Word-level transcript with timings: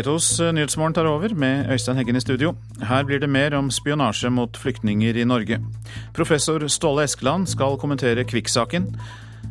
Petos 0.00 0.38
Nyhetsmorgen 0.40 0.94
tar 0.96 1.04
over 1.04 1.34
med 1.36 1.68
Øystein 1.68 1.98
Heggen 1.98 2.16
i 2.16 2.20
studio. 2.24 2.54
Her 2.80 3.02
blir 3.04 3.18
det 3.20 3.28
mer 3.28 3.52
om 3.52 3.66
spionasje 3.68 4.30
mot 4.32 4.56
flyktninger 4.56 5.18
i 5.20 5.26
Norge. 5.28 5.58
Professor 6.16 6.64
Ståle 6.72 7.04
Eskeland 7.04 7.50
skal 7.52 7.76
kommentere 7.76 8.24
Kvikk-saken. 8.24 8.86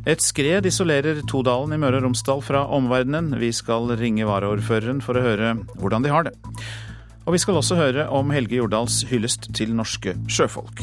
Et 0.10 0.24
skred 0.26 0.66
isolerer 0.66 1.22
Todalen 1.30 1.76
i 1.76 1.78
Møre 1.78 2.00
og 2.00 2.08
Romsdal 2.08 2.42
fra 2.42 2.64
omverdenen. 2.66 3.36
Vi 3.38 3.52
skal 3.54 3.94
ringe 4.02 4.26
varaordføreren 4.26 5.04
for 5.06 5.20
å 5.20 5.26
høre 5.28 5.54
hvordan 5.76 6.08
de 6.08 6.16
har 6.16 6.26
det. 6.26 6.34
Og 7.28 7.38
vi 7.38 7.44
skal 7.46 7.62
også 7.62 7.78
høre 7.78 8.10
om 8.10 8.34
Helge 8.34 8.58
Jordals 8.58 9.04
hyllest 9.12 9.52
til 9.54 9.78
norske 9.78 10.18
sjøfolk. 10.26 10.82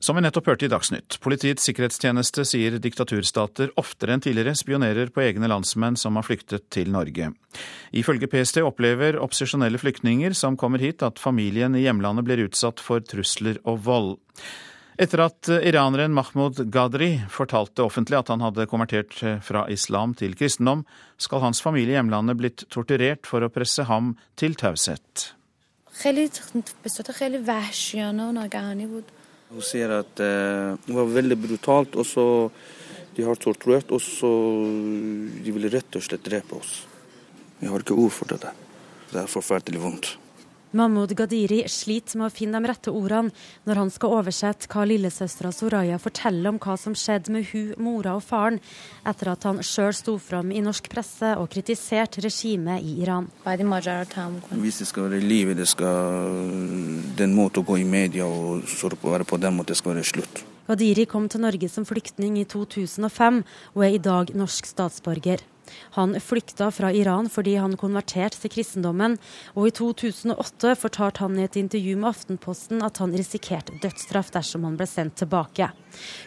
Som 0.00 0.16
vi 0.16 0.22
nettopp 0.24 0.46
hørte 0.48 0.64
i 0.64 0.70
Dagsnytt, 0.72 1.18
Politiets 1.20 1.66
sikkerhetstjeneste 1.68 2.46
sier 2.48 2.78
diktaturstater 2.80 3.68
oftere 3.80 4.14
enn 4.16 4.22
tidligere 4.24 4.56
spionerer 4.56 5.10
på 5.12 5.20
egne 5.26 5.50
landsmenn 5.52 5.98
som 6.00 6.16
har 6.16 6.24
flyktet 6.24 6.70
til 6.72 6.88
Norge. 6.94 7.28
Ifølge 7.92 8.30
PST 8.32 8.62
opplever 8.64 9.18
opposisjonelle 9.20 9.76
flyktninger 9.82 10.32
som 10.32 10.56
kommer 10.56 10.80
hit 10.80 11.04
at 11.04 11.20
familien 11.20 11.76
i 11.76 11.84
hjemlandet 11.84 12.24
blir 12.24 12.46
utsatt 12.46 12.80
for 12.80 13.04
trusler 13.04 13.60
og 13.68 13.84
vold. 13.84 14.16
Etter 15.00 15.26
at 15.26 15.52
iraneren 15.68 16.16
Mahmoud 16.16 16.64
Gadri 16.72 17.10
fortalte 17.28 17.84
offentlig 17.84 18.22
at 18.22 18.32
han 18.32 18.40
hadde 18.44 18.68
konvertert 18.72 19.20
fra 19.44 19.66
islam 19.68 20.16
til 20.16 20.32
kristendom, 20.32 20.86
skal 21.20 21.44
hans 21.44 21.60
familie 21.60 21.92
i 21.92 22.00
hjemlandet 22.00 22.40
blitt 22.40 22.64
torturert 22.72 23.28
for 23.28 23.44
å 23.44 23.52
presse 23.52 23.84
ham 23.84 24.14
til 24.40 24.56
taushet. 24.56 25.28
Hun 29.50 29.64
sier 29.66 29.90
at 29.96 30.12
det 30.20 30.94
var 30.94 31.08
veldig 31.10 31.36
brutalt, 31.42 31.96
og 31.98 32.06
så 32.06 32.24
de 33.16 33.24
har 33.26 33.38
torturert 33.42 33.90
oss, 33.92 34.08
og 34.22 34.62
de 35.42 35.54
ville 35.54 35.72
rett 35.72 35.98
og 35.98 36.04
slett 36.06 36.22
drepe 36.24 36.54
oss. 36.54 36.84
Jeg 37.60 37.72
har 37.72 37.82
ikke 37.82 37.98
ord 37.98 38.14
for 38.14 38.30
det. 38.30 38.52
Det 39.10 39.18
er 39.18 39.30
forferdelig 39.30 39.82
vondt. 39.82 40.12
Mahmoud 40.70 41.16
Gadiri 41.18 41.64
sliter 41.66 42.20
med 42.20 42.28
å 42.28 42.34
finne 42.34 42.60
de 42.60 42.70
rette 42.70 42.92
ordene 42.94 43.32
når 43.66 43.80
han 43.80 43.88
skal 43.90 44.12
oversette 44.20 44.68
hva 44.70 44.84
lillesøstera 44.86 45.50
Soraya 45.54 45.98
forteller 45.98 46.52
om 46.52 46.60
hva 46.62 46.76
som 46.78 46.94
skjedde 46.94 47.34
med 47.34 47.48
hun, 47.50 47.72
mora 47.82 48.14
og 48.14 48.22
faren, 48.22 48.60
etter 49.02 49.32
at 49.32 49.48
han 49.48 49.58
sjøl 49.66 49.90
sto 49.96 50.14
fram 50.22 50.52
i 50.54 50.62
norsk 50.62 50.86
presse 50.92 51.32
og 51.40 51.50
kritiserte 51.50 52.22
regimet 52.22 52.86
i 52.86 53.00
Iran. 53.02 53.26
Hvis 53.42 54.78
det 54.78 54.88
skal 54.92 55.08
være 55.08 55.20
livet, 55.24 55.58
det 55.58 55.66
skal 55.70 56.38
den 57.18 57.34
måten 57.34 57.64
å 57.64 57.66
gå 57.66 57.80
i 57.82 57.88
media 57.88 58.30
og 58.30 58.62
være 59.02 59.26
på 59.26 59.42
den 59.42 59.58
måten, 59.58 59.74
det 59.74 59.80
skal 59.82 59.96
være 59.96 60.06
slutt. 60.06 60.44
Gadiri 60.70 61.02
kom 61.10 61.26
til 61.26 61.42
Norge 61.42 61.66
som 61.66 61.82
flyktning 61.82 62.36
i 62.38 62.46
2005 62.46 63.42
og 63.74 63.82
er 63.82 63.96
i 63.96 64.02
dag 64.02 64.30
norsk 64.38 64.70
statsborger. 64.70 65.42
Han 65.98 66.16
flykta 66.20 66.70
fra 66.74 66.92
Iran 66.92 67.30
fordi 67.32 67.56
han 67.60 67.76
konverterte 67.80 68.40
til 68.40 68.54
kristendommen, 68.56 69.18
og 69.54 69.68
i 69.68 69.74
2008 69.76 70.74
fortalte 70.80 71.24
han 71.24 71.38
i 71.38 71.46
et 71.46 71.58
intervju 71.60 71.96
med 72.00 72.10
Aftenposten 72.12 72.84
at 72.86 73.02
han 73.02 73.14
risikerte 73.16 73.78
dødsstraff 73.82 74.32
dersom 74.34 74.66
han 74.68 74.78
ble 74.80 74.88
sendt 74.90 75.18
tilbake. 75.22 75.70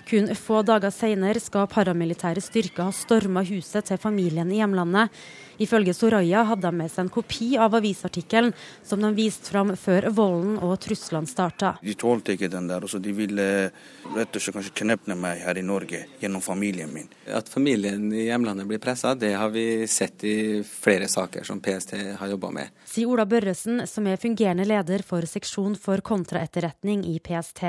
Kun 0.09 0.29
få 0.35 0.61
dager 0.67 0.91
senere 0.93 1.39
skal 1.41 1.69
paramilitære 1.71 2.43
styrker 2.43 2.89
ha 2.89 2.95
storma 2.95 3.43
huset 3.47 3.87
til 3.87 4.01
familien 4.01 4.51
i 4.51 4.59
hjemlandet. 4.59 5.13
Ifølge 5.61 5.93
Soraya 5.93 6.43
hadde 6.49 6.65
de 6.65 6.77
med 6.79 6.91
seg 6.91 7.05
en 7.05 7.11
kopi 7.13 7.53
av 7.61 7.75
avisartikkelen 7.77 8.53
som 8.83 9.03
de 9.03 9.11
viste 9.15 9.51
fram 9.51 9.75
før 9.77 10.09
volden 10.15 10.57
og 10.65 10.75
truslene 10.81 11.29
starta. 11.29 11.75
De 11.83 11.93
tålte 11.99 12.33
ikke 12.33 12.49
den 12.51 12.67
der, 12.71 12.87
så 12.89 12.99
de 12.99 13.13
ville 13.15 13.47
rett 14.15 14.33
og 14.33 14.41
slett 14.41 14.57
kanskje 14.57 14.75
knepne 14.81 15.17
meg 15.19 15.43
her 15.45 15.59
i 15.59 15.65
Norge 15.65 16.03
gjennom 16.21 16.43
familien 16.43 16.91
min. 16.93 17.09
At 17.29 17.51
familien 17.51 18.09
i 18.13 18.27
hjemlandet 18.27 18.67
blir 18.69 18.81
pressa, 18.81 19.13
det 19.15 19.32
har 19.37 19.49
vi 19.53 19.87
sett 19.87 20.23
i 20.23 20.63
flere 20.63 21.07
saker 21.07 21.43
som 21.43 21.61
PST 21.61 21.95
har 22.19 22.33
jobba 22.33 22.51
med. 22.51 22.73
Sier 22.89 23.09
Ola 23.11 23.25
Børresen, 23.29 23.85
som 23.87 24.07
er 24.07 24.21
fungerende 24.21 24.65
leder 24.67 25.03
for 25.05 25.25
seksjon 25.29 25.75
for 25.79 26.03
kontraetterretning 26.05 27.05
i 27.09 27.19
PST. 27.23 27.65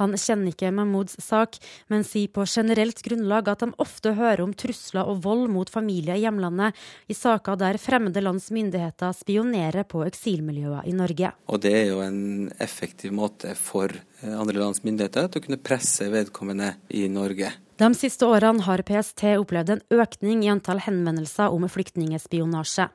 Han 0.00 0.16
kjenner 0.18 0.52
ikke 0.52 0.72
Mahmouds 0.74 1.18
sak, 1.22 1.58
men 1.92 2.04
sier 2.06 2.30
på 2.32 2.46
generelt 2.48 3.02
grunnlag 3.04 3.50
at 3.52 3.64
de 3.64 3.70
ofte 3.82 4.14
hører 4.16 4.42
om 4.44 4.54
trusler 4.56 5.08
og 5.08 5.22
vold 5.26 5.48
mot 5.52 5.70
familier 5.70 6.18
i 6.18 6.24
hjemlandet 6.24 6.78
i 7.12 7.16
saker 7.16 7.58
der 7.60 7.80
fremmede 7.82 8.24
lands 8.24 8.50
myndigheter 8.54 9.14
spionerer 9.16 9.86
på 9.88 10.04
eksilmiljøer 10.08 10.88
i 10.88 10.96
Norge. 10.96 11.34
Og 11.46 11.60
Det 11.62 11.74
er 11.82 11.86
jo 11.92 12.00
en 12.02 12.50
effektiv 12.58 13.12
måte 13.14 13.54
for 13.58 13.92
andre 14.22 14.60
lands 14.62 14.82
myndigheter 14.86 15.28
til 15.28 15.42
å 15.42 15.44
kunne 15.46 15.60
presse 15.62 16.08
vedkommende 16.12 16.74
i 16.94 17.04
Norge. 17.10 17.50
De 17.82 17.88
siste 17.98 18.26
årene 18.28 18.62
har 18.62 18.82
PST 18.86 19.24
opplevd 19.40 19.70
en 19.74 19.80
økning 19.96 20.44
i 20.44 20.50
antall 20.52 20.78
henvendelser 20.84 21.50
om 21.50 21.64
flyktningspionasje. 21.66 22.86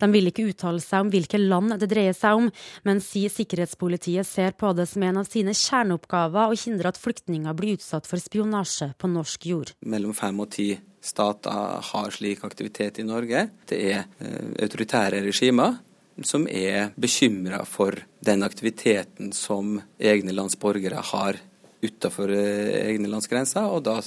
De 0.00 0.08
vil 0.10 0.30
ikke 0.30 0.46
uttale 0.50 0.82
seg 0.82 1.04
om 1.04 1.12
hvilke 1.12 1.38
land 1.38 1.76
det 1.78 1.90
dreier 1.92 2.16
seg 2.16 2.40
om, 2.40 2.48
men 2.88 3.02
sier 3.04 3.30
sikkerhetspolitiet 3.30 4.26
ser 4.26 4.56
på 4.58 4.72
det 4.74 4.88
som 4.90 5.04
en 5.06 5.20
av 5.22 5.28
sine 5.30 5.54
kjerneoppgaver 5.54 6.50
å 6.50 6.58
hindre 6.64 6.90
at 6.90 6.98
flyktninger 7.00 7.54
blir 7.54 7.78
utsatt 7.78 8.08
for 8.10 8.22
spionasje 8.22 8.90
på 8.98 9.12
norsk 9.12 9.46
jord. 9.52 9.74
Mellom 9.86 10.16
fem 10.16 10.42
og 10.42 10.50
ti 10.56 10.72
stater 11.04 11.80
har 11.92 12.14
slik 12.16 12.42
aktivitet 12.48 12.98
i 12.98 13.06
Norge. 13.06 13.46
Det 13.68 13.80
er 13.92 14.06
eh, 14.18 14.54
autoritære 14.64 15.22
regimer 15.28 15.78
som 16.22 16.46
er 16.50 16.92
bekymra 17.00 17.64
for 17.66 17.98
den 18.24 18.44
aktiviteten 18.46 19.32
som 19.34 19.80
egne 19.98 20.32
lands 20.32 20.58
borgere 20.60 21.02
har 21.12 21.40
utenfor 21.84 22.30
eh, 22.32 22.90
egne 22.90 23.10
landsgrenser, 23.10 23.66
og 23.68 23.84
da 23.88 23.98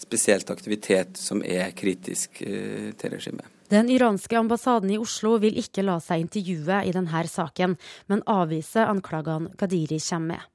spesielt 0.00 0.50
aktivitet 0.50 1.18
som 1.20 1.42
er 1.44 1.74
kritisk 1.76 2.42
eh, 2.46 2.92
til 2.96 3.16
regimet. 3.16 3.48
Den 3.70 3.90
iranske 3.92 4.38
ambassaden 4.38 4.90
i 4.90 4.98
Oslo 4.98 5.36
vil 5.42 5.58
ikke 5.60 5.84
la 5.86 6.00
seg 6.02 6.24
intervjue 6.24 6.80
i 6.86 6.94
denne 6.94 7.26
saken, 7.30 7.76
men 8.10 8.24
avvise 8.26 8.86
anklagene 8.86 9.52
Gadiri 9.58 10.00
kommer 10.02 10.34
med. 10.34 10.48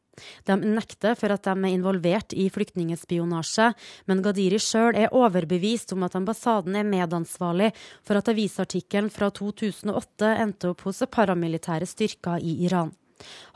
De 0.48 0.58
nekter 0.60 1.18
for 1.20 1.34
at 1.36 1.46
de 1.48 1.54
er 1.56 1.74
involvert 1.74 2.36
i 2.36 2.48
flyktningspionasje, 2.54 3.72
men 4.10 4.24
Gadiri 4.26 4.60
sjøl 4.62 4.96
er 4.96 5.14
overbevist 5.16 5.96
om 5.96 6.06
at 6.08 6.16
ambassaden 6.18 6.78
er 6.80 6.88
medansvarlig 6.88 7.72
for 8.06 8.20
at 8.20 8.30
avisartikkelen 8.32 9.12
fra 9.14 9.32
2008 9.36 10.36
endte 10.44 10.72
opp 10.72 10.86
hos 10.88 11.04
paramilitære 11.12 11.90
styrker 11.90 12.40
i 12.44 12.62
Iran. 12.68 12.94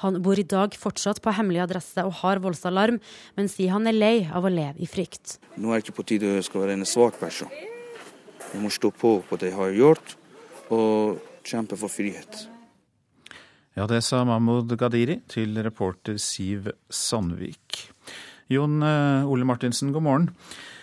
Han 0.03 0.21
bor 0.23 0.39
i 0.39 0.47
dag 0.47 0.75
fortsatt 0.79 1.19
på 1.23 1.33
hemmelig 1.35 1.63
adresse 1.65 2.03
og 2.07 2.15
har 2.21 2.39
voldsalarm, 2.43 2.99
men 3.35 3.51
sier 3.51 3.75
han 3.75 3.89
er 3.89 3.97
lei 3.97 4.15
av 4.25 4.47
å 4.47 4.53
leve 4.53 4.79
i 4.79 4.87
frykt. 4.89 5.37
Nå 5.59 5.71
er 5.71 5.79
det 5.79 5.87
ikke 5.87 5.99
på 5.99 6.07
tide 6.13 6.37
å 6.39 6.45
skal 6.45 6.63
være 6.63 6.77
en 6.79 6.87
svak 6.87 7.19
person. 7.19 7.51
Jeg 8.49 8.61
må 8.63 8.71
stå 8.73 8.91
på 8.95 9.19
på 9.29 9.41
det 9.41 9.51
jeg 9.51 9.59
har 9.59 9.75
gjort, 9.75 10.15
og 10.73 11.19
kjempe 11.45 11.77
for 11.79 11.91
frihet. 11.91 12.47
Ja, 13.79 13.85
det 13.87 14.01
sa 14.03 14.25
Mahmoud 14.27 14.73
Gadiri 14.75 15.21
til 15.31 15.55
reporter 15.63 16.17
Siv 16.19 16.65
Sandvik. 16.91 17.85
Jon 18.51 18.81
eh, 18.83 19.29
Ole 19.31 19.45
Martinsen, 19.47 19.93
god 19.95 20.03
morgen. 20.03 20.25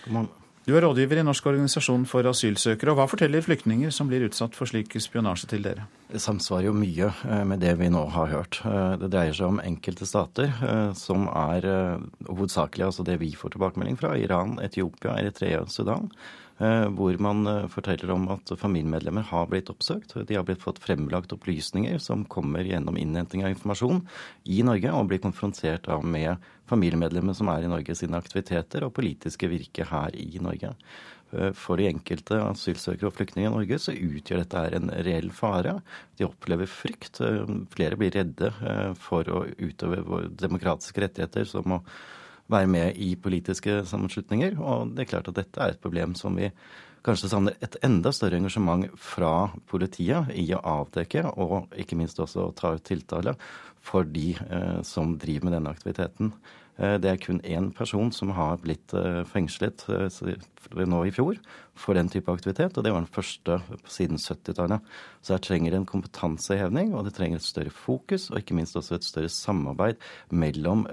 God 0.06 0.14
morgen. 0.14 0.30
Du 0.64 0.72
er 0.72 0.80
rådgiver 0.80 1.20
i 1.20 1.24
Norsk 1.26 1.44
organisasjon 1.50 2.06
for 2.08 2.24
asylsøkere. 2.30 2.94
og 2.94 2.96
Hva 2.96 3.06
forteller 3.10 3.44
flyktninger 3.44 3.92
som 3.92 4.08
blir 4.08 4.24
utsatt 4.24 4.56
for 4.56 4.70
slik 4.70 4.96
spionasje 4.96 5.50
til 5.50 5.66
dere? 5.66 5.84
Det 6.08 6.22
samsvarer 6.24 6.70
jo 6.70 6.72
mye 6.78 7.10
eh, 7.12 7.44
med 7.52 7.60
det 7.66 7.74
vi 7.82 7.92
nå 7.92 8.06
har 8.16 8.32
hørt. 8.32 8.62
Eh, 8.64 8.96
det 9.02 9.12
dreier 9.12 9.36
seg 9.36 9.52
om 9.52 9.60
enkelte 9.60 10.08
stater 10.08 10.56
som 10.96 11.28
er 11.36 11.68
hovedsakelig 12.30 12.88
altså 12.88 13.04
det 13.04 13.20
vi 13.20 13.34
får 13.36 13.58
tilbakemelding 13.58 14.00
fra. 14.00 14.16
Iran, 14.16 14.56
Etiopia, 14.64 15.18
Eritrea 15.20 15.66
Sudan. 15.68 16.08
Hvor 16.56 17.18
man 17.20 17.44
forteller 17.68 18.14
om 18.14 18.22
at 18.32 18.48
familiemedlemmer 18.56 19.26
har 19.28 19.48
blitt 19.50 19.68
oppsøkt. 19.68 20.14
De 20.24 20.38
har 20.38 20.46
blitt 20.48 20.62
fått 20.62 20.78
fremlagt 20.80 21.34
opplysninger 21.36 21.98
som 22.00 22.22
kommer 22.32 22.64
gjennom 22.64 22.97
innhenting 22.97 23.44
av 23.44 23.53
informasjon 23.53 24.00
i 24.48 24.62
Norge, 24.64 24.88
og 24.88 25.10
blir 25.10 25.20
konfrontert 25.20 25.84
med 26.00 26.41
familiemedlemmer 26.70 27.36
som 27.36 27.50
er 27.53 27.66
i 27.66 27.68
Norge 27.68 27.98
sine 27.98 28.16
aktiviteter 28.16 28.86
og 28.86 28.94
politiske 28.97 29.50
virke 29.53 29.84
her 29.91 30.16
i 30.16 30.41
Norge. 30.41 30.72
Eh, 31.32 31.53
for 31.58 31.80
de 31.80 31.88
enkelte 31.91 32.38
asylsøkere 32.38 33.10
og 33.10 33.16
flyktninger 33.16 33.50
i 33.50 33.54
Norge 33.54 33.78
så 33.82 33.94
utgjør 33.94 34.44
dette 34.44 34.64
en 34.78 34.92
reell 35.06 35.32
fare. 35.34 35.78
De 36.18 36.26
opplever 36.28 36.70
frykt. 36.70 37.20
Eh, 37.24 37.54
flere 37.74 37.98
blir 37.98 38.14
redde 38.14 38.52
eh, 38.52 38.92
for 39.00 39.26
å 39.32 39.42
utøve 39.59 40.26
demokratiske 40.38 41.02
rettigheter, 41.06 41.48
som 41.50 41.78
å 41.78 41.82
være 42.53 42.71
med 42.71 42.98
i 43.03 43.15
politiske 43.19 43.81
sammenslutninger. 43.89 44.59
Og 44.60 44.93
det 44.95 45.04
er 45.04 45.13
klart 45.15 45.31
at 45.31 45.39
dette 45.39 45.63
er 45.63 45.75
et 45.75 45.83
problem 45.83 46.15
som 46.19 46.37
vi 46.39 46.51
kanskje 47.07 47.31
savner 47.31 47.54
et 47.63 47.78
enda 47.87 48.10
større 48.15 48.39
engasjement 48.41 48.89
fra 48.98 49.48
politiet 49.71 50.33
i 50.34 50.48
å 50.57 50.63
avdekke, 50.81 51.22
og 51.39 51.75
ikke 51.78 51.98
minst 51.98 52.19
også 52.22 52.48
ta 52.59 52.75
ut 52.75 52.87
tiltale 52.87 53.37
for 53.87 54.09
de 54.10 54.33
som 54.87 55.15
driver 55.21 55.47
med 55.47 55.54
denne 55.54 55.71
aktiviteten. 55.71 56.33
Eh, 56.76 56.96
det 57.00 57.08
er 57.08 57.20
kun 57.20 57.38
én 57.40 57.70
person 57.72 58.10
som 58.12 58.34
har 58.36 58.58
blitt 58.60 58.92
eh, 58.96 59.22
fengslet 59.28 59.86
nå 60.76 61.00
i 61.06 61.12
fjor 61.14 61.38
for 61.76 61.96
den 61.96 62.10
type 62.12 62.32
aktivitet, 62.32 62.76
og 62.76 62.84
det 62.84 62.92
var 62.92 63.00
den 63.00 63.12
første 63.12 63.58
siden 63.88 64.20
70-tallet. 64.20 64.84
Så 65.24 65.36
her 65.36 65.44
trenger 65.44 65.72
det 65.72 65.80
en 65.80 65.88
kompetansehevning, 65.88 66.92
og 66.92 67.06
det 67.06 67.14
trenger 67.16 67.40
et 67.40 67.46
større 67.46 67.72
fokus, 67.72 68.28
og 68.30 68.40
ikke 68.40 68.56
minst 68.58 68.76
også 68.76 68.98
et 68.98 69.08
større 69.08 69.32
samarbeid 69.32 70.00
mellom 70.30 70.86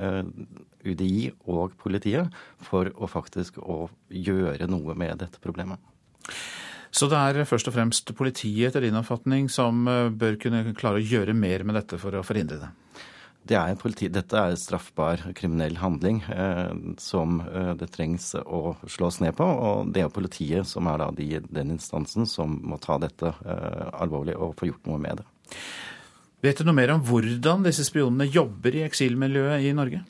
UDI 0.83 1.31
og 1.51 1.75
politiet 1.79 2.31
for 2.63 2.91
å 2.95 3.09
faktisk 3.11 3.59
å 3.63 3.87
gjøre 4.11 4.67
noe 4.71 4.95
med 4.99 5.23
dette 5.23 5.39
problemet. 5.43 5.79
Så 6.93 7.07
det 7.09 7.17
er 7.17 7.47
først 7.49 7.71
og 7.71 7.75
fremst 7.75 8.11
politiet, 8.15 8.69
etter 8.69 8.85
din 8.85 8.99
oppfatning, 8.99 9.47
som 9.49 9.87
bør 9.87 10.37
kunne 10.39 10.75
klare 10.77 10.99
å 10.99 11.07
gjøre 11.07 11.33
mer 11.33 11.63
med 11.65 11.79
dette 11.79 11.97
for 11.99 12.19
å 12.19 12.27
forhindre 12.27 12.59
det? 12.61 12.73
Det 13.43 13.57
er 13.59 13.75
politi, 13.75 14.07
dette 14.07 14.39
er 14.39 14.55
straffbar 14.55 15.25
kriminell 15.35 15.75
handling 15.81 16.21
eh, 16.31 16.71
som 17.01 17.41
eh, 17.43 17.73
det 17.79 17.89
trengs 17.91 18.29
å 18.39 18.77
slås 18.87 19.19
ned 19.19 19.35
på. 19.35 19.43
Og 19.43 19.91
det 19.91 20.05
er 20.05 20.13
politiet 20.13 20.69
som 20.69 20.87
er 20.87 21.03
de, 21.17 21.41
den 21.51 21.73
instansen 21.75 22.29
som 22.29 22.55
må 22.63 22.79
ta 22.79 22.95
dette 23.03 23.33
eh, 23.43 23.89
alvorlig 23.99 24.37
og 24.39 24.55
få 24.59 24.71
gjort 24.71 24.87
noe 24.87 25.01
med 25.03 25.19
det. 25.19 25.57
Vet 26.43 26.59
du 26.59 26.67
noe 26.67 26.75
mer 26.75 26.91
om 26.95 27.03
hvordan 27.03 27.67
disse 27.67 27.85
spionene 27.87 28.27
jobber 28.31 28.75
i 28.75 28.85
eksilmiljøet 28.87 29.67
i 29.67 29.75
Norge? 29.75 30.03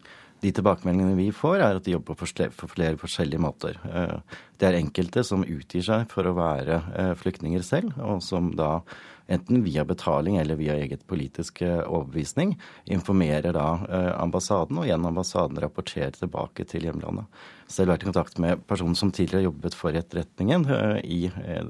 De 0.43 0.51
tilbakemeldingene 0.51 1.15
vi 1.15 1.29
får, 1.31 1.61
er 1.61 1.77
at 1.77 1.85
de 1.85 1.93
jobber 1.93 2.17
på 2.19 2.67
flere 2.67 2.99
forskjellige 2.99 3.41
måter. 3.41 3.77
Eh, 3.87 4.39
det 4.59 4.67
er 4.69 4.79
enkelte 4.79 5.23
som 5.23 5.45
utgir 5.45 5.85
seg 5.85 6.09
for 6.11 6.27
å 6.27 6.35
være 6.35 6.79
eh, 6.99 7.11
flyktninger 7.19 7.63
selv, 7.63 7.95
og 8.01 8.19
som 8.25 8.51
da 8.57 8.81
enten 9.27 9.63
via 9.63 9.85
betaling 9.85 10.37
eller 10.37 10.55
via 10.55 10.75
eget 10.75 11.07
politisk 11.07 11.61
eh, 11.61 11.79
overbevisning, 11.79 12.57
informerer 12.85 13.55
da 13.55 13.67
eh, 13.89 14.11
ambassaden, 14.19 14.79
og 14.79 14.87
gjennom 14.87 15.13
ambassaden 15.13 15.59
rapporterer 15.63 16.15
tilbake 16.17 16.65
til 16.67 16.87
hjemlandet. 16.87 17.29
Selv 17.71 17.93
vært 17.93 18.03
i 18.03 18.09
kontakt 18.09 18.39
med 18.43 18.65
personer 18.67 18.99
som 18.99 19.11
tidligere 19.15 19.47
jobbet 19.47 19.77
for 19.77 19.95
etterretningen 19.97 20.67
eh, 20.67 20.99
i 21.07 21.19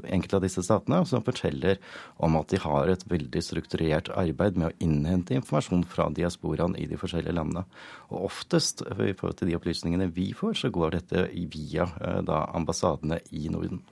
enkelte 0.09 0.39
av 0.39 0.47
disse 0.47 0.65
statene, 0.65 1.03
som 1.09 1.25
forteller 1.25 1.79
om 2.17 2.39
at 2.41 2.49
de 2.51 2.61
har 2.63 2.91
et 2.91 3.07
veldig 3.09 3.45
strukturert 3.45 4.11
arbeid 4.17 4.57
med 4.57 4.71
å 4.71 4.77
innhente 4.83 5.37
informasjon 5.37 5.85
fra 5.89 6.09
diasporaen 6.09 6.77
i 6.79 6.87
de 6.89 6.99
forskjellige 6.99 7.37
landene. 7.37 7.67
Og 8.09 8.29
oftest, 8.31 8.85
i 8.97 9.13
forhold 9.13 9.39
til 9.39 9.53
de 9.53 9.59
opplysningene 9.59 10.11
vi 10.13 10.31
får, 10.37 10.57
så 10.63 10.73
går 10.73 10.97
dette 10.97 11.27
via 11.53 11.87
da, 12.25 12.45
ambassadene 12.57 13.21
i 13.31 13.47
Norden. 13.53 13.83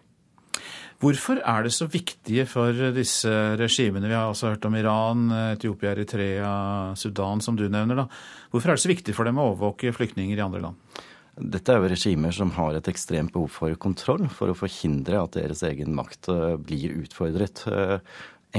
Hvorfor 1.02 1.40
er 1.42 1.64
det 1.66 1.72
så 1.74 1.88
viktige 1.90 2.44
for 2.46 2.78
disse 2.94 3.32
regimene? 3.58 4.06
Vi 4.06 4.14
har 4.14 4.28
altså 4.30 4.52
hørt 4.52 4.66
om 4.70 4.76
Iran, 4.78 5.32
Etiopia, 5.56 5.96
Eritrea, 5.96 6.52
Sudan, 6.94 7.42
som 7.42 7.58
du 7.58 7.64
nevner. 7.66 8.04
da. 8.04 8.06
Hvorfor 8.54 8.70
er 8.70 8.78
det 8.78 8.84
så 8.84 8.92
viktig 8.92 9.16
for 9.18 9.26
dem 9.26 9.40
å 9.42 9.48
overvåke 9.50 9.96
flyktninger 9.98 10.38
i 10.38 10.46
andre 10.46 10.62
land? 10.68 11.02
Dette 11.40 11.72
er 11.74 11.80
jo 11.80 11.90
regimer 11.90 12.36
som 12.36 12.52
har 12.54 12.76
et 12.76 12.90
ekstremt 12.92 13.32
behov 13.34 13.50
for 13.56 13.74
kontroll, 13.82 14.28
for 14.30 14.52
å 14.52 14.58
forhindre 14.58 15.22
at 15.22 15.38
deres 15.38 15.64
egen 15.66 15.96
makt 15.96 16.30
eh, 16.30 16.58
blir 16.60 17.00
utfordret. 17.02 17.64
Eh, 17.72 17.98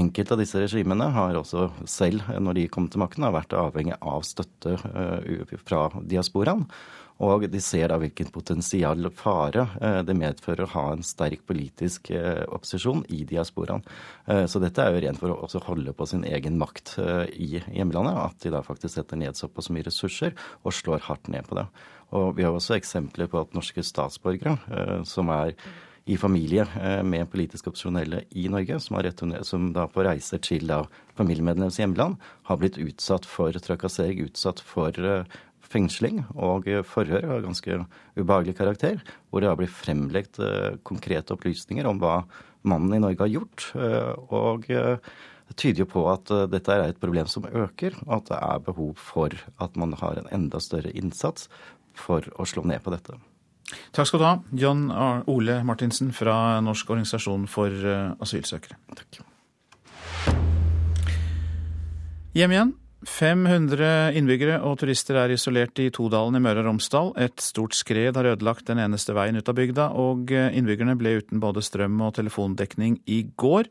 enkelte 0.00 0.34
av 0.34 0.40
disse 0.40 0.62
regimene 0.62 1.10
har 1.12 1.36
også 1.36 1.68
selv, 1.86 2.24
når 2.40 2.58
de 2.58 2.66
kom 2.72 2.88
til 2.88 3.04
makten, 3.04 3.28
vært 3.34 3.54
avhengig 3.54 3.98
av 4.00 4.24
støtte 4.26 4.78
eh, 4.80 5.54
fra 5.62 5.84
diasporaen. 6.00 6.64
Og 7.22 7.44
de 7.50 7.60
ser 7.62 7.86
da 7.90 7.98
hvilken 8.02 8.32
potensial 8.34 9.06
fare 9.14 9.66
eh, 9.80 10.00
det 10.06 10.16
medfører 10.18 10.64
å 10.66 10.72
ha 10.74 10.84
en 10.94 11.04
sterk 11.06 11.44
politisk 11.46 12.10
eh, 12.14 12.42
opposisjon 12.48 13.04
i 13.14 13.22
diasporaen. 13.28 13.84
Eh, 14.26 14.44
så 14.50 14.62
dette 14.62 14.82
er 14.82 14.96
jo 14.96 15.04
rent 15.04 15.22
for 15.22 15.36
å 15.36 15.62
holde 15.68 15.94
på 15.94 16.08
sin 16.10 16.26
egen 16.26 16.58
makt 16.58 16.96
i 17.38 17.60
hjemlandet, 17.60 18.18
at 18.18 18.42
de 18.42 18.52
da 18.54 18.64
faktisk 18.66 18.96
setter 18.96 19.20
ned 19.20 19.38
såpass 19.38 19.70
mye 19.72 19.86
ressurser 19.86 20.34
og 20.62 20.74
slår 20.74 21.06
hardt 21.06 21.30
ned 21.32 21.46
på 21.46 21.60
det. 21.60 21.68
Og 22.18 22.34
vi 22.36 22.44
har 22.44 22.52
også 22.52 22.76
eksempler 22.76 23.30
på 23.30 23.40
at 23.40 23.54
norske 23.56 23.84
statsborgere 23.86 24.58
som 25.08 25.30
er 25.32 25.54
i 26.10 26.16
familie 26.18 26.66
med 27.06 27.28
politisk 27.30 27.68
opposisjonelle 27.70 28.24
i 28.34 28.48
Norge, 28.50 28.80
som, 28.82 28.98
som 29.46 29.68
da 29.72 29.86
på 29.88 30.02
reiser 30.04 30.42
til 30.42 30.66
da 30.68 30.82
familiemedlemmers 31.16 31.78
hjemland 31.78 32.18
har 32.50 32.58
blitt 32.58 32.80
utsatt 32.82 33.28
for 33.28 33.54
trakassering, 33.54 34.26
utsatt 34.26 34.60
for 34.66 34.98
fengsling 35.72 36.22
og 36.34 36.68
forhør 36.88 37.36
av 37.36 37.42
ganske 37.46 37.82
ubehagelig 38.18 38.56
karakter, 38.58 39.02
hvor 39.30 39.42
det 39.42 39.50
da 39.50 39.58
blir 39.58 39.72
fremlagt 39.72 40.40
eh, 40.42 40.78
konkrete 40.86 41.34
opplysninger 41.36 41.88
om 41.88 42.00
hva 42.02 42.22
mannen 42.68 42.96
i 42.96 43.02
Norge 43.02 43.24
har 43.24 43.32
gjort. 43.32 43.68
Eh, 43.74 44.12
og 44.34 44.68
eh, 44.72 45.12
det 45.48 45.58
tyder 45.60 45.84
jo 45.84 45.90
på 45.90 46.06
at 46.12 46.30
dette 46.52 46.72
er 46.72 46.92
et 46.92 47.00
problem 47.02 47.28
som 47.28 47.48
øker, 47.48 47.98
og 48.06 48.14
at 48.20 48.30
det 48.30 48.38
er 48.38 48.64
behov 48.68 48.94
for 49.00 49.36
at 49.60 49.76
man 49.76 49.96
har 50.00 50.20
en 50.20 50.30
enda 50.32 50.60
større 50.62 50.92
innsats 50.96 51.50
for 51.98 52.24
å 52.40 52.46
slå 52.48 52.64
ned 52.68 52.80
på 52.84 52.94
dette. 52.94 53.18
Takk 53.92 54.08
skal 54.08 54.20
du 54.20 54.26
ha, 54.26 54.32
John 54.56 54.86
Ole 55.28 55.58
Martinsen 55.64 56.12
fra 56.16 56.60
Norsk 56.64 56.92
organisasjon 56.92 57.44
for 57.52 57.84
asylsøkere. 58.24 58.80
Takk. 58.96 59.20
Hjem 62.32 62.56
igjen. 62.56 62.72
500 63.08 64.14
innbyggere 64.18 64.60
og 64.62 64.76
turister 64.78 65.16
er 65.18 65.32
isolert 65.34 65.78
i 65.82 65.88
Todalen 65.94 66.38
i 66.38 66.42
Møre 66.42 66.62
og 66.62 66.68
Romsdal. 66.68 67.10
Et 67.18 67.42
stort 67.42 67.74
skred 67.74 68.14
har 68.18 68.28
ødelagt 68.34 68.68
den 68.68 68.78
eneste 68.78 69.14
veien 69.16 69.38
ut 69.38 69.48
av 69.50 69.56
bygda, 69.58 69.88
og 69.98 70.30
innbyggerne 70.30 70.94
ble 71.00 71.16
uten 71.18 71.42
både 71.42 71.64
strøm 71.66 71.98
og 72.06 72.14
telefondekning 72.20 73.00
i 73.10 73.24
går. 73.42 73.70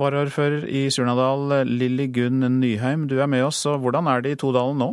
Varaordfører 0.00 0.66
i 0.68 0.86
Surnadal, 0.92 1.62
Lilly 1.68 2.08
Gunn 2.12 2.44
Nyheim, 2.60 3.06
du 3.08 3.20
er 3.20 3.30
med 3.30 3.44
oss. 3.44 3.64
og 3.66 3.80
Hvordan 3.80 4.08
er 4.08 4.20
det 4.20 4.34
i 4.36 4.40
Todalen 4.40 4.78
nå? 4.80 4.90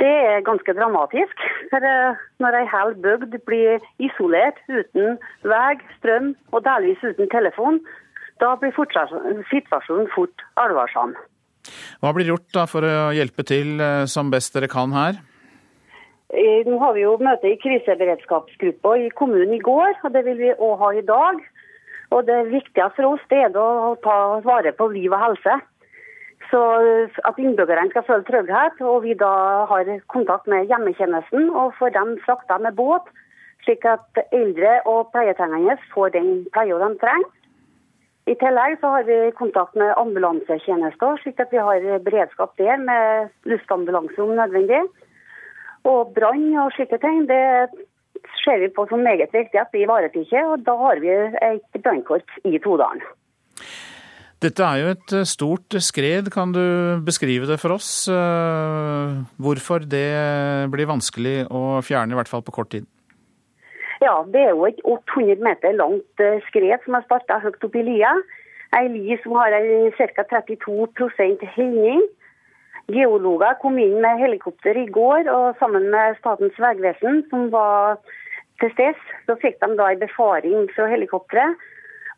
Det 0.00 0.14
er 0.32 0.46
ganske 0.46 0.72
dramatisk. 0.78 1.42
For 1.70 1.84
eh, 1.84 2.20
når 2.40 2.60
ei 2.60 2.68
hel 2.72 2.94
bygd 3.04 3.34
blir 3.48 3.82
isolert 4.00 4.62
uten 4.70 5.18
vei, 5.42 5.74
strøm 5.98 6.32
og 6.54 6.64
delvis 6.64 7.02
uten 7.04 7.28
telefon, 7.34 7.82
da 8.40 8.54
blir 8.56 8.72
situasjonen 8.72 10.08
fort 10.14 10.46
alvorsom. 10.56 11.12
Hva 12.00 12.12
blir 12.16 12.30
gjort 12.32 12.48
da 12.54 12.66
for 12.70 12.86
å 12.86 13.10
hjelpe 13.16 13.44
til 13.46 13.80
eh, 13.80 14.06
som 14.10 14.30
best 14.32 14.56
dere 14.56 14.70
kan 14.70 14.94
her? 14.96 15.20
Eh, 16.30 16.62
nå 16.66 16.78
har 16.78 16.94
vi 16.94 17.02
jo 17.02 17.16
møte 17.18 17.50
i 17.50 17.58
kriseberedskapsgruppa 17.58 18.94
i 19.02 19.08
kommunen 19.18 19.56
i 19.56 19.62
går, 19.64 19.96
og 20.04 20.12
det 20.14 20.22
vil 20.28 20.38
vi 20.38 20.52
òg 20.54 20.76
ha 20.82 20.92
i 20.94 21.06
dag. 21.06 21.42
Og 22.10 22.26
Det 22.26 22.38
viktigste 22.50 22.90
for 22.96 23.14
oss 23.14 23.26
det 23.30 23.38
er 23.38 23.56
å 23.58 23.94
ta 24.02 24.40
vare 24.42 24.72
på 24.74 24.88
liv 24.90 25.12
og 25.12 25.22
helse. 25.24 25.60
Så 26.50 26.60
At 27.28 27.38
innbyggerne 27.38 27.90
skal 27.90 28.06
føle 28.06 28.26
trygghet. 28.26 28.80
Og 28.82 29.02
vi 29.04 29.14
da 29.14 29.66
har 29.70 29.90
kontakt 30.10 30.46
med 30.50 30.66
hjemmetjenesten 30.66 31.50
og 31.50 31.76
får 31.78 31.94
dem 31.94 32.16
frakta 32.24 32.58
med 32.58 32.74
båt, 32.74 33.06
slik 33.64 33.84
at 33.86 34.22
eldre 34.32 34.80
og 34.86 35.12
pleietrengende 35.14 35.76
får 35.94 36.16
den 36.16 36.32
pleia 36.54 36.78
de 36.82 36.90
trenger. 36.98 37.30
I 38.30 38.36
tillegg 38.38 38.78
så 38.78 38.92
har 38.94 39.06
vi 39.08 39.18
kontakt 39.34 39.74
med 39.80 39.90
ambulansetjenester, 39.98 41.18
slik 41.22 41.40
at 41.42 41.50
vi 41.50 41.58
har 41.58 41.86
beredskap 42.04 42.52
der 42.60 42.78
med 42.78 43.32
luftambulanse 43.50 44.22
om 44.22 44.36
nødvendig. 44.38 44.84
Og 45.90 46.12
brann 46.14 46.50
og 46.62 46.70
slike 46.76 47.00
ting, 47.02 47.24
det 47.26 47.40
ser 48.44 48.60
vi 48.62 48.68
på 48.74 48.84
som 48.90 49.02
meget 49.02 49.32
viktig 49.34 49.58
at 49.58 49.72
vi 49.74 49.82
ivaretar. 49.86 50.52
Og 50.52 50.62
da 50.66 50.76
har 50.78 51.00
vi 51.02 51.10
et 51.10 51.80
brannkorps 51.82 52.44
i 52.44 52.60
Todalen. 52.62 53.02
Dette 54.40 54.64
er 54.64 54.78
jo 54.80 54.92
et 54.94 55.14
stort 55.28 55.76
skred. 55.84 56.30
Kan 56.32 56.54
du 56.56 56.62
beskrive 57.04 57.48
det 57.50 57.58
for 57.60 57.74
oss? 57.74 58.08
Eh, 58.08 59.18
hvorfor 59.36 59.84
det 59.84 60.70
blir 60.72 60.88
vanskelig 60.88 61.42
å 61.52 61.82
fjerne, 61.84 62.14
i 62.14 62.20
hvert 62.20 62.30
fall 62.30 62.46
på 62.46 62.54
kort 62.56 62.72
tid? 62.72 62.86
Ja, 64.00 64.22
det 64.32 64.40
er 64.40 64.54
jo 64.56 64.64
et 64.64 64.80
800 64.84 65.42
meter 65.44 65.74
langt 65.76 66.22
eh, 66.24 66.40
skred 66.48 66.80
som 66.84 66.96
har 66.96 67.04
starta 67.04 67.40
høyt 67.42 67.66
opp 67.66 67.74
i 67.76 67.84
lia. 67.84 68.14
Ei 68.76 68.86
li 68.88 69.16
som 69.20 69.34
har 69.36 69.52
ca. 69.98 70.24
32% 70.30 71.44
helning. 71.56 72.06
Geologer 72.90 73.58
kom 73.60 73.76
inn 73.78 73.98
med 74.02 74.22
helikopter 74.22 74.78
i 74.78 74.86
går 74.90 75.28
og 75.30 75.58
sammen 75.60 75.90
med 75.92 76.16
Statens 76.18 76.56
vegvesen, 76.58 77.20
som 77.30 77.50
var 77.52 78.00
til 78.62 78.72
stede. 78.72 78.96
Så 79.26 79.36
fikk 79.42 79.60
de 79.60 79.76
da 79.78 79.90
en 79.92 80.00
befaring 80.00 80.70
fra 80.74 80.88
helikopteret. 80.90 81.60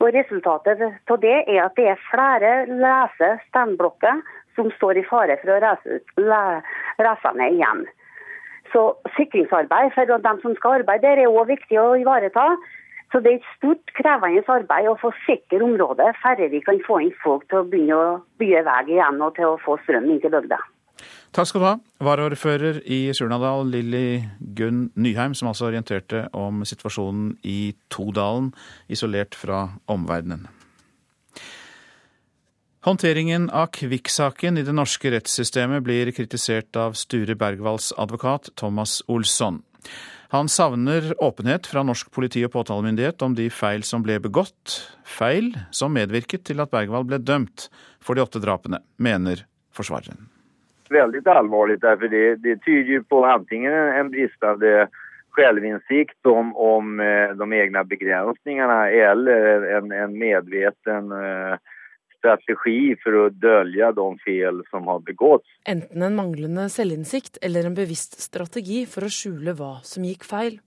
Og 0.02 0.14
Resultatet 0.14 0.80
av 0.82 1.18
det 1.22 1.34
er 1.46 1.60
at 1.64 1.76
det 1.78 1.88
er 1.92 2.06
flere 2.08 2.52
lese 2.70 3.34
steinblokker 3.48 4.22
som 4.56 4.70
står 4.76 4.98
i 4.98 5.04
fare 5.08 5.36
for 5.42 5.54
å 5.54 5.60
reise, 5.62 7.34
ned 7.38 7.58
igjen. 7.58 7.84
Så 8.72 8.82
sikringsarbeid 9.16 9.92
for 9.94 10.08
dem 10.08 10.38
som 10.42 10.54
skal 10.56 10.80
arbeide 10.80 11.04
der, 11.04 11.24
er 11.24 11.32
òg 11.32 11.50
viktig 11.52 11.78
å 11.80 11.92
ivareta. 12.00 12.46
Så 13.12 13.20
det 13.20 13.34
er 13.34 13.40
et 13.40 13.48
stort, 13.58 13.92
krevende 13.98 14.40
arbeid 14.48 14.88
å 14.88 14.96
få 15.00 15.10
sikre 15.26 15.60
området 15.66 16.14
før 16.22 16.46
vi 16.48 16.62
kan 16.64 16.78
få 16.86 17.02
inn 17.04 17.16
folk 17.24 17.44
til 17.50 17.60
å 17.60 17.66
begynne 17.68 17.98
å 17.98 18.14
bygge 18.40 18.62
vei 18.64 18.78
igjen 18.94 19.20
og 19.20 19.34
til 19.36 19.50
å 19.50 19.58
få 19.60 19.76
strøm 19.84 20.08
inn 20.08 20.22
til 20.22 20.32
bygda. 20.32 20.60
Takk 21.32 21.48
skal 21.48 21.60
du 21.60 21.66
ha, 21.66 21.76
varaordfører 22.04 22.82
i 22.92 23.02
Surnadal, 23.16 23.66
Lilly 23.72 24.22
Gunn 24.56 24.90
Nyheim, 24.96 25.36
som 25.36 25.48
altså 25.48 25.68
orienterte 25.68 26.26
om 26.36 26.64
situasjonen 26.68 27.34
i 27.48 27.74
Todalen, 27.92 28.50
isolert 28.92 29.36
fra 29.36 29.66
omverdenen. 29.92 30.48
Håndteringen 32.82 33.50
av 33.50 33.66
Kvikk-saken 33.66 34.56
i 34.58 34.62
det 34.66 34.72
norske 34.74 35.10
rettssystemet 35.14 35.84
blir 35.86 36.08
kritisert 36.10 36.74
av 36.74 36.96
Sture 36.98 37.36
Bergwalls 37.38 37.92
advokat 37.94 38.48
Thomas 38.58 38.96
Olsson. 39.06 39.60
Han 40.34 40.48
savner 40.50 41.12
åpenhet 41.22 41.68
fra 41.70 41.84
norsk 41.86 42.08
politi 42.10 42.40
og 42.42 42.50
påtalemyndighet 42.56 43.22
om 43.22 43.36
de 43.38 43.46
feil 43.54 43.84
som 43.86 44.02
ble 44.02 44.16
begått, 44.24 44.80
feil 45.06 45.52
som 45.70 45.94
medvirket 45.94 46.42
til 46.48 46.58
at 46.64 46.72
Bergwall 46.74 47.06
ble 47.06 47.20
dømt 47.22 47.68
for 48.02 48.18
de 48.18 48.24
åtte 48.24 48.42
drapene, 48.42 48.80
mener 48.98 49.44
forsvareren. 49.70 50.26
Veldig 50.90 51.22
alvorlig, 51.30 51.76
for 51.84 52.10
det, 52.10 52.40
det 52.42 52.56
tyder 52.66 53.04
på 53.06 53.20
antingen 53.22 53.76
en 54.00 54.10
bristende 54.10 54.88
selvinnsikt 55.38 56.26
om, 56.26 56.50
om 56.58 56.98
eh, 56.98 57.30
de 57.38 57.48
egne 57.60 57.86
begrensningene 57.86 58.80
eller 59.06 59.70
en, 59.78 59.94
en 59.94 60.18
medveten 60.18 61.14
uh, 61.14 61.71
strategi 62.22 62.94
for 63.02 63.18
å 63.18 63.28
dølge 63.34 63.90
de 63.98 64.08
fel 64.22 64.62
som 64.70 64.86
har 64.90 65.02
begått. 65.06 65.46
Enten 65.66 66.06
en 66.06 66.18
manglende 66.18 66.68
selvinnsikt 66.70 67.40
eller 67.42 67.66
en 67.66 67.78
bevisst 67.78 68.20
strategi 68.22 68.84
for 68.86 69.06
å 69.06 69.12
skjule 69.12 69.56
hva 69.58 69.80
som 69.86 70.06
gikk 70.06 70.26
feil. 70.28 70.60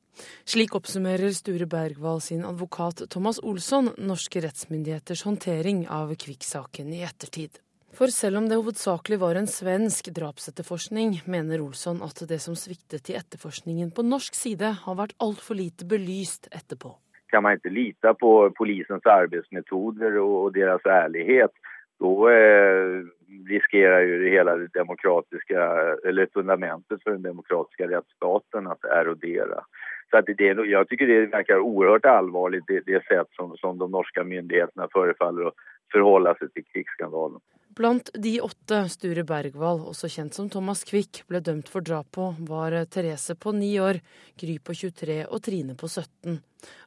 Slik 0.47 0.75
oppsummerer 0.77 1.33
Sture 1.35 1.67
Bergwall 1.67 2.21
sin 2.23 2.45
advokat 2.47 3.03
Thomas 3.11 3.39
Olsson 3.43 3.91
norske 3.97 4.43
rettsmyndigheters 4.45 5.25
håndtering 5.27 5.85
av 5.91 6.13
Kvikk-saken 6.15 6.93
i 6.95 7.03
ettertid. 7.07 7.59
For 7.95 8.11
selv 8.11 8.41
om 8.41 8.49
det 8.51 8.57
hovedsakelig 8.59 9.19
var 9.21 9.39
en 9.39 9.47
svensk 9.47 10.09
drapsetterforskning, 10.15 11.21
mener 11.31 11.63
Olsson 11.63 12.01
at 12.03 12.19
det 12.27 12.41
som 12.43 12.57
sviktet 12.59 13.11
i 13.11 13.15
etterforskningen 13.15 13.93
på 13.95 14.03
norsk 14.03 14.35
side, 14.35 14.73
har 14.83 14.99
vært 14.99 15.15
altfor 15.23 15.59
lite 15.59 15.87
belyst 15.87 16.51
etterpå 16.51 16.97
kan 17.35 17.43
man 17.43 17.57
ikke 17.59 17.73
lita 17.75 18.13
på 18.15 18.31
polisens 18.55 19.05
arbeidsmetoder 19.11 20.15
og 20.23 20.53
deres 20.55 20.85
ærlighet, 20.87 21.51
da 21.99 22.11
eh, 22.31 23.01
riskerer 23.49 24.05
jo 24.07 24.21
det 24.21 24.31
hele 24.31 24.55
det 24.61 24.71
demokratiske, 24.75 25.67
eller 26.07 26.31
fundamentet 26.33 27.03
for 27.03 27.11
den 27.11 27.27
demokratiske 27.27 27.89
rettsstaten 27.91 28.71
å 28.71 28.77
erodere. 28.95 29.63
Så 30.11 30.21
det, 30.21 30.37
jeg 30.39 30.87
synes 30.87 31.07
det 31.09 31.21
virker 31.33 31.63
oerhört 31.63 32.07
alvorlig, 32.07 32.61
det, 32.69 32.85
det 32.87 33.03
sett 33.09 33.27
som, 33.35 33.55
som 33.59 33.79
de 33.79 33.89
norske 33.91 34.23
myndighetene 34.23 34.87
forefaller 34.93 35.49
å 35.49 35.55
forholde 35.95 36.35
seg 36.39 36.53
til 36.53 36.65
krigsskandalen. 36.71 37.43
Blant 37.75 38.09
de 38.15 38.37
åtte 38.39 38.77
Sture 38.87 39.25
Bergwall, 39.27 39.81
også 39.89 40.07
kjent 40.07 40.37
som 40.37 40.47
Thomas 40.47 40.85
Quick, 40.87 41.25
ble 41.27 41.41
dømt 41.43 41.67
for 41.67 41.83
drap 41.83 42.07
på, 42.15 42.29
var 42.47 42.77
Therese 42.87 43.35
på 43.35 43.51
ni 43.51 43.73
år, 43.83 43.99
Gry 44.39 44.55
på 44.63 44.75
23 44.79 45.25
og 45.25 45.41
Trine 45.43 45.75
på 45.75 45.89
17. 45.91 46.37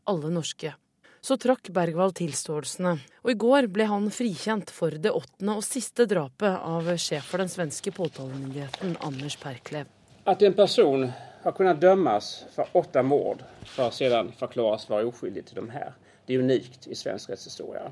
Alle 0.08 0.30
norske. 0.32 0.72
Så 1.20 1.36
trakk 1.36 1.68
Bergwall 1.76 2.14
tilståelsene, 2.16 2.94
og 3.20 3.30
i 3.34 3.36
går 3.36 3.68
ble 3.74 3.84
han 3.90 4.08
frikjent 4.14 4.72
for 4.72 4.96
det 4.96 5.12
åttende 5.12 5.58
og 5.60 5.66
siste 5.66 6.08
drapet 6.08 6.56
av 6.56 6.88
sjef 6.96 7.28
for 7.34 7.44
den 7.44 7.52
svenske 7.52 7.92
påtalemyndigheten, 7.92 8.96
Anders 9.04 9.36
Perklev. 9.36 9.92
At 10.24 10.40
en 10.46 10.56
person 10.56 11.04
har 11.44 11.52
kunnet 11.52 11.84
dømmes 11.84 12.32
for 12.56 12.80
åtte 12.80 13.04
mord, 13.04 13.44
for 13.74 13.90
å 13.90 13.94
sedan 13.94 14.32
forklares 14.40 14.88
være 14.88 15.12
uskyldig 15.12 15.44
til 15.50 15.60
de 15.60 15.70
her, 15.76 15.96
det 16.24 16.38
er 16.38 16.48
unikt 16.48 16.88
i 16.88 16.96
svensk 16.96 17.34
rettshistorie. 17.34 17.90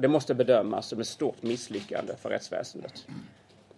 Og 0.00 0.04
det 0.06 0.08
måtte 0.08 0.32
bedømmes 0.32 0.86
som 0.88 1.00
et 1.02 1.08
stort 1.10 1.42
mislykkende 1.44 2.14
for 2.16 2.32
rettsvesenet. 2.32 3.02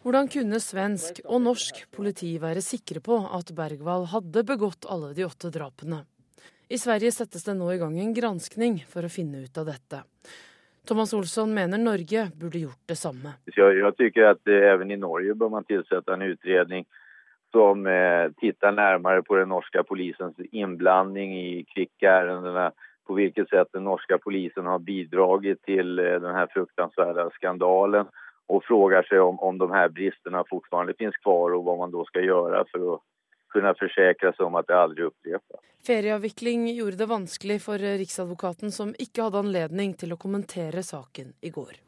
Hvordan 0.06 0.28
kunne 0.30 0.60
svensk 0.62 1.16
og 1.24 1.40
norsk 1.42 1.80
politi 1.90 2.36
være 2.38 2.62
sikre 2.62 3.02
på 3.02 3.16
at 3.34 3.50
Bergwall 3.58 4.06
hadde 4.12 4.44
begått 4.46 4.86
alle 4.86 5.10
de 5.16 5.24
åtte 5.26 5.50
drapene? 5.50 6.04
I 6.70 6.78
Sverige 6.78 7.10
settes 7.10 7.42
det 7.42 7.56
nå 7.58 7.72
i 7.74 7.80
gang 7.80 7.96
en 7.98 8.14
granskning 8.14 8.78
for 8.86 9.02
å 9.02 9.10
finne 9.10 9.42
ut 9.42 9.58
av 9.58 9.66
dette. 9.72 10.04
Thomas 10.86 11.10
Olsson 11.18 11.50
mener 11.58 11.82
Norge 11.82 12.28
burde 12.38 12.62
gjort 12.62 12.94
det 12.94 13.00
samme. 13.02 13.34
Jeg, 13.50 13.82
jeg 13.82 13.98
synes 13.98 14.30
at 14.30 14.54
Even 14.60 14.94
i 14.94 15.00
Norge 15.02 15.34
bør 15.34 15.50
man 15.56 15.66
tilsette 15.66 16.14
en 16.14 16.22
utredning 16.22 16.86
som 17.50 17.82
eh, 17.90 18.30
tittar 18.38 18.78
nærmere 18.78 19.26
på 19.26 19.42
den 19.42 19.50
norske 19.50 19.82
polisens 19.90 20.38
innblanding 20.52 21.34
i 21.34 21.66
kvikkærendene 21.74 22.70
på 23.06 23.16
hvilket 23.18 23.50
sett 23.50 23.72
den 23.74 23.86
norske 23.88 24.18
polisen 24.22 24.68
har 24.70 24.82
bidragit 24.82 25.62
til 25.66 25.98
eh, 25.98 26.18
denne 26.22 26.46
fruktansvärda 26.54 27.28
skandalen 27.38 28.10
og 28.52 28.64
frågar 28.66 29.06
seg 29.08 29.22
om, 29.22 29.38
om 29.40 29.58
de 29.58 29.70
her 29.72 29.88
bristene 29.94 30.42
fortfarande 30.50 30.96
finnes 30.98 31.16
kvar 31.22 31.54
og 31.56 31.64
hva 31.66 31.78
man 31.84 31.94
da 31.94 32.04
skal 32.08 32.26
gjøre 32.26 32.64
for 32.72 32.88
å 32.94 32.98
kunne 33.52 33.74
forsikre 33.78 34.32
seg 34.32 34.46
om 34.46 34.58
at 34.60 34.68
det 34.68 34.78
aldri 34.78 35.06
upprepas. 35.08 35.62
Ferieavvikling 35.82 36.68
gjorde 36.76 37.00
det 37.00 37.08
vanskelig 37.10 37.58
for 37.64 37.82
Riksadvokaten, 37.82 38.70
som 38.70 38.92
ikke 39.02 39.26
hadde 39.26 39.40
anledning 39.42 39.96
til 39.98 40.14
å 40.14 40.20
kommentere 40.20 40.84
saken 40.86 41.34
i 41.42 41.50
går. 41.50 41.80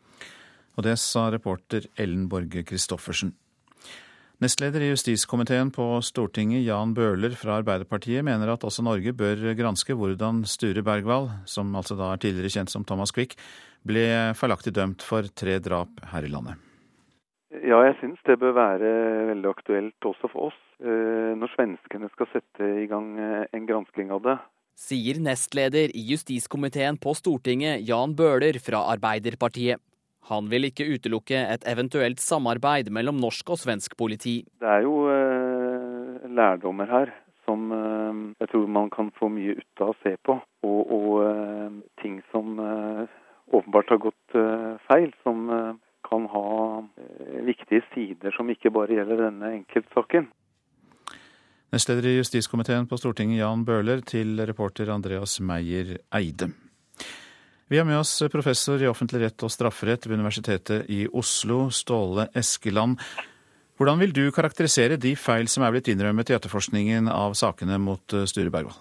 Og 0.74 0.82
det 0.82 0.96
sa 0.98 1.28
reporter 1.30 1.86
Ellen 2.00 2.26
Borge 2.28 2.64
Christoffersen. 2.66 3.30
Nestleder 4.42 4.82
i 4.82 4.88
justiskomiteen 4.90 5.68
på 5.70 5.84
Stortinget, 6.02 6.64
Jan 6.66 6.90
Bøhler 6.96 7.36
fra 7.38 7.60
Arbeiderpartiet, 7.60 8.24
mener 8.26 8.50
at 8.50 8.64
også 8.66 8.82
Norge 8.82 9.12
bør 9.14 9.52
granske 9.54 9.94
hvordan 9.94 10.40
Sture 10.50 10.82
Bergwall, 10.82 11.28
som 11.46 11.70
altså 11.78 11.94
da 11.94 12.08
er 12.10 12.22
tidligere 12.24 12.50
kjent 12.56 12.72
som 12.72 12.82
Thomas 12.82 13.14
Quick, 13.14 13.36
ble 13.86 14.34
feilaktig 14.34 14.74
dømt 14.74 15.06
for 15.06 15.30
tre 15.38 15.60
drap 15.62 16.02
her 16.10 16.26
i 16.26 16.32
landet. 16.32 16.58
Ja, 17.62 17.78
jeg 17.86 17.94
syns 18.00 18.26
det 18.26 18.40
bør 18.42 18.56
være 18.58 18.90
veldig 19.30 19.52
aktuelt 19.52 20.10
også 20.10 20.32
for 20.32 20.50
oss, 20.50 20.60
eh, 20.82 21.30
når 21.38 21.54
svenskene 21.54 22.10
skal 22.10 22.32
sette 22.32 22.74
i 22.82 22.90
gang 22.90 23.14
eh, 23.14 23.46
en 23.54 23.70
gransking 23.70 24.10
av 24.10 24.24
det. 24.26 24.38
Sier 24.74 25.22
nestleder 25.22 25.94
i 25.94 26.02
justiskomiteen 26.10 26.98
på 26.98 27.14
Stortinget, 27.14 27.86
Jan 27.86 28.18
Bøhler 28.18 28.58
fra 28.58 28.82
Arbeiderpartiet. 28.96 29.78
Han 30.30 30.48
vil 30.48 30.70
ikke 30.70 30.86
utelukke 30.88 31.36
et 31.52 31.66
eventuelt 31.68 32.22
samarbeid 32.22 32.88
mellom 32.94 33.18
norsk 33.20 33.50
og 33.52 33.60
svensk 33.60 33.96
politi. 34.00 34.38
Det 34.62 34.70
er 34.70 34.86
jo 34.86 34.94
eh, 35.12 36.24
lærdommer 36.32 36.88
her 36.88 37.12
som 37.44 37.66
eh, 37.76 38.22
jeg 38.40 38.50
tror 38.52 38.70
man 38.72 38.88
kan 38.94 39.10
få 39.18 39.28
mye 39.32 39.58
ut 39.58 39.84
av 39.84 39.92
å 39.92 39.98
se 40.00 40.14
på. 40.24 40.38
Og, 40.64 40.80
og 40.96 41.10
eh, 41.26 41.76
ting 42.00 42.22
som 42.32 42.56
eh, 42.56 43.04
åpenbart 43.52 43.92
har 43.92 44.00
gått 44.06 44.38
eh, 44.40 44.70
feil, 44.88 45.12
som 45.26 45.44
eh, 45.52 45.74
kan 46.08 46.26
ha 46.32 46.48
viktige 47.44 47.84
sider 47.92 48.34
som 48.36 48.50
ikke 48.52 48.72
bare 48.72 48.96
gjelder 48.98 49.26
denne 49.26 49.54
enkeltsaken. 49.60 50.28
Nestleder 51.74 52.06
i 52.06 52.18
justiskomiteen 52.18 52.86
på 52.86 52.98
Stortinget, 53.00 53.40
Jan 53.40 53.64
Bøhler, 53.66 54.04
til 54.06 54.38
reporter 54.46 54.92
Andreas 54.94 55.40
Meyer 55.40 55.96
Eide. 56.14 56.52
Vi 57.68 57.78
har 57.78 57.84
med 57.84 57.98
oss 57.98 58.22
professor 58.32 58.82
i 58.82 58.88
offentlig 58.88 59.22
rett 59.22 59.42
og 59.46 59.48
strafferett 59.48 60.04
ved 60.04 60.18
Universitetet 60.18 60.90
i 60.92 61.06
Oslo, 61.08 61.70
Ståle 61.72 62.26
Eskeland. 62.36 62.98
Hvordan 63.80 64.02
vil 64.02 64.12
du 64.12 64.26
karakterisere 64.36 64.98
de 65.00 65.14
feil 65.16 65.48
som 65.48 65.64
er 65.64 65.72
blitt 65.72 65.88
innrømmet 65.88 66.28
i 66.28 66.34
etterforskningen 66.36 67.08
av 67.08 67.32
sakene 67.38 67.78
mot 67.80 68.12
eh, 68.12 68.26
Sture 68.28 68.52
Bergwall? 68.52 68.76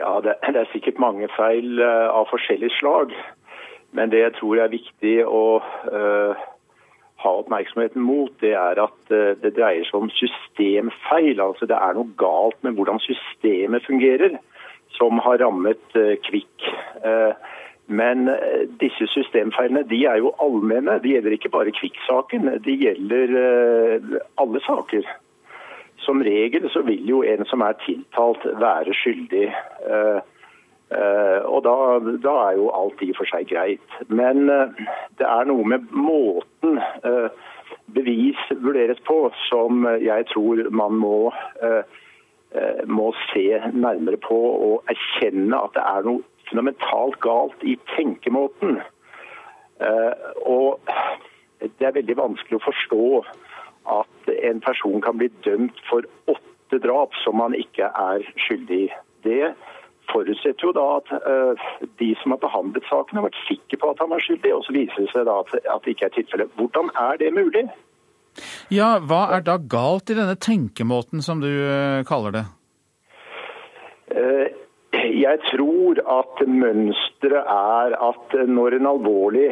Ja, 0.00 0.14
det, 0.24 0.38
det, 0.40 0.56
er 0.56 0.72
sikkert 0.72 1.02
mange 1.02 1.28
feil 1.36 1.82
uh, 1.84 2.08
av 2.16 2.30
forskjellig 2.32 2.72
slag. 2.78 3.12
Men 3.92 4.08
det 4.08 4.24
jeg 4.24 4.38
tror 4.38 4.62
er 4.64 4.72
viktig 4.72 5.18
å 5.28 5.60
uh, 5.60 6.46
ha 7.20 7.34
oppmerksomheten 7.42 8.00
mot, 8.00 8.32
det 8.40 8.54
er 8.56 8.80
at 8.80 9.12
uh, 9.12 9.36
det 9.42 9.52
dreier 9.58 9.84
seg 9.84 10.00
om 10.00 10.08
systemfeil. 10.16 11.44
Altså 11.44 11.68
det 11.68 11.76
er 11.76 12.00
noe 12.00 12.16
galt 12.16 12.56
med 12.64 12.80
hvordan 12.80 13.04
systemet 13.04 13.84
fungerer 13.84 14.40
som 14.90 15.18
har 15.18 15.38
rammet 15.38 15.96
eh, 15.96 16.16
Kvikk. 16.22 16.66
Eh, 17.04 17.32
men 17.86 18.28
eh, 18.28 18.66
disse 18.82 19.06
systemfeilene 19.14 19.84
de 19.90 20.04
er 20.06 20.20
jo 20.22 20.34
allmenne. 20.42 20.98
De 21.02 21.14
gjelder 21.14 21.36
ikke 21.36 21.52
bare 21.54 21.74
Kvikk-saken, 21.74 22.50
de 22.64 22.76
gjelder 22.84 23.34
alle 24.40 24.62
saker. 24.66 25.08
Som 26.00 26.22
regel 26.24 26.68
så 26.72 26.82
vil 26.86 27.08
jo 27.08 27.22
en 27.26 27.44
som 27.50 27.62
er 27.64 27.78
tiltalt 27.84 28.44
være 28.60 28.94
skyldig. 28.96 29.50
Og 30.90 31.58
da, 31.62 31.74
da 32.24 32.32
er 32.46 32.54
jo 32.56 32.70
alt 32.74 33.02
i 33.04 33.10
og 33.12 33.18
for 33.18 33.28
seg 33.28 33.50
greit. 33.52 33.98
Men 34.08 34.48
det 35.20 35.28
er 35.28 35.50
noe 35.50 35.66
med 35.68 35.84
måten 35.92 36.80
bevis 37.92 38.40
vurderes 38.64 38.98
på 39.04 39.18
som 39.50 39.84
jeg 40.00 40.24
tror 40.32 40.64
man 40.72 40.96
må 41.04 41.18
må 42.90 43.12
se 43.30 43.60
nærmere 43.70 44.18
på 44.18 44.36
og 44.36 44.90
erkjenne 44.90 45.54
at 45.54 45.76
det 45.76 45.84
er 45.86 46.06
noe 46.08 46.24
fundamentalt 46.50 47.20
galt 47.22 47.62
i 47.62 47.76
tenkemåten. 47.94 48.80
Eh, 49.80 50.12
og 50.46 50.80
det 51.60 51.86
er 51.86 51.96
veldig 51.96 52.16
vanskelig 52.18 52.58
å 52.58 52.66
forstå 52.66 53.04
at 53.90 54.32
en 54.36 54.62
person 54.64 55.00
kan 55.04 55.18
bli 55.20 55.30
dømt 55.46 55.78
for 55.88 56.06
åtte 56.30 56.80
drap 56.84 57.16
som 57.24 57.38
man 57.40 57.56
ikke 57.56 57.88
er 57.88 58.26
skyldig 58.46 58.80
i. 58.86 58.90
Det 59.24 59.52
forutsetter 60.10 60.66
jo 60.66 60.72
da 60.74 60.86
at 60.98 61.10
uh, 61.22 61.66
de 62.00 62.10
som 62.20 62.34
har 62.34 62.40
behandlet 62.42 62.86
saken, 62.88 63.18
har 63.18 63.26
vært 63.28 63.42
sikre 63.46 63.78
på 63.80 63.90
at 63.92 64.00
han 64.02 64.10
var 64.12 64.22
skyldig, 64.24 64.52
og 64.56 64.64
så 64.66 64.74
viser 64.74 65.04
det 65.04 65.12
seg 65.12 65.26
da 65.28 65.36
at 65.44 65.84
det 65.84 65.94
ikke 65.94 66.08
er 66.08 66.16
tilfellet. 66.16 66.54
Hvordan 66.58 66.90
er 66.98 67.20
det 67.20 67.32
mulig? 67.36 67.66
Ja, 68.72 68.94
hva 69.02 69.26
er 69.34 69.44
da 69.46 69.58
galt 69.58 70.10
i 70.12 70.16
denne 70.18 70.36
tenkemåten 70.38 71.24
som 71.24 71.42
du 71.42 71.48
uh, 71.50 72.02
kaller 72.08 72.36
det? 72.36 72.44
Uh, 74.10 74.46
jeg 75.10 75.42
tror 75.50 76.00
at 76.10 76.40
mønsteret 76.46 77.50
er 77.50 77.94
at 77.98 78.34
når 78.48 78.76
en 78.76 78.88
alvorlig 78.90 79.48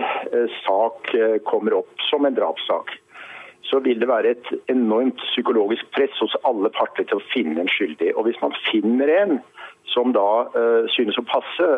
sak 0.64 1.12
kommer 1.46 1.76
opp 1.78 2.02
som 2.08 2.26
en 2.26 2.34
drapssak, 2.34 2.90
så 3.68 3.78
vil 3.84 4.00
det 4.00 4.08
være 4.10 4.32
et 4.34 4.50
enormt 4.72 5.20
psykologisk 5.30 5.86
press 5.94 6.14
hos 6.22 6.34
alle 6.48 6.72
parter 6.74 7.06
til 7.06 7.20
å 7.20 7.26
finne 7.30 7.62
en 7.62 7.70
skyldig. 7.70 8.10
Og 8.16 8.26
hvis 8.26 8.40
man 8.42 8.56
finner 8.66 9.12
en 9.14 9.36
som 9.92 10.10
da 10.16 10.48
synes 10.94 11.20
å 11.20 11.26
passe 11.28 11.68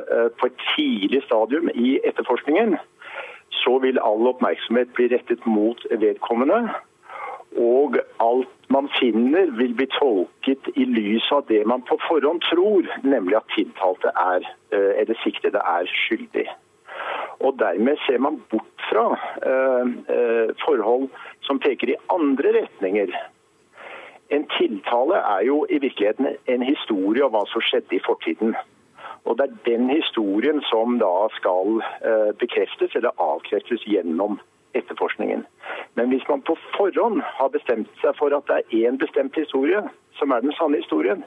på 0.41 0.49
et 0.49 0.65
tidlig 0.73 1.23
stadium 1.27 1.69
i 1.75 1.99
etterforskningen, 2.07 2.79
så 3.63 3.79
vil 3.85 4.01
all 4.03 4.29
oppmerksomhet 4.31 4.93
bli 4.97 5.11
rettet 5.13 5.45
mot 5.47 5.83
vedkommende. 5.91 6.63
Og 7.59 7.97
alt 8.23 8.71
man 8.71 8.89
finner 9.01 9.51
vil 9.59 9.75
bli 9.75 9.87
tolket 9.97 10.71
i 10.77 10.85
lys 10.87 11.27
av 11.35 11.47
det 11.49 11.65
man 11.67 11.83
på 11.83 11.99
forhånd 12.07 12.43
tror, 12.47 12.87
nemlig 13.03 13.37
at 13.41 13.51
tiltalte 13.57 14.13
er, 14.15 14.47
uh, 14.75 14.93
eller 15.01 15.19
siktede 15.25 15.59
er 15.59 15.91
skyldig. 16.05 16.47
Og 17.41 17.57
dermed 17.59 17.97
ser 18.07 18.19
man 18.21 18.37
bort 18.51 18.85
fra 18.91 19.07
forhold 20.61 21.07
som 21.47 21.61
peker 21.63 21.95
i 21.95 22.01
andre 22.13 22.53
retninger. 22.59 23.15
En 24.31 24.45
tiltale 24.59 25.15
er 25.15 25.41
jo 25.47 25.67
i 25.71 25.79
virkeligheten 25.79 26.27
en 26.47 26.63
historie 26.63 27.25
om 27.25 27.33
hva 27.35 27.43
som 27.51 27.65
skjedde 27.65 27.97
i 27.97 28.05
fortiden. 28.05 28.55
Og 29.25 29.39
Det 29.39 29.47
er 29.47 29.57
den 29.67 29.91
historien 29.91 30.63
som 30.71 30.99
da 30.99 31.29
skal 31.37 31.83
eh, 31.83 32.31
bekreftes 32.39 32.95
eller 32.95 33.11
avkreftes 33.19 33.83
gjennom 33.85 34.39
etterforskningen. 34.75 35.45
Men 35.95 36.13
hvis 36.13 36.27
man 36.29 36.43
på 36.43 36.57
forhånd 36.77 37.23
har 37.25 37.49
bestemt 37.55 37.91
seg 38.03 38.17
for 38.19 38.35
at 38.37 38.47
det 38.51 38.61
er 38.61 38.91
én 38.91 38.99
bestemt 39.01 39.37
historie 39.39 39.83
som 40.19 40.31
er 40.31 40.45
den 40.45 40.55
sanne 40.59 40.83
historien, 40.83 41.25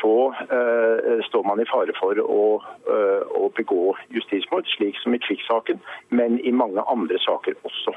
så 0.00 0.14
uh, 0.30 1.24
står 1.28 1.42
man 1.48 1.60
i 1.60 1.68
fare 1.68 1.94
for 1.98 2.20
å, 2.22 2.44
uh, 2.90 3.22
å 3.40 3.48
begå 3.56 3.94
justismord, 4.14 4.68
slik 4.76 4.98
som 5.02 5.16
i 5.16 5.22
krigssaken, 5.22 5.80
men 6.10 6.38
i 6.40 6.52
mange 6.52 6.84
andre 6.92 7.18
saker 7.24 7.58
også. 7.64 7.96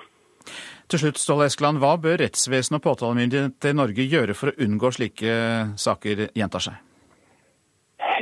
Til 0.91 0.99
slutt, 0.99 1.19
Ståle 1.19 1.47
Eskeland, 1.47 1.79
hva 1.79 1.95
bør 2.01 2.19
rettsvesen 2.21 2.77
og 2.77 2.83
påtalemyndighet 2.83 3.69
i 3.69 3.75
Norge 3.77 4.07
gjøre 4.07 4.35
for 4.37 4.51
å 4.51 4.57
unngå 4.65 4.91
slike 4.97 5.35
saker 5.79 6.27
gjentar 6.35 6.65
seg? 6.67 6.81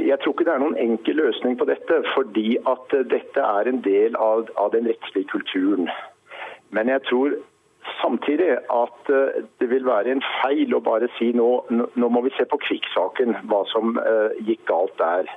Jeg 0.01 0.20
tror 0.22 0.36
ikke 0.36 0.46
det 0.48 0.53
er 0.53 0.62
noen 0.62 0.77
enkel 0.79 1.17
løsning 1.17 1.58
på 1.58 1.65
dette, 1.70 2.01
fordi 2.13 2.55
at 2.70 2.93
dette 3.10 3.43
er 3.43 3.70
en 3.70 3.81
del 3.86 4.15
av, 4.20 4.50
av 4.62 4.72
den 4.75 4.88
rettslige 4.89 5.29
kulturen. 5.34 5.89
Men 6.72 6.90
jeg 6.92 7.04
tror 7.10 7.36
samtidig 8.01 8.50
at 8.74 9.10
eh, 9.10 9.44
det 9.60 9.70
vil 9.70 9.86
være 9.86 10.12
en 10.16 10.24
feil 10.42 10.75
å 10.75 10.84
bare 10.86 11.10
si 11.18 11.32
nå, 11.38 11.50
nå 11.72 12.10
må 12.13 12.24
vi 12.25 12.34
se 12.38 12.46
på 12.50 12.60
krigssaken, 12.62 13.36
hva 13.50 13.63
som 13.72 13.96
uh, 13.98 14.34
gikk 14.46 14.63
galt 14.70 14.94
der. 15.01 15.30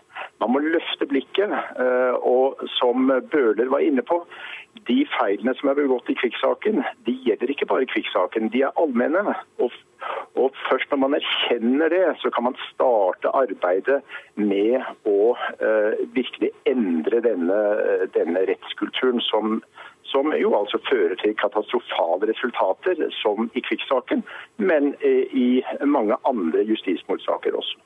Man 0.43 0.55
må 0.55 0.63
løfte 0.65 1.09
blikket, 1.09 1.53
uh, 1.79 2.17
og 2.21 2.61
som 2.77 3.09
Bøhler 3.33 3.71
var 3.73 3.85
inne 3.85 4.05
på, 4.07 4.21
de 4.89 5.05
feilene 5.15 5.55
som 5.57 5.71
er 5.71 5.79
begått 5.79 6.11
i 6.13 6.19
krigssaken, 6.19 6.83
de 7.07 7.15
gjelder 7.25 7.53
ikke 7.55 7.69
bare 7.71 7.89
krigssaken, 7.89 8.51
de 8.53 8.65
er 8.67 8.81
allmenne. 8.81 9.37
Og, 9.63 9.73
og, 10.35 10.57
først 10.69 10.91
når 10.93 11.01
man 11.07 11.17
erkjenner 11.17 11.93
det, 11.95 12.03
så 12.21 12.33
kan 12.35 12.49
man 12.51 12.59
starte 12.67 13.33
arbeidet 13.33 14.03
med 14.35 14.83
å 15.09 15.33
virkelig 16.17 16.51
endre 16.69 17.23
denne, 17.25 17.61
denne 18.19 18.45
rettskulturen 18.51 19.23
som, 19.31 19.61
som, 20.15 20.31
jo 20.39 20.55
altså 20.55 20.79
fører 20.87 21.19
til 21.19 21.35
katastrofale 21.41 22.31
resultater, 22.31 23.03
som 23.21 23.51
i 23.59 23.65
krigssaken, 23.67 24.23
men 24.63 24.95
uh, 25.03 25.25
i 25.35 25.49
mange 25.85 26.17
andre 26.31 26.63
justismordsaker 26.71 27.59
også. 27.59 27.83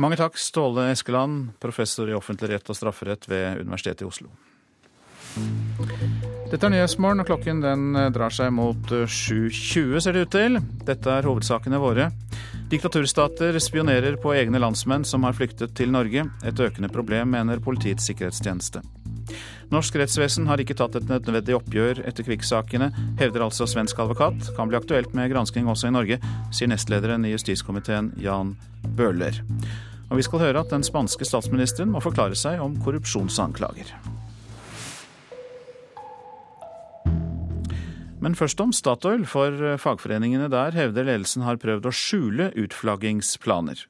Mange 0.00 0.16
takk, 0.16 0.38
Ståle 0.40 0.88
Eskeland, 0.94 1.50
professor 1.60 2.08
i 2.08 2.16
offentlig 2.16 2.54
rett 2.54 2.70
og 2.72 2.78
strafferett 2.78 3.28
ved 3.28 3.60
Universitetet 3.66 4.06
i 4.06 4.08
Oslo. 4.08 4.30
Dette 6.48 6.64
er 6.64 6.72
Nyhetsmorgen, 6.72 7.20
og 7.20 7.28
klokken 7.28 7.60
den 7.60 7.90
eh, 7.98 8.08
drar 8.14 8.32
seg 8.32 8.54
mot 8.56 8.88
7.20, 8.88 9.50
eh, 9.50 10.00
ser 10.00 10.16
det 10.16 10.24
ut 10.24 10.32
til. 10.32 10.60
Dette 10.88 11.12
er 11.12 11.28
hovedsakene 11.28 11.80
våre. 11.82 12.08
Diktaturstater 12.72 13.56
spionerer 13.60 14.16
på 14.20 14.32
egne 14.36 14.60
landsmenn 14.60 15.04
som 15.08 15.28
har 15.28 15.36
flyktet 15.36 15.76
til 15.76 15.92
Norge. 15.92 16.24
Et 16.48 16.64
økende 16.64 16.90
problem, 16.92 17.34
mener 17.36 17.60
Politiets 17.64 18.08
sikkerhetstjeneste. 18.08 18.82
Norsk 19.72 19.98
rettsvesen 20.00 20.46
har 20.48 20.60
ikke 20.62 20.76
tatt 20.78 20.96
et 20.96 21.08
nødvendig 21.10 21.56
oppgjør 21.58 22.00
etter 22.08 22.24
krigssakene, 22.24 22.88
hevder 23.20 23.44
altså 23.44 23.66
svensk 23.68 23.98
advokat. 24.00 24.52
Kan 24.56 24.70
bli 24.70 24.78
aktuelt 24.80 25.12
med 25.16 25.28
gransking 25.32 25.68
også 25.68 25.90
i 25.90 25.96
Norge, 25.96 26.20
sier 26.54 26.70
nestlederen 26.72 27.26
i 27.28 27.34
justiskomiteen 27.34 28.14
Jan 28.22 28.54
Bøhler. 28.96 29.42
Og 30.08 30.16
vi 30.16 30.24
skal 30.24 30.46
høre 30.46 30.62
at 30.64 30.72
den 30.72 30.86
spanske 30.86 31.26
statsministeren 31.28 31.92
må 31.92 32.00
forklare 32.00 32.38
seg 32.38 32.62
om 32.64 32.78
korrupsjonsanklager. 32.80 33.92
Men 38.18 38.34
først 38.34 38.60
om 38.64 38.72
Statoil, 38.74 39.22
for 39.30 39.52
eh, 39.62 39.78
fagforeningene 39.78 40.48
der 40.50 40.74
hevder 40.74 41.06
ledelsen 41.06 41.44
har 41.46 41.60
prøvd 41.62 41.86
å 41.86 41.94
skjule 41.94 42.48
utflaggingsplaner. 42.58 43.84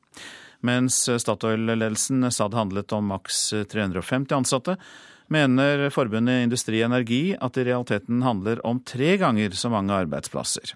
Mens 0.66 1.04
Statoil-ledelsen 1.06 2.26
sa 2.34 2.48
det 2.50 2.58
handlet 2.58 2.92
om 2.92 3.08
maks 3.14 3.38
350 3.70 4.34
ansatte, 4.36 4.74
mener 5.32 5.88
forbundet 5.94 6.44
Industri 6.46 6.82
Energi 6.82 7.36
at 7.38 7.54
det 7.54 7.66
i 7.66 7.70
realiteten 7.70 8.24
handler 8.24 8.64
om 8.66 8.80
tre 8.80 9.16
ganger 9.20 9.54
så 9.56 9.70
mange 9.72 9.94
arbeidsplasser. 9.94 10.74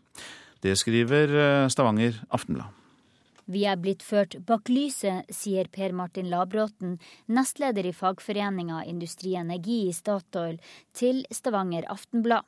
Det 0.63 0.77
skriver 0.79 1.35
eh, 1.35 1.69
Stavanger 1.73 2.21
Aftenblad. 2.31 2.79
Vi 3.51 3.65
er 3.67 3.81
blitt 3.81 4.05
ført 4.07 4.37
bak 4.47 4.71
lyset, 4.71 5.27
sier 5.35 5.67
Per 5.73 5.93
Martin 5.93 6.29
Labråten, 6.31 6.95
nestleder 7.27 7.89
i 7.89 7.93
fagforeninga 7.93 8.85
Industri 8.87 9.35
Energi 9.37 9.89
i 9.89 9.97
Statoil, 9.97 10.61
til 10.95 11.25
Stavanger 11.35 11.89
Aftenblad. 11.91 12.47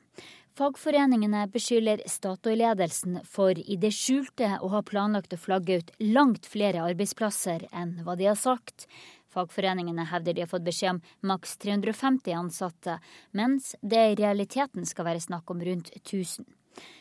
Fagforeningene 0.55 1.41
beskylder 1.51 1.99
Statoil-ledelsen 2.07 3.19
for 3.27 3.59
i 3.59 3.75
det 3.75 3.91
skjulte 3.91 4.53
å 4.63 4.69
ha 4.71 4.79
planlagt 4.87 5.35
å 5.35 5.39
flagge 5.41 5.81
ut 5.81 5.91
langt 5.99 6.47
flere 6.47 6.85
arbeidsplasser 6.87 7.67
enn 7.75 7.97
hva 8.05 8.15
de 8.15 8.29
har 8.29 8.39
sagt. 8.39 8.87
Fagforeningene 9.35 10.07
hevder 10.11 10.33
de 10.35 10.45
har 10.45 10.51
fått 10.51 10.67
beskjed 10.67 10.95
om 10.95 11.01
maks 11.31 11.57
350 11.63 12.37
ansatte, 12.39 12.99
mens 13.35 13.73
det 13.81 14.03
i 14.11 14.19
realiteten 14.19 14.87
skal 14.87 15.11
være 15.11 15.25
snakk 15.27 15.51
om 15.51 15.63
rundt 15.65 15.91
1000. 15.99 16.45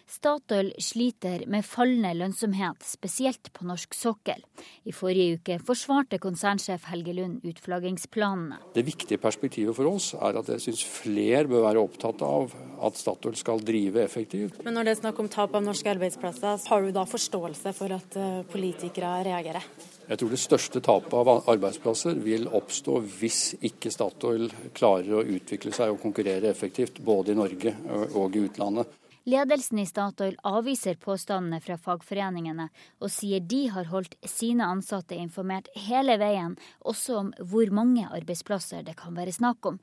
Statoil 0.06 0.68
sliter 0.78 1.46
med 1.50 1.64
fallende 1.64 2.10
lønnsomhet, 2.18 2.84
spesielt 2.84 3.48
på 3.56 3.64
norsk 3.66 3.96
sokkel. 3.96 4.42
I 4.84 4.92
forrige 4.92 5.38
uke 5.38 5.56
forsvarte 5.64 6.20
konsernsjef 6.22 6.84
Helge 6.92 7.14
Lund 7.16 7.46
utflaggingsplanene. 7.48 8.60
Det 8.76 8.84
viktige 8.84 9.18
perspektivet 9.22 9.74
for 9.76 9.88
oss 9.88 10.12
er 10.14 10.38
at 10.38 10.52
jeg 10.52 10.66
syns 10.66 10.84
flere 10.84 11.48
bør 11.50 11.64
være 11.70 11.86
opptatt 11.88 12.22
av 12.26 12.52
at 12.84 13.00
Statoil 13.00 13.38
skal 13.40 13.64
drive 13.64 14.04
effektivt. 14.04 14.60
Men 14.66 14.76
når 14.76 14.90
det 14.90 14.94
er 14.94 15.02
snakk 15.06 15.24
om 15.24 15.32
tap 15.32 15.56
av 15.56 15.64
norske 15.64 15.96
arbeidsplasser, 15.96 16.68
har 16.68 16.84
du 16.84 16.92
da 16.94 17.08
forståelse 17.08 17.74
for 17.74 17.96
at 17.96 18.20
eh, 18.20 18.42
politikere 18.52 19.16
reagerer? 19.24 19.64
Jeg 20.04 20.20
tror 20.20 20.34
det 20.34 20.40
største 20.42 20.80
tapet 20.84 21.14
av 21.16 21.48
arbeidsplasser 21.48 22.18
vil 22.24 22.44
oppstå 22.52 22.98
hvis 23.20 23.38
ikke 23.64 23.92
Statoil 23.92 24.50
klarer 24.76 25.20
å 25.20 25.24
utvikle 25.24 25.72
seg 25.72 25.94
og 25.94 26.02
konkurrere 26.02 26.50
effektivt 26.50 27.00
både 27.04 27.32
i 27.32 27.38
Norge 27.38 27.72
og 28.12 28.36
i 28.36 28.44
utlandet. 28.44 28.90
Ledelsen 29.24 29.80
i 29.80 29.86
Statoil 29.88 30.36
avviser 30.44 30.98
påstandene 31.00 31.62
fra 31.64 31.78
fagforeningene, 31.80 32.66
og 33.00 33.08
sier 33.08 33.40
de 33.40 33.62
har 33.72 33.88
holdt 33.88 34.18
sine 34.28 34.66
ansatte 34.68 35.16
informert 35.16 35.70
hele 35.86 36.18
veien, 36.20 36.58
også 36.84 37.16
om 37.22 37.32
hvor 37.40 37.72
mange 37.72 38.04
arbeidsplasser 38.04 38.84
det 38.84 38.98
kan 39.00 39.16
være 39.16 39.32
snakk 39.32 39.72
om. 39.72 39.80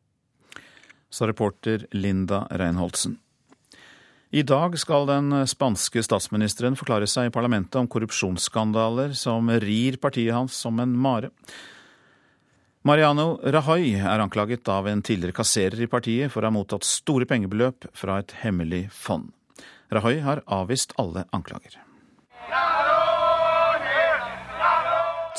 Sa 1.10 1.26
reporter 1.26 1.88
Linda 1.98 2.46
Reinholdsen. 2.54 3.18
I 4.32 4.44
dag 4.48 4.80
skal 4.80 5.10
den 5.10 5.34
spanske 5.44 6.00
statsministeren 6.08 6.78
forklare 6.80 7.08
seg 7.10 7.28
i 7.28 7.34
parlamentet 7.36 7.76
om 7.82 7.89
korrupsjonsskandaler 7.91 9.12
som 9.20 9.52
rir 9.60 9.98
partiet 10.00 10.32
hans 10.32 10.56
som 10.56 10.80
en 10.80 10.94
mare. 10.96 11.34
Mariano 12.88 13.41
Rajoy 13.44 13.91
er 14.00 14.24
anklaget 14.24 14.72
av 14.72 14.88
en 14.88 15.04
tidligere 15.04 15.36
kasserer 15.36 15.84
i 15.84 15.89
partiet 15.91 16.32
for 16.32 16.39
å 16.39 16.48
ha 16.48 16.56
mottatt 16.56 16.88
store 16.88 17.28
pengebeløp 17.28 17.89
fra 17.91 18.22
et 18.24 18.32
hemmelig 18.46 18.86
fond. 18.96 19.34
Rajoy 19.91 20.24
har 20.24 20.46
avvist 20.48 20.96
alle 20.96 21.28
anklager. 21.36 21.76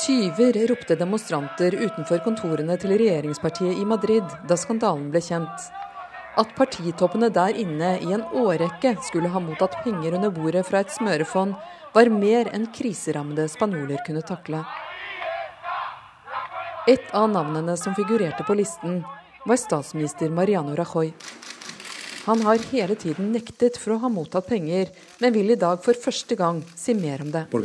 Tyver, 0.05 0.67
ropte 0.69 0.99
demonstranter 1.01 1.81
utenfor 1.81 2.21
kontorene 2.21 2.77
til 2.77 2.93
regjeringspartiet 2.93 3.81
i 3.81 3.89
Madrid 3.89 4.37
da 4.45 4.57
skandalen 4.59 5.09
ble 5.09 5.21
kjent. 5.25 5.73
At 6.33 6.55
partitoppene 6.57 7.27
der 7.29 7.53
inne 7.61 7.91
i 8.01 8.13
en 8.15 8.23
årrekke 8.33 8.95
skulle 9.05 9.29
ha 9.29 9.41
mottatt 9.43 9.75
penger 9.83 10.15
under 10.17 10.31
bordet 10.33 10.63
fra 10.65 10.81
et 10.81 10.93
smørefond, 10.93 11.53
var 11.93 12.09
mer 12.09 12.49
enn 12.55 12.65
kriserammede 12.73 13.45
spanjoler 13.53 14.01
kunne 14.07 14.23
takle. 14.25 14.63
Et 16.89 17.13
av 17.13 17.29
navnene 17.29 17.77
som 17.77 17.93
figurerte 17.93 18.43
på 18.47 18.57
listen, 18.57 19.03
var 19.45 19.61
statsminister 19.61 20.33
Mariano 20.33 20.73
Rajoy. 20.75 21.13
Han 22.23 22.41
har 22.41 22.55
hele 22.71 22.95
tiden 22.95 23.33
nektet 23.33 23.75
for 23.75 23.97
å 23.97 23.97
ha 23.99 24.07
mottatt 24.07 24.45
penger, 24.47 24.87
men 25.19 25.33
vil 25.35 25.51
i 25.51 25.57
dag 25.59 25.81
for 25.83 25.97
første 25.99 26.37
gang 26.39 26.61
si 26.79 26.93
mer 26.95 27.19
om 27.19 27.31
det. 27.33 27.41
Eh, 27.51 27.57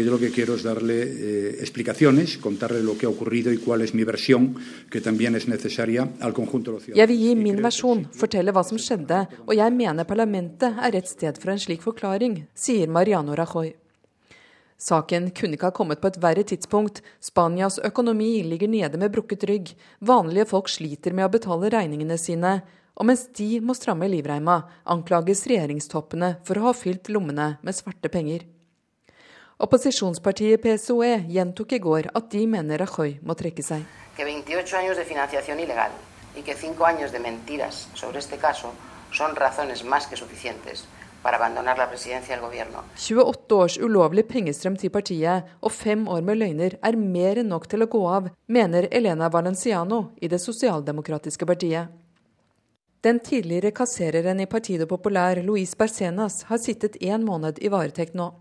jeg 6.90 7.07
vil 7.12 7.21
gi 7.23 7.35
min 7.38 7.62
versjon, 7.62 8.07
fortelle 8.18 8.51
hva 8.57 8.64
som 8.66 8.79
skjedde, 8.83 9.21
og 9.47 9.55
jeg 9.55 9.71
mener 9.79 10.09
parlamentet 10.09 10.75
er 10.75 10.94
rett 10.97 11.07
sted 11.07 11.38
for 11.38 11.55
en 11.55 11.62
slik 11.62 11.85
forklaring, 11.87 12.40
sier 12.51 12.90
Mariano 12.90 13.38
Rajoy. 13.38 13.71
Saken 14.79 15.31
kunne 15.35 15.55
ikke 15.55 15.71
ha 15.71 15.75
kommet 15.75 16.03
på 16.03 16.11
et 16.11 16.18
verre 16.23 16.42
tidspunkt. 16.47 17.03
Spanias 17.23 17.79
økonomi 17.83 18.42
ligger 18.47 18.71
nede 18.71 18.99
med 18.99 19.11
brukket 19.14 19.47
rygg. 19.51 19.73
Vanlige 19.99 20.47
folk 20.51 20.71
sliter 20.71 21.14
med 21.14 21.27
å 21.27 21.33
betale 21.35 21.71
regningene 21.75 22.18
sine. 22.18 22.61
Og 22.99 23.07
mens 23.07 23.29
de 23.39 23.61
må 23.63 23.77
stramme 23.79 24.09
livreima, 24.11 24.59
anklages 24.85 25.45
regjeringstoppene 25.47 26.39
for 26.47 26.59
å 26.59 26.69
ha 26.69 26.75
fylt 26.75 27.11
lommene 27.15 27.53
med 27.63 27.77
svarte 27.77 28.11
penger. 28.11 28.43
Opposisjonspartiet 29.63 30.63
PSOE 30.63 31.23
gjentok 31.31 31.75
i 31.75 31.81
går 31.83 32.11
at 32.19 32.29
de 32.35 32.45
mener 32.51 32.83
Rajoy 32.83 33.19
må 33.23 33.39
trekke 33.39 33.63
seg. 33.63 33.87
Que 34.19 34.27
28 34.27 34.79
años 34.79 34.99
de 34.99 35.07
financiación 35.07 35.63
ilegal 35.63 35.95
y 36.37 36.43
que 36.43 36.55
5 36.55 36.85
años 36.85 37.13
de 37.13 37.19
mentiras 37.19 37.89
sobre 37.95 38.19
este 38.19 38.37
caso 38.37 38.71
son 39.11 39.35
razones 39.35 39.85
más 39.85 40.07
que 40.07 40.17
suficientes 40.17 40.87
28 41.23 43.57
års 43.57 43.79
ulovlig 43.79 44.29
pengestrøm 44.29 44.77
til 44.79 44.91
partiet 44.95 45.45
og 45.61 45.73
fem 45.73 46.09
år 46.09 46.23
med 46.23 46.37
løgner 46.39 46.79
er 46.83 46.97
mer 46.97 47.39
enn 47.43 47.49
nok 47.51 47.67
til 47.69 47.83
å 47.83 47.87
gå 47.91 48.09
av, 48.09 48.29
mener 48.47 48.89
Elena 48.93 49.29
Valenciano 49.29 50.11
i 50.23 50.29
det 50.31 50.41
sosialdemokratiske 50.41 51.47
partiet. 51.47 51.89
Den 53.01 53.21
tidligere 53.21 53.71
kassereren 53.71 54.41
i 54.41 54.47
Partido 54.47 54.87
Popular, 54.87 55.37
Luis 55.43 55.77
Barcenas, 55.79 56.43
har 56.43 56.59
sittet 56.59 56.97
én 56.99 57.23
måned 57.23 57.61
i 57.63 57.71
varetekt 57.71 58.17
nå. 58.19 58.33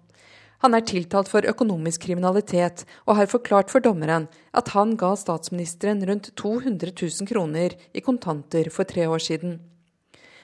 Han 0.66 0.74
er 0.74 0.82
tiltalt 0.82 1.30
for 1.30 1.46
økonomisk 1.46 2.08
kriminalitet, 2.08 2.82
og 3.06 3.20
har 3.20 3.30
forklart 3.30 3.70
for 3.70 3.86
dommeren 3.86 4.26
at 4.58 4.74
han 4.74 4.96
ga 4.98 5.12
statsministeren 5.14 6.02
rundt 6.10 6.32
200 6.42 6.90
000 6.90 7.30
kroner 7.30 7.78
i 7.94 8.02
kontanter 8.02 8.72
for 8.74 8.90
tre 8.90 9.06
år 9.06 9.22
siden. 9.22 9.60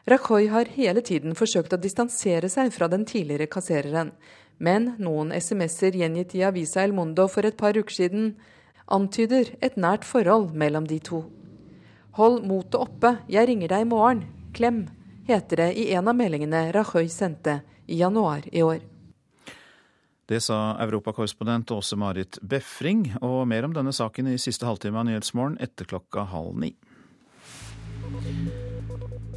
Rajoy 0.06 0.46
har 0.54 0.70
hele 0.78 1.02
tiden 1.02 1.34
forsøkt 1.34 1.74
å 1.74 1.82
distansere 1.82 2.52
seg 2.54 2.70
fra 2.76 2.92
den 2.94 3.08
tidligere 3.10 3.50
kassereren, 3.50 4.14
men 4.62 4.92
noen 5.02 5.34
SMS-er 5.34 5.98
gjengitt 5.98 6.36
i 6.38 6.46
avisa 6.46 6.84
El 6.86 6.94
Mundo 6.94 7.26
for 7.26 7.50
et 7.50 7.58
par 7.58 7.74
uker 7.74 8.04
siden 8.04 8.36
antyder 8.86 9.56
et 9.58 9.74
nært 9.74 10.06
forhold 10.06 10.54
mellom 10.54 10.86
de 10.86 11.02
to. 11.02 11.26
Hold 12.14 12.44
motet 12.46 12.76
oppe, 12.78 13.16
jeg 13.26 13.48
ringer 13.50 13.72
deg 13.72 13.88
i 13.88 13.90
morgen. 13.90 14.20
Klem, 14.54 14.84
heter 15.26 15.64
det 15.64 15.70
i 15.82 15.88
en 15.98 16.06
av 16.12 16.14
meldingene 16.14 16.68
Rajoy 16.76 17.08
sendte 17.10 17.64
i 17.90 17.98
januar 18.04 18.46
i 18.54 18.62
år. 18.62 18.84
Det 20.30 20.38
sa 20.46 20.78
europakorrespondent 20.86 21.74
Åse 21.74 21.98
Marit 21.98 22.38
Befring, 22.46 23.08
og 23.26 23.48
mer 23.50 23.66
om 23.66 23.74
denne 23.74 23.92
saken 23.92 24.30
i 24.30 24.38
siste 24.38 24.70
halvtime 24.70 25.02
av 25.02 25.10
Nyhetsmorgen 25.10 25.58
etter 25.66 25.90
klokka 25.90 26.28
halv 26.30 26.54
ni. 26.62 26.76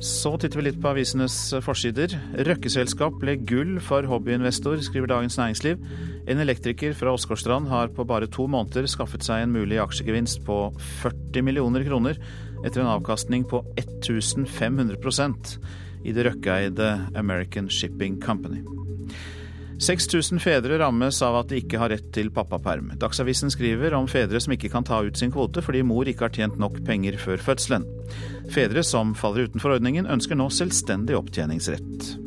Så 0.04 0.34
titter 0.36 0.60
vi 0.60 0.66
litt 0.66 0.80
på 0.82 0.90
avisenes 0.92 1.34
forsider. 1.64 2.12
Røkkeselskap 2.44 3.16
ble 3.22 3.38
gull 3.48 3.78
for 3.80 4.04
hobbyinvestor, 4.04 4.82
skriver 4.84 5.08
Dagens 5.14 5.38
Næringsliv. 5.40 5.80
En 6.28 6.42
elektriker 6.44 6.92
fra 6.98 7.14
Åsgårdstrand 7.16 7.70
har 7.72 7.88
på 7.96 8.04
bare 8.04 8.28
to 8.28 8.44
måneder 8.52 8.84
skaffet 8.92 9.24
seg 9.24 9.46
en 9.46 9.56
mulig 9.56 9.80
aksjegevinst 9.80 10.44
på 10.44 10.58
40 11.00 11.46
millioner 11.48 11.86
kroner 11.88 12.20
etter 12.64 12.82
en 12.82 12.92
avkastning 12.94 13.44
på 13.48 13.62
1500% 13.76 15.56
i 16.06 16.12
det 16.14 16.26
røkkeeide 16.28 16.90
American 17.18 17.68
Shipping 17.68 18.20
Company. 18.22 18.62
6000 19.78 20.40
fedre 20.40 20.78
rammes 20.80 21.18
av 21.22 21.36
at 21.42 21.50
de 21.50 21.58
ikke 21.60 21.80
har 21.80 21.92
rett 21.92 22.06
til 22.16 22.30
pappaperm. 22.32 22.94
Dagsavisen 23.00 23.52
skriver 23.52 23.94
om 23.98 24.08
fedre 24.08 24.40
som 24.40 24.54
ikke 24.56 24.70
kan 24.72 24.86
ta 24.88 25.02
ut 25.04 25.20
sin 25.20 25.32
kvote 25.34 25.60
fordi 25.64 25.84
mor 25.84 26.08
ikke 26.08 26.28
har 26.28 26.36
tjent 26.36 26.56
nok 26.60 26.80
penger 26.86 27.18
før 27.20 27.42
fødselen. 27.50 27.84
Fedre 28.52 28.84
som 28.86 29.12
faller 29.18 29.50
utenfor 29.50 29.76
ordningen, 29.76 30.08
ønsker 30.08 30.38
nå 30.38 30.48
selvstendig 30.54 31.18
opptjeningsrett. 31.18 32.25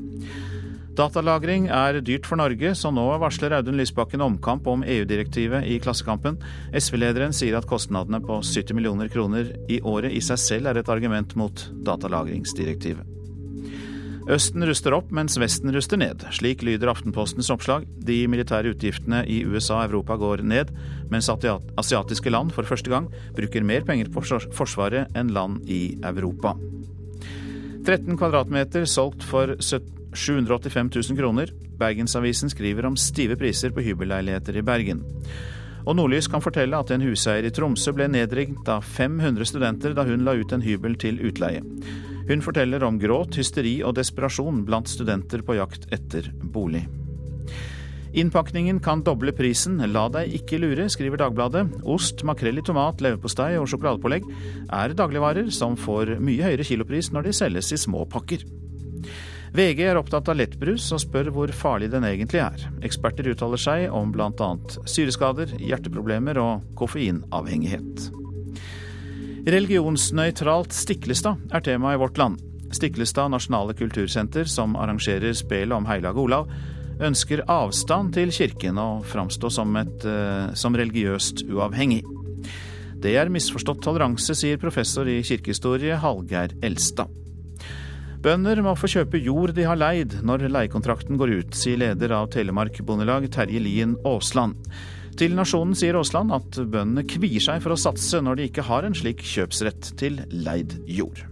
Datalagring 1.00 1.70
er 1.72 2.02
dyrt 2.04 2.26
for 2.28 2.36
Norge, 2.36 2.74
så 2.76 2.90
nå 2.92 3.06
varsler 3.22 3.54
Audun 3.56 3.78
Lysbakken 3.80 4.20
omkamp 4.20 4.66
om 4.68 4.82
EU-direktivet 4.84 5.64
i 5.72 5.78
Klassekampen. 5.80 6.36
SV-lederen 6.76 7.32
sier 7.36 7.56
at 7.56 7.68
kostnadene 7.70 8.20
på 8.20 8.42
70 8.44 8.76
millioner 8.76 9.08
kroner 9.12 9.54
i 9.72 9.78
året 9.80 10.12
i 10.12 10.20
seg 10.20 10.42
selv 10.44 10.68
er 10.68 10.82
et 10.82 10.92
argument 10.92 11.38
mot 11.40 11.62
datalagringsdirektivet. 11.88 13.16
Østen 14.30 14.66
ruster 14.68 14.94
opp, 14.94 15.08
mens 15.16 15.40
Vesten 15.40 15.72
ruster 15.74 15.98
ned. 15.98 16.26
Slik 16.36 16.66
lyder 16.68 16.92
Aftenpostens 16.92 17.48
oppslag. 17.54 17.86
De 18.06 18.18
militære 18.30 18.74
utgiftene 18.76 19.24
i 19.24 19.40
USA 19.48 19.80
og 19.80 19.94
Europa 19.94 20.18
går 20.20 20.44
ned, 20.44 20.74
mens 21.10 21.32
asiatiske 21.32 22.34
land 22.34 22.52
for 22.54 22.68
første 22.68 22.92
gang 22.92 23.08
bruker 23.40 23.64
mer 23.64 23.88
penger 23.88 24.12
på 24.12 24.26
Forsvaret 24.52 25.16
enn 25.18 25.32
land 25.32 25.64
i 25.64 25.96
Europa. 26.12 26.58
13 27.88 28.20
kvadratmeter 28.20 28.84
solgt 28.86 29.24
for 29.26 29.56
70 29.56 29.99
785 30.14 30.90
000 30.96 31.18
kroner. 31.20 31.54
Bergensavisen 31.80 32.52
skriver 32.52 32.86
om 32.90 32.98
stive 32.98 33.38
priser 33.40 33.74
på 33.76 33.84
hybelleiligheter 33.86 34.60
i 34.60 34.66
Bergen. 34.66 35.04
Og 35.88 35.96
Nordlys 35.96 36.28
kan 36.30 36.44
fortelle 36.44 36.78
at 36.78 36.92
en 36.92 37.04
huseier 37.06 37.48
i 37.48 37.54
Tromsø 37.56 37.94
ble 37.96 38.10
nedringt 38.12 38.68
av 38.70 38.86
500 38.86 39.48
studenter 39.48 39.96
da 39.98 40.06
hun 40.06 40.26
la 40.28 40.36
ut 40.38 40.54
en 40.54 40.66
hybel 40.66 40.98
til 41.02 41.22
utleie. 41.26 41.64
Hun 42.30 42.44
forteller 42.46 42.84
om 42.86 43.00
gråt, 43.02 43.40
hysteri 43.40 43.80
og 43.82 43.96
desperasjon 43.98 44.66
blant 44.68 44.92
studenter 44.92 45.42
på 45.46 45.58
jakt 45.58 45.88
etter 45.96 46.30
bolig. 46.54 46.84
Innpakningen 48.10 48.80
kan 48.82 49.04
doble 49.06 49.32
prisen, 49.38 49.78
la 49.94 50.08
deg 50.10 50.34
ikke 50.40 50.58
lure, 50.62 50.88
skriver 50.90 51.22
Dagbladet. 51.22 51.68
Ost, 51.86 52.24
makrell 52.26 52.58
i 52.58 52.64
tomat, 52.66 53.04
leverpostei 53.06 53.52
og 53.62 53.68
sjokoladepålegg 53.70 54.26
er 54.66 54.96
dagligvarer 54.98 55.52
som 55.54 55.78
får 55.78 56.16
mye 56.22 56.48
høyere 56.48 56.66
kilopris 56.66 57.12
når 57.14 57.30
de 57.30 57.36
selges 57.38 57.70
i 57.74 57.82
små 57.82 58.08
pakker. 58.10 58.46
VG 59.56 59.82
er 59.90 59.98
opptatt 59.98 60.30
av 60.30 60.38
lettbrus 60.38 60.86
og 60.94 61.02
spør 61.02 61.32
hvor 61.34 61.52
farlig 61.56 61.90
den 61.94 62.06
egentlig 62.06 62.42
er. 62.44 62.66
Eksperter 62.86 63.32
uttaler 63.32 63.62
seg 63.62 63.88
om 63.96 64.12
bl.a. 64.14 64.50
syreskader, 64.86 65.56
hjerteproblemer 65.58 66.38
og 66.42 66.68
koffeinavhengighet. 66.78 68.10
Religionsnøytralt 69.50 70.76
Stiklestad 70.76 71.42
er 71.56 71.64
tema 71.66 71.96
i 71.96 72.00
Vårt 72.02 72.20
Land. 72.22 72.38
Stiklestad 72.76 73.32
nasjonale 73.34 73.74
kultursenter, 73.74 74.46
som 74.46 74.76
arrangerer 74.78 75.34
spelet 75.34 75.74
om 75.74 75.88
Heilag 75.90 76.20
Olav, 76.22 76.52
ønsker 77.02 77.46
avstand 77.50 78.14
til 78.18 78.34
kirken 78.36 78.78
og 78.78 79.08
framstå 79.10 79.50
som, 79.50 79.76
eh, 79.76 80.54
som 80.54 80.76
religiøst 80.76 81.48
uavhengig. 81.50 82.04
Det 83.00 83.16
er 83.16 83.32
misforstått 83.32 83.82
toleranse, 83.82 84.36
sier 84.36 84.58
professor 84.60 85.08
i 85.08 85.22
kirkehistorie 85.24 85.96
Hallgeir 85.96 86.52
Elstad. 86.62 87.08
Bønder 88.20 88.60
må 88.60 88.74
få 88.76 88.90
kjøpe 88.92 89.20
jord 89.24 89.54
de 89.56 89.64
har 89.64 89.78
leid 89.80 90.18
når 90.28 90.50
leiekontrakten 90.52 91.16
går 91.20 91.32
ut, 91.38 91.54
sier 91.56 91.80
leder 91.80 92.12
av 92.18 92.26
Telemark 92.34 92.76
Bondelag, 92.84 93.30
Terje 93.32 93.62
Lien 93.64 93.94
Aasland. 94.04 94.60
Til 95.20 95.38
Nasjonen 95.38 95.72
sier 95.78 95.96
Aasland 95.96 96.36
at 96.36 96.60
bøndene 96.60 97.06
kvier 97.08 97.40
seg 97.40 97.64
for 97.64 97.72
å 97.72 97.80
satse 97.80 98.20
når 98.20 98.42
de 98.42 98.50
ikke 98.50 98.68
har 98.68 98.84
en 98.84 98.98
slik 98.98 99.24
kjøpsrett 99.24 99.94
til 100.00 100.20
leid 100.36 100.76
jord. 100.84 101.24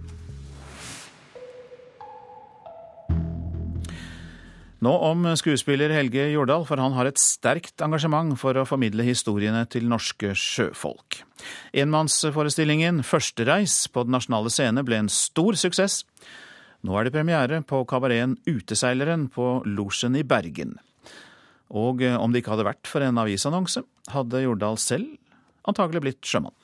Nå 4.88 4.95
om 5.10 5.28
skuespiller 5.36 5.91
Helge 5.91 6.30
Jordal, 6.32 6.63
for 6.69 6.80
han 6.80 6.95
har 6.95 7.10
et 7.10 7.19
sterkt 7.19 7.84
engasjement 7.84 8.38
for 8.39 8.56
å 8.56 8.67
formidle 8.69 9.04
historiene 9.04 9.65
til 9.67 9.89
norske 9.91 10.32
sjøfolk. 10.38 11.23
Enmannsforestillingen 11.76 13.04
Førstereis 13.04 13.82
på 13.91 14.08
Den 14.08 14.15
nasjonale 14.21 14.54
scene 14.54 14.88
ble 14.88 15.02
en 15.04 15.12
stor 15.12 15.58
suksess. 15.60 16.06
Nå 16.85 16.97
er 16.97 17.07
det 17.07 17.15
premiere 17.15 17.61
på 17.65 17.81
kabareten 17.89 18.37
Uteseileren 18.45 19.27
på 19.33 19.61
Losjen 19.65 20.17
i 20.19 20.25
Bergen. 20.27 20.75
Og 21.73 22.03
eh, 22.05 22.15
om 22.15 22.31
det 22.31 22.43
ikke 22.43 22.53
hadde 22.53 22.67
vært 22.67 22.89
for 22.89 23.03
en 23.03 23.17
avisannonse, 23.21 23.81
hadde 24.13 24.43
Jordal 24.43 24.77
selv 24.79 25.17
antagelig 25.67 26.03
blitt 26.05 26.27
sjømann. 26.27 26.55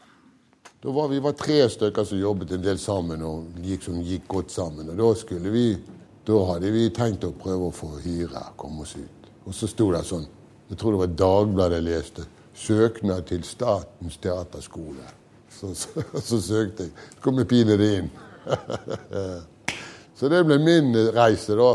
Da 0.84 0.92
var 0.92 1.10
vi 1.12 1.22
var 1.24 1.36
tre 1.40 1.62
stykker 1.72 2.06
som 2.08 2.20
jobbet 2.20 2.54
en 2.56 2.64
del 2.64 2.80
sammen 2.80 3.24
og 3.24 3.60
gikk, 3.64 3.86
som 3.88 4.00
gikk 4.04 4.28
godt 4.32 4.52
sammen. 4.52 4.92
Og 4.92 5.00
da, 5.00 5.40
vi, 5.52 5.66
da 6.28 6.40
hadde 6.52 6.72
vi 6.76 6.90
tenkt 6.96 7.24
å 7.28 7.34
prøve 7.40 7.70
å 7.70 7.76
få 7.76 7.94
hyre, 8.04 8.50
komme 8.60 8.84
oss 8.84 8.98
ut. 9.00 9.30
Og 9.48 9.56
så 9.56 9.68
sto 9.72 9.90
det 9.96 10.04
sånn, 10.08 10.28
jeg 10.70 10.80
tror 10.80 10.96
det 10.96 11.02
var 11.04 11.16
Dagbladet 11.24 11.80
jeg 11.80 11.88
leste, 11.90 12.28
'Søknad 12.54 13.26
til 13.32 13.42
Statens 13.44 14.20
teaterskole'. 14.22 15.08
Så, 15.50 15.72
så, 15.74 16.04
så 16.22 16.38
søkte 16.42 16.86
jeg. 16.86 16.94
Så 17.16 17.24
kom 17.24 17.40
jeg 17.42 17.50
pinadø 17.50 17.90
inn. 17.98 18.12
Så 20.24 20.30
det 20.32 20.46
ble 20.48 20.56
min 20.56 20.94
reise, 21.12 21.52
da. 21.60 21.74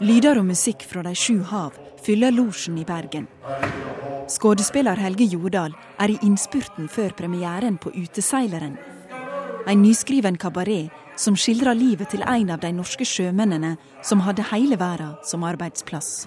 Lyder 0.00 0.38
og 0.40 0.46
musikk 0.48 0.86
fra 0.88 1.02
de 1.04 1.10
sju 1.12 1.42
hav 1.50 1.74
fyller 2.00 2.32
losjen 2.32 2.78
i 2.80 2.84
Bergen. 2.88 3.26
Skuespiller 4.32 4.96
Helge 4.96 5.26
Jordal 5.28 5.74
er 6.00 6.14
i 6.14 6.16
innspurten 6.24 6.88
før 6.88 7.12
premieren 7.18 7.76
på 7.76 7.92
Uteseileren. 7.92 8.78
En 9.68 9.82
nyskriven 9.82 10.38
kabaret 10.40 10.88
som 11.20 11.36
skildrer 11.36 11.76
livet 11.76 12.08
til 12.14 12.24
en 12.24 12.54
av 12.54 12.62
de 12.64 12.70
norske 12.72 13.04
sjømennene 13.04 13.74
som 14.00 14.24
hadde 14.24 14.46
hele 14.48 14.78
verden 14.80 15.12
som 15.28 15.44
arbeidsplass. 15.44 16.24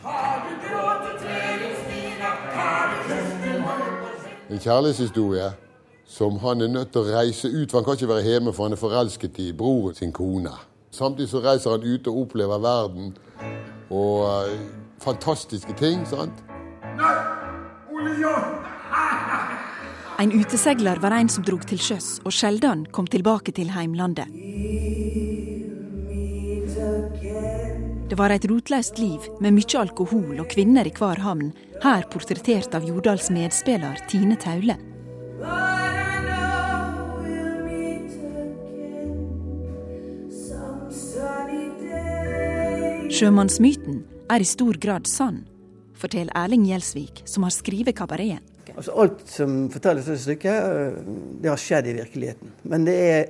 En 4.46 4.62
kjærlighetshistorie 4.62 5.50
som 6.10 6.40
han 6.42 6.62
er 6.66 6.72
nødt 6.74 6.92
til 6.94 7.06
å 7.06 7.12
reise 7.14 7.48
ut, 7.48 7.70
for 7.70 7.80
han 7.80 7.86
kan 7.86 8.00
ikke 8.00 8.10
være 8.10 8.26
hjemme 8.26 8.54
for 8.56 8.66
han 8.66 8.74
er 8.74 8.82
forelsket 8.82 9.38
i 9.44 9.52
broren 9.54 9.96
sin 9.96 10.14
kone. 10.16 10.56
Samtidig 10.92 11.30
så 11.30 11.44
reiser 11.44 11.76
han 11.76 11.86
ut 11.86 12.10
og 12.10 12.24
opplever 12.24 12.64
verden 12.64 13.12
og 13.94 14.26
uh, 14.26 14.56
fantastiske 15.04 15.76
ting. 15.78 16.02
sant? 16.10 16.42
Nei, 16.98 17.16
Ole 17.94 18.16
John! 18.24 18.58
En 20.20 20.34
utesegler 20.36 21.00
var 21.00 21.14
en 21.16 21.30
som 21.32 21.46
drog 21.48 21.62
til 21.70 21.80
sjøs 21.80 22.18
og 22.28 22.34
sjelden 22.36 22.82
kom 22.92 23.06
tilbake 23.08 23.54
til 23.56 23.70
heimlandet. 23.72 24.28
Det 28.10 28.18
var 28.20 28.34
et 28.36 28.50
rotløst 28.50 29.00
liv 29.00 29.30
med 29.40 29.56
mye 29.56 29.80
alkohol 29.80 30.42
og 30.42 30.52
kvinner 30.52 30.90
i 30.90 30.92
hver 30.92 31.24
havn, 31.24 31.54
her 31.86 32.04
portrettert 32.12 32.76
av 32.76 32.84
Jordals 32.84 33.30
medspiller 33.32 34.02
Tine 34.12 34.36
Taule. 34.36 34.76
Sjømannsmyten 43.20 43.98
er 44.32 44.40
i 44.40 44.46
stor 44.48 44.78
grad 44.80 45.08
sann, 45.10 45.42
forteller 46.00 46.32
Erling 46.40 46.62
Gjelsvik, 46.70 47.18
som 47.28 47.44
har 47.44 47.52
skrevet 47.52 47.98
kabareten. 47.98 48.46
Altså 48.78 48.94
alt 48.96 49.24
som 49.28 49.56
fortelles 49.74 50.06
i 50.08 50.16
stykket, 50.24 50.68
eh, 50.70 51.00
det 51.44 51.50
har 51.52 51.60
skjedd 51.60 51.90
i 51.90 51.96
virkeligheten. 51.98 52.54
Men 52.64 52.86
det 52.88 52.94
er 52.96 53.26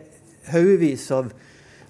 haugevis 0.52 1.08
av, 1.16 1.32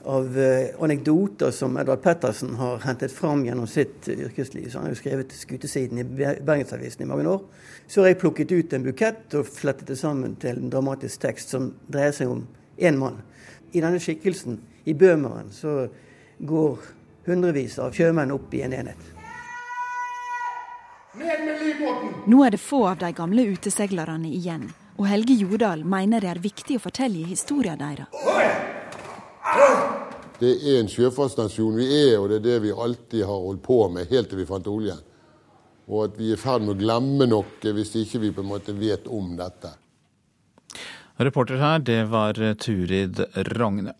av 0.07 0.29
uh, 0.31 0.69
anekdoter 0.85 1.51
som 1.51 1.75
Edvard 1.81 1.99
Pettersen 2.05 2.53
har 2.55 2.79
hentet 2.85 3.11
fram 3.11 3.41
gjennom 3.43 3.67
sitt 3.67 4.07
yrkesliv. 4.07 4.69
Så 4.69 4.79
han 4.79 4.87
har 4.87 4.93
jo 4.95 4.99
skrevet 5.01 5.35
skutesiden 5.35 5.99
i 5.99 6.05
Bergensavisen 6.07 7.03
i 7.03 7.09
mange 7.09 7.27
år. 7.27 7.41
Så 7.87 8.05
har 8.05 8.13
jeg 8.13 8.21
plukket 8.21 8.53
ut 8.53 8.77
en 8.77 8.85
bukett 8.85 9.35
og 9.35 9.49
flettet 9.57 9.91
det 9.91 9.97
sammen 9.99 10.37
til 10.39 10.55
en 10.55 10.71
dramatisk 10.71 11.25
tekst 11.25 11.51
som 11.51 11.73
dreier 11.91 12.15
seg 12.15 12.31
om 12.31 12.45
én 12.79 13.01
mann. 13.01 13.19
I 13.75 13.83
denne 13.83 13.99
skikkelsen, 13.99 14.61
i 14.87 14.95
Bømeren, 14.95 15.51
så 15.51 15.89
går 16.39 16.79
hundrevis 17.29 17.79
av 17.79 17.95
sjømenn 17.95 18.33
opp 18.35 18.53
i 18.53 18.63
en 18.65 18.75
enhet. 18.81 19.07
Nå 22.29 22.43
er 22.45 22.53
det 22.53 22.61
få 22.61 22.83
av 22.91 22.99
de 23.01 23.09
gamle 23.17 23.47
uteseglerne 23.55 24.29
igjen, 24.29 24.67
og 24.99 25.07
Helge 25.09 25.33
Jordal 25.39 25.81
mener 25.87 26.21
det 26.21 26.29
er 26.33 26.41
viktig 26.43 26.77
å 26.77 26.83
fortelle 26.83 27.25
historien 27.29 27.79
deres. 27.79 28.11
Det 30.39 30.51
er 30.55 30.77
en 30.79 30.87
sjøfartsnasjon 30.87 31.75
vi 31.75 31.87
er, 31.89 32.15
og 32.19 32.29
det 32.31 32.37
er 32.39 32.45
det 32.45 32.59
vi 32.63 32.71
alltid 32.71 33.25
har 33.27 33.41
holdt 33.43 33.63
på 33.65 33.79
med 33.91 34.11
helt 34.13 34.29
til 34.31 34.39
vi 34.39 34.47
fant 34.47 34.67
oljen. 34.71 35.01
Og 35.89 36.05
at 36.05 36.19
vi 36.19 36.29
er 36.29 36.37
i 36.37 36.39
ferd 36.39 36.63
med 36.63 36.77
å 36.77 36.79
glemme 36.79 37.27
noe 37.27 37.73
hvis 37.75 37.95
ikke 37.99 38.21
vi 38.23 38.31
på 38.35 38.45
en 38.45 38.51
måte 38.51 38.75
vet 38.77 39.09
om 39.09 39.33
dette. 39.39 39.73
Reporter 41.19 41.59
her, 41.59 41.81
det 41.83 42.05
var 42.13 42.37
Turid 42.61 43.19
Rogne. 43.57 43.97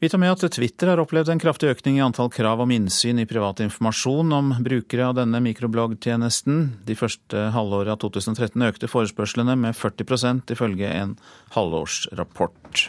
Vi 0.00 0.08
tar 0.08 0.18
med 0.18 0.32
at 0.32 0.52
Twitter 0.52 0.88
har 0.88 1.00
opplevd 1.02 1.28
en 1.28 1.40
kraftig 1.42 1.68
økning 1.74 1.98
i 1.98 2.00
antall 2.00 2.30
krav 2.32 2.62
om 2.64 2.70
innsyn 2.72 3.18
i 3.20 3.26
privat 3.28 3.58
informasjon 3.60 4.32
om 4.32 4.54
brukere 4.64 5.10
av 5.10 5.18
denne 5.18 5.42
mikrobloggtjenesten. 5.44 6.62
De 6.88 6.96
første 6.96 7.42
halvåret 7.52 7.92
av 7.92 8.00
2013 8.00 8.64
økte 8.64 8.88
forespørslene 8.88 9.58
med 9.60 9.76
40% 9.76 10.54
ifølge 10.56 10.88
en 11.02 11.12
halvårsrapport. 11.52 12.86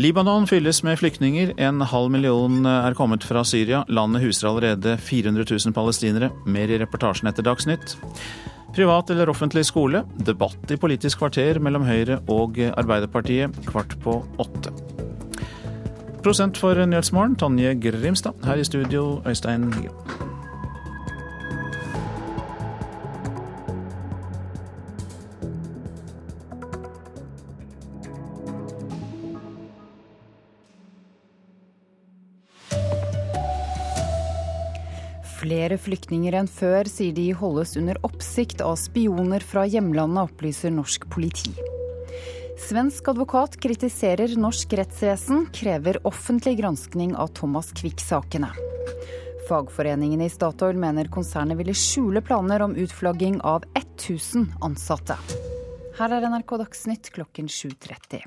Libanon 0.00 0.48
fylles 0.48 0.80
med 0.80 0.96
flyktninger. 1.02 1.52
En 1.60 1.84
halv 1.84 2.08
million 2.12 2.64
er 2.72 2.96
kommet 2.96 3.28
fra 3.28 3.44
Syria. 3.44 3.84
Landet 3.92 4.24
huser 4.24 4.48
allerede 4.48 4.96
400 4.96 5.44
000 5.44 5.76
palestinere. 5.76 6.32
Mer 6.48 6.72
i 6.72 6.80
reportasjen 6.80 7.28
etter 7.28 7.44
Dagsnytt. 7.44 7.98
Privat 8.72 9.12
eller 9.12 9.28
offentlig 9.28 9.68
skole. 9.68 10.06
Debatt 10.24 10.72
i 10.72 10.80
Politisk 10.80 11.20
kvarter 11.20 11.60
mellom 11.60 11.84
Høyre 11.84 12.22
og 12.32 12.64
Arbeiderpartiet 12.72 13.64
kvart 13.68 14.00
på 14.00 14.22
åtte. 14.40 14.72
Prosent 16.26 16.58
for 16.58 16.74
Nyhetsmorgen, 16.74 17.36
Tonje 17.38 17.74
Grimstad. 17.78 18.34
Her 18.42 18.58
i 18.58 18.64
studio, 18.64 19.22
Øystein 19.26 19.68
Heggen. 19.70 19.92
Flere 35.36 35.78
flyktninger 35.78 36.34
enn 36.34 36.50
før 36.50 36.90
sier 36.90 37.14
de 37.14 37.30
holdes 37.38 37.78
under 37.78 38.02
oppsikt 38.02 38.66
av 38.66 38.74
spioner 38.82 39.46
fra 39.46 39.62
hjemlandet, 39.70 40.26
opplyser 40.26 40.74
norsk 40.74 41.06
politi. 41.06 41.54
Svensk 42.56 43.08
advokat 43.08 43.56
kritiserer 43.60 44.32
norsk 44.40 44.72
rettsvesen, 44.72 45.46
krever 45.52 45.98
offentlig 46.06 46.56
granskning 46.58 47.12
av 47.16 47.28
Thomas 47.36 47.72
Quick-sakene. 47.72 48.48
Fagforeningen 49.48 50.22
i 50.24 50.28
Statoil 50.32 50.76
mener 50.80 51.10
konsernet 51.12 51.58
ville 51.58 51.74
skjule 51.76 52.22
planer 52.24 52.64
om 52.64 52.76
utflagging 52.76 53.40
av 53.40 53.64
1000 53.74 54.48
ansatte. 54.64 55.18
Her 55.98 56.16
er 56.16 56.28
NRK 56.32 56.56
Dagsnytt 56.64 57.12
klokken 57.12 57.46
7.30. 57.52 58.24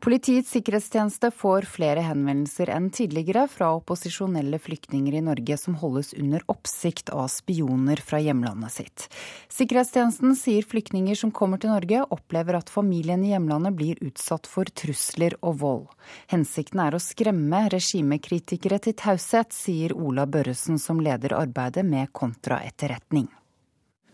Politiets 0.00 0.48
sikkerhetstjeneste 0.54 1.28
får 1.30 1.66
flere 1.68 2.00
henvendelser 2.00 2.70
enn 2.72 2.86
tidligere 2.88 3.42
fra 3.52 3.66
opposisjonelle 3.76 4.56
flyktninger 4.56 5.18
i 5.18 5.20
Norge 5.26 5.58
som 5.60 5.74
holdes 5.82 6.14
under 6.16 6.40
oppsikt 6.48 7.12
av 7.12 7.26
spioner 7.28 8.00
fra 8.00 8.16
hjemlandet 8.24 8.72
sitt. 8.72 9.04
Sikkerhetstjenesten 9.52 10.32
sier 10.40 10.64
flyktninger 10.64 11.20
som 11.20 11.34
kommer 11.36 11.60
til 11.60 11.74
Norge 11.74 12.00
opplever 12.16 12.56
at 12.56 12.72
familien 12.72 13.26
i 13.28 13.34
hjemlandet 13.34 13.76
blir 13.76 14.00
utsatt 14.08 14.48
for 14.48 14.72
trusler 14.72 15.36
og 15.44 15.60
vold. 15.66 15.86
Hensikten 16.32 16.80
er 16.80 16.96
å 16.96 17.04
skremme 17.04 17.66
regimekritikere 17.68 18.80
til 18.80 18.96
taushet, 18.96 19.52
sier 19.52 19.92
Ola 19.92 20.24
Børresen 20.24 20.80
som 20.80 21.04
leder 21.04 21.36
arbeidet 21.36 21.84
med 21.84 22.08
kontraetterretning. 22.16 23.28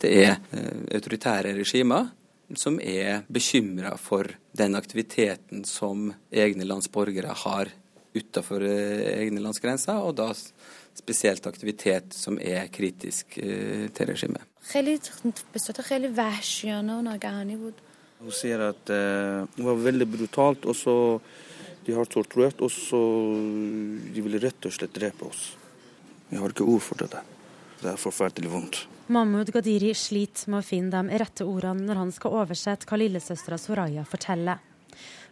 Det 0.03 0.16
er 0.27 0.35
eh, 0.51 0.87
autoritære 0.99 1.55
regimer 1.62 2.11
som 2.54 2.78
er 2.80 3.24
bekymra 3.32 3.96
for 3.98 4.30
den 4.56 4.78
aktiviteten 4.78 5.64
som 5.66 6.12
egne 6.30 6.66
lands 6.68 6.88
borgere 6.92 7.35
har 7.35 7.72
utenfor 8.16 8.62
eh, 8.64 9.20
egne 9.20 9.42
landsgrenser, 9.44 9.98
og 9.98 10.16
da 10.20 10.30
spesielt 10.96 11.46
aktivitet 11.48 12.14
som 12.16 12.38
er 12.40 12.70
kritisk 12.72 13.38
eh, 13.42 13.88
til 13.92 14.12
regimet. 14.12 14.44
Hun 18.16 18.32
sier 18.32 18.62
at 18.70 18.88
uh, 18.88 19.44
det 19.52 19.64
var 19.66 19.76
veldig 19.76 20.06
brutalt, 20.09 20.64
og 20.64 20.74
så 20.74 20.94
de 21.87 21.92
har 21.94 22.09
torturert 22.11 22.62
oss, 22.64 22.78
og 22.96 23.37
de 24.14 24.24
ville 24.24 24.40
rett 24.42 24.66
og 24.66 24.72
slett 24.74 24.96
drepe 24.96 25.28
oss. 25.28 25.50
Jeg 26.30 26.40
har 26.40 26.50
ikke 26.50 26.66
ord 26.66 26.82
for 26.82 27.04
det. 27.04 27.20
Det 27.82 27.92
er 27.92 28.00
forferdelig 28.00 28.50
vondt. 28.50 28.80
Mahmoud 29.06 29.52
Ghadiri 29.54 29.92
sliter 29.94 30.50
med 30.50 30.64
å 30.64 30.66
finne 30.66 30.90
de 30.90 31.18
rette 31.22 31.44
ordene 31.46 31.86
når 31.86 32.00
han 32.00 32.08
skal 32.14 32.34
oversette 32.40 32.88
hva 32.90 32.98
lillesøstera 32.98 33.58
Soraya 33.62 34.02
forteller. 34.02 34.58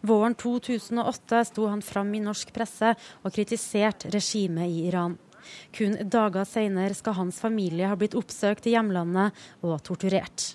Våren 0.06 0.36
2008 0.38 1.40
sto 1.48 1.66
han 1.66 1.82
fram 1.82 2.12
i 2.14 2.22
norsk 2.22 2.52
presse 2.54 2.92
og 3.24 3.34
kritiserte 3.34 4.12
regimet 4.14 4.70
i 4.70 4.84
Iran. 4.86 5.16
Kun 5.74 5.96
dager 6.08 6.46
senere 6.48 6.94
skal 6.96 7.16
hans 7.18 7.40
familie 7.42 7.88
ha 7.90 7.96
blitt 7.98 8.14
oppsøkt 8.16 8.68
i 8.68 8.74
hjemlandet 8.76 9.34
og 9.66 9.76
torturert. 9.84 10.54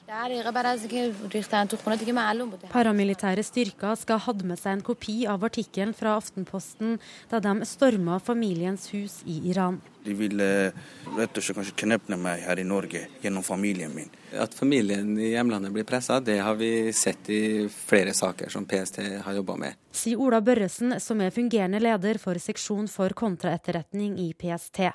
Paramilitære 2.73 3.45
styrker 3.45 3.99
skal 3.99 4.17
ha 4.17 4.25
hatt 4.25 4.43
med 4.47 4.61
seg 4.61 4.77
en 4.77 4.85
kopi 4.89 5.19
av 5.29 5.45
artikkelen 5.45 5.93
fra 5.97 6.15
Aftenposten 6.17 6.97
da 7.29 7.43
de 7.43 7.69
storma 7.69 8.19
familiens 8.23 8.89
hus 8.95 9.19
i 9.27 9.41
Iran. 9.51 9.81
De 10.09 10.15
ville 10.17 10.71
rett 11.17 11.37
og 11.37 11.43
slett 11.43 11.59
kanskje 11.59 11.75
knepne 11.83 12.17
meg 12.17 12.41
her 12.47 12.57
i 12.57 12.65
Norge 12.65 13.03
gjennom 13.21 13.45
familien 13.45 13.93
min. 13.93 14.09
At 14.33 14.55
familien 14.57 15.11
i 15.21 15.31
hjemlandet 15.35 15.73
blir 15.75 15.85
pressa, 15.85 16.17
det 16.19 16.39
har 16.41 16.57
vi 16.57 16.89
sett 16.93 17.29
i 17.29 17.69
flere 17.69 18.13
saker 18.17 18.49
som 18.49 18.65
PST 18.65 18.97
har 19.25 19.37
jobba 19.37 19.57
med. 19.61 19.77
Sier 19.93 20.21
Ola 20.21 20.41
Børresen, 20.41 20.95
som 20.99 21.21
er 21.21 21.33
fungerende 21.33 21.81
leder 21.81 22.17
for 22.21 22.41
seksjon 22.41 22.89
for 22.89 23.13
kontraetterretning 23.13 24.17
i 24.21 24.31
PST. 24.33 24.89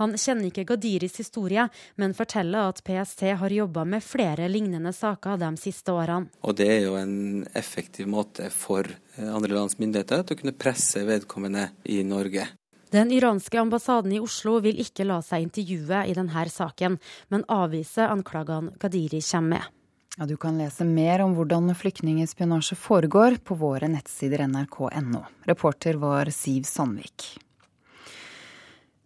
Han 0.00 0.16
kjenner 0.18 0.48
ikke 0.48 0.66
Gadiris 0.68 1.16
historie, 1.20 1.64
men 2.00 2.16
forteller 2.16 2.72
at 2.72 2.84
PST 2.84 3.24
har 3.40 3.56
jobba 3.56 3.84
med 3.88 4.04
flere 4.04 4.48
lignende 4.52 4.92
saker 4.96 5.40
de 5.40 5.52
siste 5.60 5.92
årene. 5.96 6.32
Og 6.44 6.56
det 6.60 6.68
er 6.76 6.82
jo 6.88 6.96
en 7.00 7.46
effektiv 7.56 8.08
måte 8.10 8.48
for 8.52 8.88
andre 9.16 9.56
lands 9.56 9.78
myndigheter 9.80 10.26
til 10.26 10.36
å 10.36 10.42
kunne 10.42 10.58
presse 10.60 11.04
vedkommende 11.08 11.70
i 11.84 12.02
Norge. 12.04 12.48
Den 12.92 13.10
iranske 13.10 13.60
ambassaden 13.60 14.12
i 14.12 14.20
Oslo 14.20 14.58
vil 14.60 14.76
ikke 14.82 15.06
la 15.08 15.22
seg 15.24 15.46
intervjue 15.46 16.02
i 16.04 16.16
denne 16.16 16.42
saken, 16.52 16.98
men 17.32 17.44
avvise 17.48 18.04
anklagene 18.04 18.74
Gadiri 18.82 19.22
kommer 19.24 19.56
med. 19.56 19.78
Ja, 20.18 20.26
du 20.28 20.36
kan 20.36 20.58
lese 20.60 20.84
mer 20.84 21.22
om 21.24 21.32
hvordan 21.32 21.72
flyktningespionasje 21.72 22.76
foregår 22.76 23.38
på 23.40 23.56
våre 23.56 23.88
nettsider 23.88 24.44
nrk.no. 24.44 25.24
Reporter 25.48 25.96
var 25.96 26.28
Siv 26.28 26.68
Sandvik. 26.68 27.30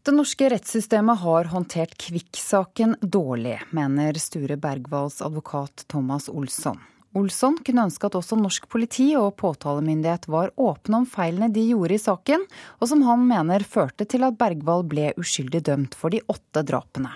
Det 0.03 0.15
norske 0.15 0.51
rettssystemet 0.51 1.23
har 1.23 1.53
håndtert 1.55 1.95
Kvikk-saken 1.99 2.99
dårlig, 3.03 3.61
mener 3.71 4.19
Sture 4.19 4.59
Bergvalls 4.59 5.23
advokat 5.23 5.87
Thomas 5.87 6.29
Olsson. 6.29 6.83
Olsson 7.17 7.57
kunne 7.65 7.87
ønske 7.89 8.09
at 8.09 8.17
også 8.19 8.37
norsk 8.39 8.67
politi 8.73 9.07
og 9.17 9.37
påtalemyndighet 9.41 10.29
var 10.33 10.53
åpne 10.61 11.03
om 11.03 11.07
feilene 11.09 11.49
de 11.53 11.65
gjorde 11.71 11.97
i 11.97 12.03
saken, 12.03 12.45
og 12.81 12.91
som 12.91 13.05
han 13.07 13.25
mener 13.29 13.65
førte 13.65 14.05
til 14.09 14.27
at 14.27 14.37
Bergvall 14.41 14.85
ble 14.89 15.13
uskyldig 15.21 15.63
dømt 15.71 15.97
for 15.97 16.13
de 16.13 16.21
åtte 16.33 16.65
drapene. 16.69 17.15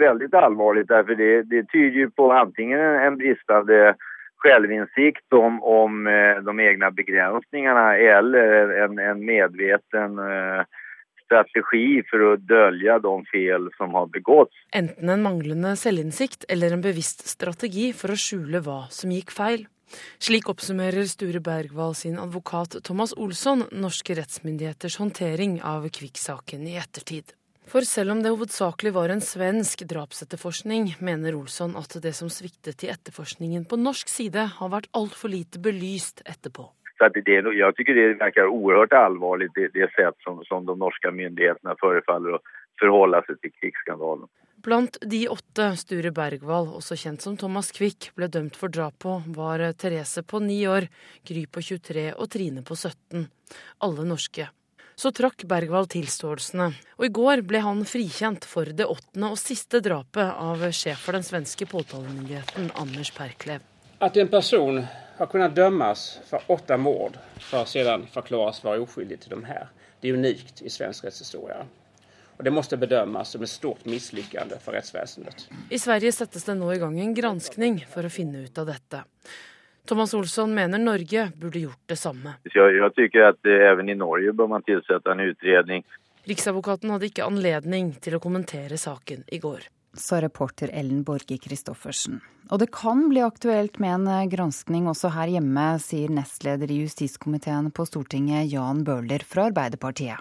Veldig 0.00 0.30
alvorlig, 0.38 0.86
for 0.88 1.18
det, 1.18 1.32
det 1.50 1.66
tyder 1.72 2.08
på 2.16 2.30
enten 2.32 2.72
en 2.72 3.18
bristende 3.20 3.92
selvinnsikt 4.42 5.36
om, 5.36 5.58
om 5.62 6.06
eh, 6.10 6.38
de 6.42 6.54
egne 6.66 6.88
begrensningene, 6.96 7.84
eller 8.16 8.72
en, 8.84 8.98
en 8.98 9.20
medveten 9.22 10.18
uh, 10.18 10.64
strategi 11.32 12.02
for 12.10 12.24
å 12.26 12.32
dølge 12.36 12.98
de 13.04 13.14
feil 13.30 13.68
som 13.78 13.94
har 13.96 14.08
begått. 14.12 14.52
Enten 14.76 15.12
en 15.12 15.24
manglende 15.24 15.74
selvinnsikt 15.80 16.44
eller 16.52 16.74
en 16.74 16.84
bevisst 16.84 17.24
strategi 17.28 17.92
for 17.96 18.12
å 18.12 18.18
skjule 18.18 18.60
hva 18.64 18.84
som 18.92 19.12
gikk 19.14 19.32
feil. 19.32 19.66
Slik 20.22 20.48
oppsummerer 20.48 21.04
Sture 21.08 21.40
Bergwall 21.44 21.94
sin 21.94 22.16
advokat 22.20 22.78
Thomas 22.84 23.12
Olsson 23.12 23.66
norske 23.72 24.16
rettsmyndigheters 24.16 24.96
håndtering 25.00 25.58
av 25.60 25.88
Kvikk-saken 25.92 26.64
i 26.68 26.78
ettertid. 26.80 27.34
For 27.68 27.86
selv 27.86 28.14
om 28.14 28.22
det 28.24 28.32
hovedsakelig 28.32 28.92
var 28.96 29.12
en 29.12 29.22
svensk 29.24 29.84
drapsetterforskning, 29.88 30.96
mener 31.00 31.36
Olsson 31.38 31.76
at 31.78 31.94
det 32.04 32.14
som 32.16 32.32
sviktet 32.32 32.82
i 32.84 32.90
etterforskningen 32.92 33.68
på 33.68 33.78
norsk 33.80 34.10
side, 34.10 34.48
har 34.58 34.72
vært 34.72 34.90
altfor 34.98 35.32
lite 35.32 35.60
belyst 35.62 36.24
etterpå. 36.26 36.66
Så 37.02 37.06
att 37.06 37.24
det, 37.24 37.32
jag 37.32 37.76
tycker 37.76 37.94
det 37.94 38.14
verkar 38.14 38.46
oerhört 38.46 38.92
allvarligt 38.92 39.52
det, 39.54 39.68
det 39.68 39.92
sätt 39.92 40.14
som, 40.18 40.44
som 40.44 40.66
de 40.66 40.78
norska 40.78 41.10
myndigheterna 41.10 41.74
förefaller 41.80 42.34
att 42.34 42.42
förhålla 42.78 43.22
sig 43.22 43.38
till 43.38 43.52
krigsskandalen. 43.52 44.28
Blant 44.56 44.98
de 45.00 45.28
åtte 45.28 45.76
Sture 45.76 46.10
Bergwall, 46.10 46.68
også 46.68 46.94
kjent 46.96 47.22
som 47.22 47.34
Thomas 47.36 47.72
Quick, 47.74 48.12
ble 48.14 48.28
dømt 48.30 48.54
for 48.56 48.70
drap 48.70 49.00
på, 49.02 49.16
var 49.26 49.64
Therese 49.72 50.22
på 50.22 50.38
ni 50.38 50.60
år, 50.68 50.86
Gry 51.26 51.42
på 51.50 51.62
23 51.62 52.06
og 52.12 52.30
Trine 52.30 52.62
på 52.62 52.78
17. 52.78 53.26
Alle 53.82 54.06
norske. 54.06 54.46
Så 54.94 55.10
trakk 55.10 55.42
Bergwall 55.50 55.90
tilståelsene, 55.90 56.70
og 57.00 57.08
i 57.08 57.10
går 57.18 57.42
ble 57.42 57.64
han 57.66 57.82
frikjent 57.82 58.46
for 58.46 58.70
det 58.70 58.86
åttende 58.86 59.34
og 59.34 59.42
siste 59.42 59.82
drapet 59.82 60.38
av 60.38 60.62
sjef 60.70 61.02
for 61.02 61.18
den 61.18 61.26
svenske 61.26 61.66
påtalemyndigheten, 61.66 62.70
Anders 62.78 63.10
Perklev. 63.18 63.71
At 64.02 64.16
en 64.16 64.28
person 64.28 64.82
har 65.16 65.26
kunnet 65.26 65.54
dømmes 65.54 66.20
for 66.26 66.42
åtte 66.50 66.74
mord 66.76 67.14
for 67.38 67.62
å 67.62 67.68
sedan 67.70 68.02
förklaras 68.10 68.58
være 68.64 68.82
oskyldig 68.82 69.18
til 69.22 69.30
de 69.36 69.44
her. 69.46 69.68
Det 70.02 70.10
er 70.10 70.16
unikt 70.18 70.62
i 70.66 70.70
svensk 70.74 71.04
rättshistoria. 71.06 71.60
Og 72.34 72.42
det 72.42 72.50
måste 72.50 72.76
bedömas 72.76 73.30
som 73.30 73.44
et 73.46 73.52
stort 73.52 73.84
misslyckande 73.86 74.58
for 74.64 74.74
rettsväsendet. 74.74 75.44
I 75.70 75.78
Sverige 75.78 76.10
settes 76.16 76.48
det 76.48 76.56
nå 76.58 76.72
i 76.74 76.80
gang 76.82 76.96
en 76.98 77.14
granskning 77.14 77.78
for 77.92 78.02
å 78.02 78.10
finne 78.10 78.42
ut 78.42 78.58
av 78.58 78.72
dette. 78.72 79.04
Thomas 79.86 80.14
Olsson 80.18 80.50
mener 80.54 80.82
Norge 80.82 81.28
burde 81.36 81.62
gjort 81.62 81.94
det 81.94 81.98
samme. 82.02 82.32
Jeg, 82.50 82.74
jeg 82.80 82.94
tycker 82.96 83.28
at 83.28 83.52
even 83.52 83.86
i 83.86 83.94
Norge 84.02 84.34
bør 84.34 84.50
man 84.56 84.66
tilsette 84.66 85.14
en 85.14 85.22
utredning. 85.28 85.86
Riksadvokaten 86.26 86.90
hadde 86.90 87.06
ikke 87.06 87.30
anledning 87.30 87.94
til 88.02 88.18
å 88.18 88.22
kommentere 88.26 88.82
saken 88.82 89.22
i 89.30 89.38
går 89.46 89.70
sa 89.94 90.20
reporter 90.22 90.70
Ellen 90.72 91.02
Borge 91.04 91.38
Christoffersen. 91.42 92.20
Og 92.50 92.60
det 92.60 92.72
kan 92.74 93.06
bli 93.08 93.22
aktuelt 93.24 93.78
med 93.80 93.94
en 93.94 94.10
eh, 94.10 94.28
granskning 94.32 94.88
også 94.90 95.12
her 95.14 95.30
hjemme, 95.32 95.66
sier 95.80 96.12
nestleder 96.12 96.70
i 96.72 96.82
justiskomiteen 96.82 97.70
på 97.72 97.86
Stortinget 97.88 98.50
Jan 98.52 98.82
Bøhler 98.84 99.24
fra 99.24 99.48
Arbeiderpartiet. 99.50 100.20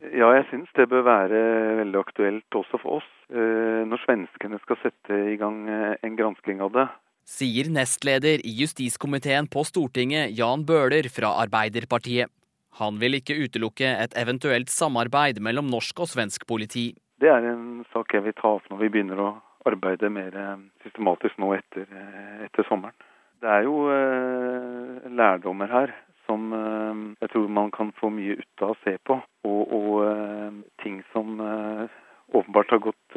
Ja, 0.00 0.30
jeg 0.32 0.46
syns 0.48 0.70
det 0.78 0.88
bør 0.88 1.04
være 1.04 1.40
veldig 1.82 2.00
aktuelt 2.00 2.56
også 2.56 2.80
for 2.80 3.00
oss, 3.00 3.08
eh, 3.28 3.82
når 3.84 4.00
svenskene 4.06 4.60
skal 4.62 4.80
sette 4.80 5.18
i 5.34 5.36
gang 5.40 5.66
eh, 5.68 5.98
en 6.06 6.16
gransking 6.16 6.62
av 6.64 6.72
det. 6.76 6.86
Sier 7.28 7.68
nestleder 7.70 8.40
i 8.46 8.54
justiskomiteen 8.62 9.50
på 9.52 9.62
Stortinget 9.68 10.32
Jan 10.38 10.64
Bøhler 10.66 11.10
fra 11.12 11.34
Arbeiderpartiet. 11.44 12.32
Han 12.80 12.96
vil 13.02 13.18
ikke 13.18 13.36
utelukke 13.36 13.92
et 14.06 14.16
eventuelt 14.16 14.70
samarbeid 14.72 15.42
mellom 15.42 15.68
norsk 15.68 16.06
og 16.06 16.08
svensk 16.08 16.46
politi. 16.48 16.92
Det 17.20 17.28
er 17.28 17.46
en 17.50 17.84
sak 17.92 18.14
jeg 18.16 18.24
vil 18.24 18.36
ta 18.38 18.54
opp 18.56 18.68
når 18.70 18.78
vi 18.84 18.92
begynner 18.94 19.20
å 19.20 19.30
arbeide 19.68 20.08
mer 20.12 20.36
eh, 20.36 20.60
systematisk 20.84 21.36
nå 21.42 21.52
etter, 21.58 21.84
eh, 21.84 22.46
etter 22.46 22.64
sommeren. 22.68 22.96
Det 23.40 23.48
er 23.48 23.66
jo 23.66 23.74
eh, 23.92 25.10
lærdommer 25.16 25.68
her 25.72 25.92
som 26.30 26.52
eh, 26.54 27.02
jeg 27.24 27.32
tror 27.32 27.52
man 27.60 27.70
kan 27.74 27.92
få 27.98 28.10
mye 28.14 28.38
ut 28.40 28.64
av 28.64 28.74
å 28.74 28.80
se 28.84 28.96
på. 29.04 29.18
Og, 29.48 29.60
og 29.76 29.92
eh, 30.06 30.58
ting 30.84 31.00
som 31.12 31.40
eh, 31.44 32.00
åpenbart 32.30 32.70
har 32.76 32.84
gått 32.84 33.16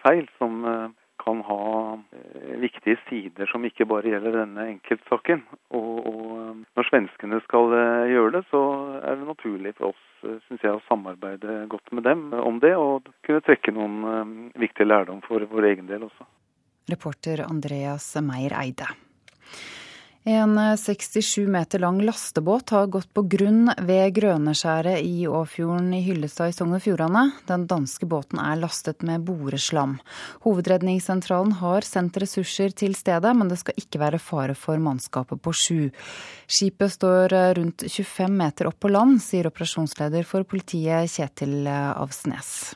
feil, 0.00 0.24
som 0.40 0.62
kan 1.20 1.42
ha 1.44 1.64
viktige 2.62 2.96
sider 3.10 3.50
som 3.50 3.66
ikke 3.68 3.84
bare 3.90 4.08
gjelder 4.08 4.38
denne 4.38 4.64
enkeltsaken. 4.72 5.42
Og, 5.76 5.90
og 6.08 6.13
svenskene 6.94 7.42
skal 7.42 7.74
gjøre 8.08 8.38
det, 8.38 8.46
så 8.54 8.64
er 9.02 9.18
det 9.18 9.26
naturlig 9.34 9.74
for 9.76 9.90
oss 9.90 10.02
synes 10.46 10.62
jeg, 10.64 10.72
å 10.72 10.82
samarbeide 10.88 11.64
godt 11.72 11.92
med 11.92 12.06
dem 12.06 12.28
om 12.38 12.60
det, 12.62 12.74
og 12.78 13.10
kunne 13.26 13.44
trekke 13.44 13.74
noen 13.74 13.96
eh, 14.10 14.34
viktige 14.64 14.88
lærdom 14.88 15.22
for 15.26 15.44
vår 15.50 15.70
egen 15.72 15.90
del 15.90 16.06
også. 16.08 16.26
Reporter 16.90 17.44
Andreas 17.46 18.10
Meyer 18.24 18.56
Eide. 18.60 18.88
En 20.26 20.76
67 20.78 21.42
eh, 21.42 21.48
meter 21.48 21.78
lang 21.78 22.02
lastebåt 22.02 22.70
har 22.70 22.86
gått 22.86 23.10
på 23.12 23.22
grunn 23.28 23.68
ved 23.84 24.14
Grøneskjæret 24.16 25.02
i 25.04 25.26
Åfjorden 25.28 25.90
i 25.92 26.00
Hyllestad 26.06 26.48
i 26.48 26.54
Sogn 26.56 26.72
og 26.72 26.80
Fjordane. 26.80 27.26
Den 27.44 27.66
danske 27.68 28.08
båten 28.08 28.40
er 28.40 28.56
lastet 28.56 29.04
med 29.04 29.26
boreslam. 29.28 29.98
Hovedredningssentralen 30.46 31.52
har 31.60 31.84
sendt 31.84 32.16
ressurser 32.24 32.72
til 32.72 32.96
stedet, 32.96 33.34
men 33.36 33.52
det 33.52 33.60
skal 33.60 33.76
ikke 33.76 34.00
være 34.00 34.22
fare 34.22 34.56
for 34.56 34.80
mannskapet 34.80 35.44
på 35.44 35.52
sju. 35.52 35.82
Skipet 36.48 36.96
står 36.96 37.36
rundt 37.60 37.84
25 37.84 38.40
meter 38.40 38.72
opp 38.72 38.80
på 38.80 38.94
land, 38.96 39.20
sier 39.20 39.52
operasjonsleder 39.52 40.24
for 40.24 40.48
politiet 40.48 41.12
Kjetil 41.18 41.68
Avsnes. 41.68 42.72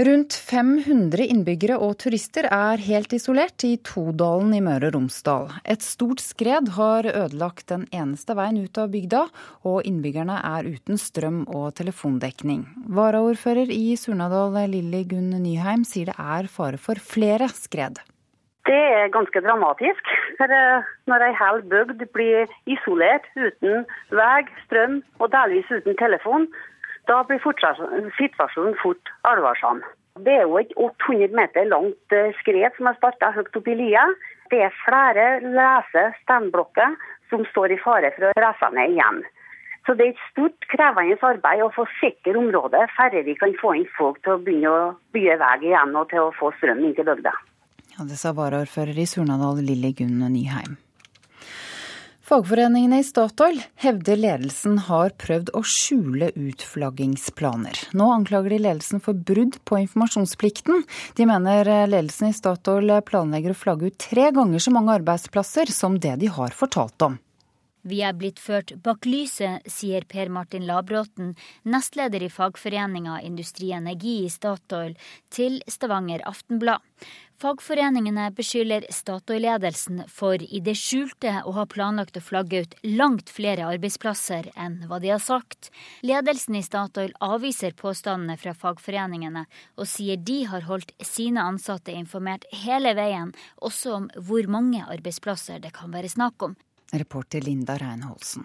Rundt 0.00 0.32
500 0.32 1.26
innbyggere 1.28 1.74
og 1.76 1.98
turister 2.00 2.46
er 2.48 2.80
helt 2.80 3.12
isolert 3.12 3.60
i 3.68 3.74
Todalen 3.84 4.54
i 4.56 4.60
Møre 4.64 4.88
og 4.88 4.94
Romsdal. 4.94 5.50
Et 5.68 5.84
stort 5.84 6.22
skred 6.24 6.70
har 6.78 7.04
ødelagt 7.10 7.66
den 7.68 7.84
eneste 7.92 8.32
veien 8.38 8.62
ut 8.64 8.80
av 8.80 8.88
bygda, 8.94 9.26
og 9.68 9.84
innbyggerne 9.84 10.38
er 10.48 10.70
uten 10.72 10.96
strøm 10.96 11.42
og 11.44 11.74
telefondekning. 11.76 12.64
Varaordfører 12.88 13.68
i 13.68 13.92
Surnadal 14.00 14.56
Lilly 14.72 15.04
Gunn 15.12 15.36
Nyheim 15.44 15.84
sier 15.84 16.08
det 16.08 16.16
er 16.16 16.48
fare 16.48 16.80
for 16.80 16.96
flere 16.96 17.52
skred. 17.52 18.00
Det 18.64 18.82
er 18.96 19.12
ganske 19.12 19.44
dramatisk. 19.44 20.08
For 20.40 20.48
eh, 20.56 20.90
når 21.10 21.28
ei 21.28 21.32
hel 21.36 21.64
bygd 21.68 22.04
blir 22.16 22.48
isolert 22.64 23.28
uten 23.36 23.84
vei, 24.08 24.42
strøm 24.64 25.02
og 25.20 25.32
delvis 25.36 25.68
uten 25.68 26.00
telefon, 26.00 26.48
da 27.10 27.22
blir 27.26 27.42
situasjonen 27.42 28.78
fort 28.82 29.12
alvorsom. 29.28 29.82
Det 30.20 30.34
er 30.36 30.44
jo 30.44 30.58
et 30.60 30.72
800 30.76 31.32
meter 31.36 31.66
langt 31.70 32.14
eh, 32.14 32.34
skred 32.40 32.76
som 32.76 32.90
har 32.90 32.98
starta 32.98 33.32
høyt 33.32 33.56
oppe 33.56 33.72
i 33.72 33.78
lia. 33.78 34.04
Det 34.52 34.60
er 34.66 34.80
flere 34.84 35.26
løse 35.40 36.02
steinblokker 36.22 36.98
som 37.32 37.46
står 37.48 37.72
i 37.72 37.80
fare 37.80 38.12
for 38.16 38.28
å 38.28 38.34
rase 38.44 38.68
ned 38.76 38.92
igjen. 38.92 39.22
Så 39.86 39.96
det 39.98 40.04
er 40.04 40.12
et 40.12 40.26
stort, 40.28 40.68
krevende 40.70 41.16
arbeid 41.26 41.64
å 41.64 41.72
få 41.74 41.88
sikre 41.98 42.36
området 42.38 42.84
færre 42.94 43.24
vi 43.26 43.34
kan 43.40 43.56
få 43.58 43.74
inn 43.80 43.88
folk 43.96 44.20
til 44.22 44.36
å 44.36 44.42
begynne 44.44 44.70
å 44.70 44.92
bygge 45.16 45.40
vei 45.40 45.56
igjen 45.72 45.96
og 45.98 46.12
til 46.12 46.28
å 46.28 46.36
få 46.36 46.52
strøm 46.60 46.84
inn 46.84 46.94
til 46.98 47.08
bygda. 47.08 47.34
Ja, 47.96 48.06
det 48.08 48.20
sa 48.20 48.36
varaordfører 48.36 49.00
i 49.00 49.08
Surnadal 49.08 49.64
Lilly 49.64 49.96
Gunn 49.96 50.22
Nyheim. 50.22 50.78
Fagforeningene 52.32 53.02
i 53.02 53.04
Statoil 53.04 53.58
hevder 53.82 54.16
ledelsen 54.16 54.78
har 54.86 55.12
prøvd 55.20 55.50
å 55.52 55.60
skjule 55.68 56.30
utflaggingsplaner. 56.32 57.76
Nå 57.92 58.06
anklager 58.08 58.54
de 58.54 58.60
ledelsen 58.64 59.02
for 59.04 59.12
brudd 59.12 59.58
på 59.68 59.76
informasjonsplikten. 59.82 60.80
De 61.18 61.26
mener 61.28 61.68
ledelsen 61.92 62.30
i 62.30 62.36
Statoil 62.38 62.94
planlegger 63.04 63.52
å 63.52 63.58
flagge 63.66 63.90
ut 63.92 63.98
tre 64.00 64.30
ganger 64.32 64.64
så 64.64 64.72
mange 64.72 64.94
arbeidsplasser 65.02 65.74
som 65.76 66.00
det 66.00 66.14
de 66.24 66.32
har 66.32 66.56
fortalt 66.56 67.04
om. 67.04 67.20
Vi 67.82 67.98
er 68.06 68.14
blitt 68.14 68.38
ført 68.38 68.70
bak 68.84 69.06
lyset, 69.10 69.66
sier 69.66 70.04
Per 70.06 70.28
Martin 70.30 70.68
Labråten, 70.68 71.32
nestleder 71.66 72.22
i 72.22 72.30
fagforeninga 72.30 73.18
Industri 73.26 73.72
Energi 73.74 74.20
i 74.22 74.30
Statoil, 74.30 74.94
til 75.34 75.58
Stavanger 75.66 76.22
Aftenblad. 76.30 76.78
Fagforeningene 77.42 78.28
beskylder 78.38 78.86
Statoil-ledelsen 78.94 80.04
for 80.06 80.38
i 80.38 80.60
det 80.62 80.76
skjulte 80.78 81.40
å 81.42 81.56
ha 81.56 81.66
planlagt 81.66 82.20
å 82.20 82.22
flagge 82.22 82.62
ut 82.62 82.76
langt 82.86 83.32
flere 83.34 83.66
arbeidsplasser 83.66 84.52
enn 84.54 84.84
hva 84.86 85.00
de 85.02 85.10
har 85.10 85.22
sagt. 85.22 85.72
Ledelsen 86.06 86.60
i 86.60 86.62
Statoil 86.62 87.10
avviser 87.18 87.74
påstandene 87.74 88.38
fra 88.38 88.54
fagforeningene, 88.54 89.48
og 89.74 89.90
sier 89.90 90.22
de 90.22 90.44
har 90.54 90.70
holdt 90.70 90.94
sine 91.02 91.42
ansatte 91.42 91.90
informert 91.90 92.46
hele 92.62 92.94
veien, 92.94 93.34
også 93.58 93.96
om 93.98 94.12
hvor 94.22 94.46
mange 94.46 94.86
arbeidsplasser 94.86 95.58
det 95.66 95.74
kan 95.74 95.90
være 95.90 96.14
snakk 96.14 96.46
om. 96.46 96.54
Reporter 96.92 97.44
Linda 97.44 97.78
Reinholsen. 97.80 98.44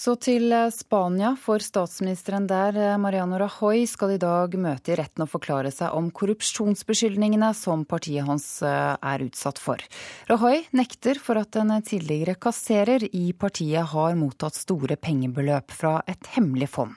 Så 0.00 0.14
til 0.22 0.52
eh, 0.54 0.70
Spania, 0.70 1.32
for 1.36 1.60
statsministeren 1.60 2.46
der, 2.48 2.76
eh, 2.78 2.98
Mariano 3.00 3.40
Rajoy, 3.42 3.82
skal 3.90 4.14
i 4.14 4.20
dag 4.22 4.54
møte 4.54 4.94
i 4.94 4.98
retten 5.00 5.24
og 5.24 5.32
forklare 5.32 5.72
seg 5.74 5.96
om 5.98 6.12
korrupsjonsbeskyldningene 6.14 7.50
som 7.58 7.82
partiet 7.90 8.24
hans 8.28 8.46
eh, 8.62 8.94
er 8.94 9.24
utsatt 9.26 9.58
for. 9.58 9.82
Rajoy 10.30 10.62
nekter 10.78 11.18
for 11.20 11.42
at 11.42 11.58
en 11.58 11.74
tidligere 11.82 12.38
kasserer 12.38 13.08
i 13.10 13.32
partiet 13.34 13.90
har 13.92 14.14
mottatt 14.16 14.56
store 14.56 14.96
pengebeløp 14.96 15.74
fra 15.74 15.98
et 16.08 16.30
hemmelig 16.36 16.70
fond. 16.78 16.94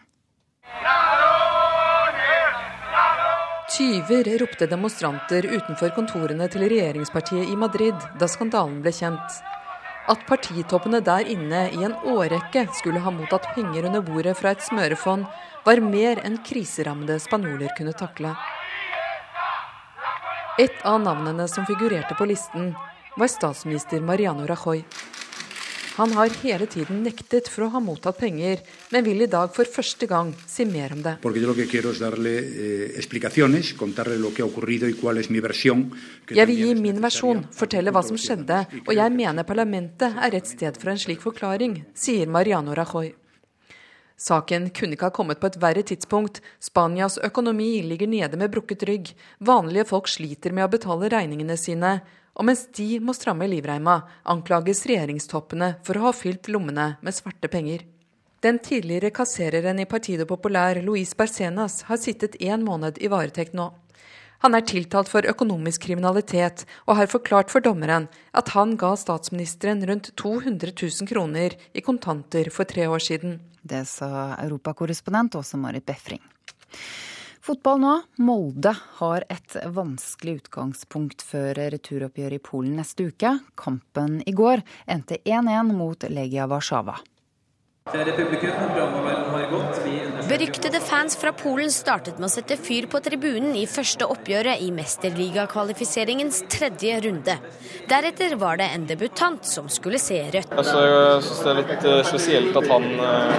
Tyver, 3.74 4.28
ropte 4.38 4.68
demonstranter 4.70 5.48
utenfor 5.50 5.96
kontorene 5.96 6.46
til 6.54 6.68
regjeringspartiet 6.70 7.50
i 7.50 7.58
Madrid 7.58 8.08
da 8.22 8.30
skandalen 8.30 8.84
ble 8.86 8.94
kjent. 8.94 9.42
At 10.04 10.26
partitoppene 10.28 11.00
der 11.00 11.30
inne 11.32 11.62
i 11.72 11.84
en 11.88 11.94
årrekke 12.12 12.66
skulle 12.76 13.00
ha 13.00 13.12
mottatt 13.14 13.46
penger 13.56 13.86
under 13.88 14.02
bordet 14.04 14.36
fra 14.36 14.52
et 14.52 14.66
smørefond, 14.66 15.24
var 15.64 15.80
mer 15.80 16.20
enn 16.28 16.42
kriserammede 16.44 17.16
spanjoler 17.24 17.72
kunne 17.78 17.96
takle. 17.96 18.34
Et 20.60 20.76
av 20.84 21.00
navnene 21.02 21.48
som 21.48 21.64
figurerte 21.66 22.18
på 22.20 22.28
listen, 22.28 22.74
var 23.16 23.32
statsminister 23.32 24.04
Mariano 24.04 24.44
Rajoy. 24.50 24.84
Han 25.94 26.12
har 26.18 26.32
hele 26.42 26.66
tiden 26.66 27.04
nektet 27.06 27.46
for 27.54 27.68
å 27.68 27.72
ha 27.76 27.80
mottatt 27.84 28.18
penger, 28.18 28.64
men 28.90 29.06
vil 29.06 29.22
i 29.22 29.30
dag 29.30 29.52
for 29.54 29.70
første 29.70 30.08
gang 30.10 30.32
si 30.50 30.66
mer 30.66 30.96
om 30.96 31.04
det. 31.06 31.20
Eh, 31.22 31.30
jeg 36.34 36.48
vil 36.50 36.62
gi 36.64 36.76
min 36.82 37.02
versjon, 37.08 37.46
fortelle 37.54 37.94
hva 37.94 38.02
som 38.02 38.18
skjedde, 38.18 38.66
og 38.88 38.94
jeg 38.98 39.18
mener 39.22 39.46
parlamentet 39.46 40.18
er 40.18 40.34
rett 40.34 40.50
sted 40.50 40.82
for 40.82 40.90
en 40.90 41.04
slik 41.06 41.22
forklaring, 41.22 41.84
sier 41.94 42.26
Mariano 42.26 42.74
Rajoy. 42.74 43.14
Saken 44.18 44.70
kunne 44.70 44.96
ikke 44.96 45.10
ha 45.10 45.16
kommet 45.16 45.40
på 45.42 45.50
et 45.50 45.60
verre 45.62 45.84
tidspunkt. 45.84 46.42
Spanias 46.62 47.18
økonomi 47.18 47.82
ligger 47.84 48.08
nede 48.08 48.40
med 48.40 48.52
brukket 48.54 48.86
rygg. 48.90 49.14
Vanlige 49.40 49.88
folk 49.90 50.08
sliter 50.12 50.54
med 50.54 50.68
å 50.68 50.74
betale 50.76 51.10
regningene 51.12 51.58
sine. 51.60 51.98
Og 52.34 52.48
mens 52.50 52.66
de 52.74 52.98
må 53.04 53.14
stramme 53.14 53.48
livreima, 53.50 54.00
anklages 54.26 54.86
regjeringstoppene 54.90 55.76
for 55.86 56.00
å 56.00 56.08
ha 56.08 56.14
fylt 56.18 56.50
lommene 56.50 56.96
med 57.02 57.16
svarte 57.16 57.50
penger. 57.52 57.84
Den 58.44 58.58
tidligere 58.60 59.14
kassereren 59.16 59.80
i 59.80 59.86
Partido 59.88 60.26
Populær, 60.28 60.76
Luis 60.84 61.14
Barcenas, 61.16 61.84
har 61.88 62.00
sittet 62.02 62.36
én 62.42 62.66
måned 62.66 62.98
i 63.00 63.08
varetekt 63.08 63.54
nå. 63.56 63.70
Han 64.44 64.58
er 64.58 64.66
tiltalt 64.68 65.08
for 65.08 65.24
økonomisk 65.24 65.86
kriminalitet 65.86 66.66
og 66.84 66.98
har 67.00 67.08
forklart 67.08 67.52
for 67.54 67.64
dommeren 67.64 68.10
at 68.36 68.50
han 68.52 68.74
ga 68.76 68.90
statsministeren 69.00 69.86
rundt 69.88 70.10
200 70.20 70.74
000 70.76 71.08
kroner 71.08 71.56
i 71.72 71.84
kontanter 71.86 72.50
for 72.52 72.68
tre 72.68 72.90
år 72.92 73.00
siden. 73.06 73.38
Det 73.64 73.86
sa 73.88 74.36
europakorrespondent 74.44 75.38
Åse 75.40 75.56
Marit 75.56 75.88
Befring. 75.88 76.20
Fotball 77.44 77.80
nå. 77.80 77.94
Molde 78.24 78.76
har 79.00 79.24
et 79.32 79.56
vanskelig 79.64 80.42
utgangspunkt 80.42 81.24
før 81.24 81.64
returoppgjøret 81.72 82.40
i 82.40 82.44
Polen 82.44 82.76
neste 82.80 83.08
uke. 83.12 83.38
Kampen 83.56 84.20
i 84.28 84.36
går 84.36 84.64
endte 84.92 85.24
1-1 85.24 85.72
mot 85.72 86.04
Legia 86.12 86.52
Warszawa. 86.52 87.00
Beryktede 90.28 90.80
fans 90.80 91.18
fra 91.18 91.34
Polen 91.36 91.72
startet 91.72 92.16
med 92.16 92.30
å 92.30 92.32
sette 92.32 92.56
fyr 92.56 92.88
på 92.88 93.02
tribunen 93.04 93.58
i 93.60 93.66
første 93.68 94.08
oppgjøret 94.08 94.64
i 94.64 94.70
mesterligakvalifiseringens 94.72 96.40
tredje 96.48 97.02
runde. 97.04 97.36
Deretter 97.92 98.38
var 98.40 98.62
det 98.62 98.70
en 98.72 98.88
debutant 98.88 99.44
som 99.46 99.68
skulle 99.68 100.00
se 100.00 100.22
rødt. 100.32 100.56
Altså, 100.56 100.80
jeg 100.80 101.22
syns 101.28 101.44
det 101.44 101.52
er 101.52 101.60
litt 101.60 101.88
eh, 101.92 102.02
spesielt 102.08 102.60
at 102.64 102.72
han, 102.72 102.88
eh, 103.04 103.32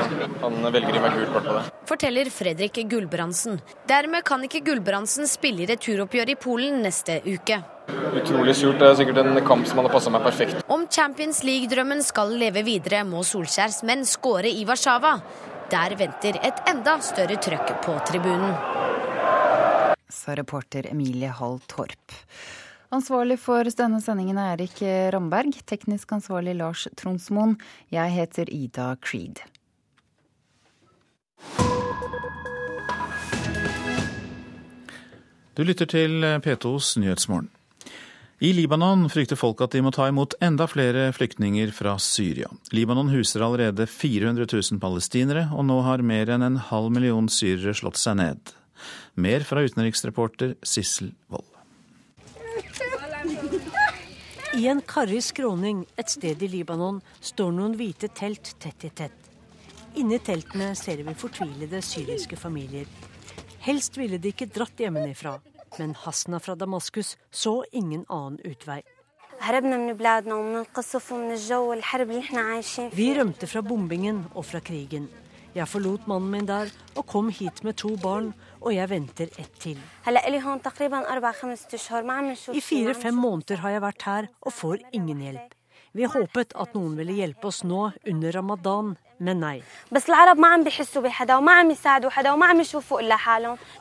han 0.45 0.61
velger 0.69 0.93
å 0.93 0.95
gi 0.99 1.05
meg 1.07 1.17
gult 1.23 1.33
kort 1.39 1.49
på 1.49 1.55
det. 1.57 1.65
Forteller 1.89 2.33
Fredrik 2.37 2.85
Gulbrandsen. 2.93 3.63
Dermed 3.89 4.29
kan 4.29 4.45
ikke 4.45 4.61
Gulbrandsen 4.69 5.25
spille 5.31 5.65
i 5.65 5.71
returoppgjør 5.73 6.37
i 6.37 6.41
Polen 6.45 6.85
neste 6.85 7.23
uke. 7.25 7.65
Utrolig 7.89 8.55
surt. 8.57 8.79
Det 8.81 8.89
er 8.89 8.97
sikkert 8.99 9.21
en 9.21 9.41
kamp 9.47 9.67
som 9.69 9.81
hadde 9.81 9.93
passa 9.93 10.13
meg 10.13 10.25
perfekt. 10.25 10.63
Om 10.73 10.87
Champions 10.91 11.43
League-drømmen 11.45 12.03
skal 12.05 12.33
leve 12.41 12.63
videre, 12.67 13.03
må 13.05 13.25
Solskjærs 13.27 13.83
menn 13.87 14.05
skåre 14.09 14.49
i 14.49 14.65
Warszawa. 14.69 15.17
Der 15.73 15.97
venter 15.99 16.39
et 16.45 16.61
enda 16.71 16.99
større 17.03 17.37
trøkk 17.43 17.73
på 17.85 17.97
tribunen. 18.09 18.55
Sa 20.13 20.37
reporter 20.39 20.87
Emilie 20.91 21.33
Hall 21.35 21.59
Torp. 21.69 22.15
Ansvarlig 22.95 23.41
for 23.43 23.67
denne 23.77 23.99
sendingen 24.05 24.39
er 24.39 24.55
Erik 24.55 24.79
Ramberg. 25.15 25.57
Teknisk 25.67 26.13
ansvarlig 26.15 26.55
Lars 26.61 26.87
Tronsmoen. 26.97 27.57
Jeg 27.91 28.15
heter 28.15 28.53
Ida 28.55 28.95
Creed. 29.03 29.43
Du 35.55 35.63
lytter 35.63 35.87
til 35.87 36.25
P2s 36.43 36.97
Nyhetsmorgen. 36.99 37.51
I 38.43 38.51
Libanon 38.53 39.07
frykter 39.13 39.39
folk 39.39 39.61
at 39.63 39.77
de 39.77 39.81
må 39.85 39.93
ta 39.95 40.09
imot 40.11 40.35
enda 40.43 40.67
flere 40.67 41.07
flyktninger 41.15 41.71
fra 41.75 41.95
Syria. 42.03 42.49
Libanon 42.75 43.13
huser 43.15 43.45
allerede 43.47 43.87
400 43.87 44.49
000 44.51 44.81
palestinere, 44.83 45.47
og 45.55 45.69
nå 45.69 45.79
har 45.87 46.03
mer 46.03 46.33
enn 46.35 46.43
en 46.43 46.59
halv 46.71 46.91
million 46.91 47.31
syrere 47.31 47.77
slått 47.79 48.01
seg 48.01 48.19
ned. 48.19 48.55
Mer 49.15 49.47
fra 49.47 49.63
utenriksreporter 49.63 50.57
Sissel 50.67 51.13
Wold. 51.31 51.47
I 54.55 54.67
en 54.71 54.83
karrig 54.87 55.23
skråning 55.27 55.85
et 55.99 56.11
sted 56.11 56.43
i 56.43 56.51
Libanon 56.51 57.01
står 57.23 57.55
noen 57.55 57.79
hvite 57.79 58.11
telt 58.15 58.57
tett 58.63 58.87
i 58.87 58.91
tett. 58.91 59.31
Inni 59.99 60.19
teltene 60.19 60.73
ser 60.79 61.03
vi 61.07 61.15
fortvilede 61.15 61.81
syriske 61.87 62.39
familier. 62.39 62.87
Helst 63.63 63.99
ville 63.99 64.19
de 64.19 64.35
ikke 64.35 64.51
dratt 64.51 64.79
hjemmefra. 64.83 65.39
Men 65.79 65.95
Hasna 66.05 66.41
fra 66.41 66.55
Damaskus 66.55 67.17
så 67.31 67.65
ingen 67.73 68.05
annen 68.09 68.39
utvei. 68.45 68.83
Vi 72.95 73.09
rømte 73.19 73.47
fra 73.51 73.63
bombingen 73.63 74.25
og 74.35 74.45
fra 74.47 74.61
krigen. 74.61 75.09
Jeg 75.55 75.71
forlot 75.71 76.07
mannen 76.11 76.31
min 76.33 76.47
der 76.47 76.71
og 76.99 77.07
kom 77.07 77.29
hit 77.31 77.61
med 77.63 77.77
to 77.79 77.93
barn, 78.03 78.33
og 78.59 78.73
jeg 78.75 78.91
venter 78.91 79.29
ett 79.39 79.59
til. 79.63 79.79
I 82.55 82.63
fire-fem 82.71 83.15
måneder 83.15 83.63
har 83.63 83.71
jeg 83.77 83.85
vært 83.85 84.03
her 84.09 84.29
og 84.43 84.53
får 84.53 84.83
ingen 84.93 85.21
hjelp. 85.23 85.55
Vi 85.95 86.09
håpet 86.11 86.57
at 86.59 86.75
noen 86.75 86.97
ville 86.99 87.15
hjelpe 87.15 87.47
oss 87.53 87.63
nå 87.63 87.93
under 88.11 88.35
ramadan, 88.35 88.97
men 89.25 89.41
nei. 89.43 89.57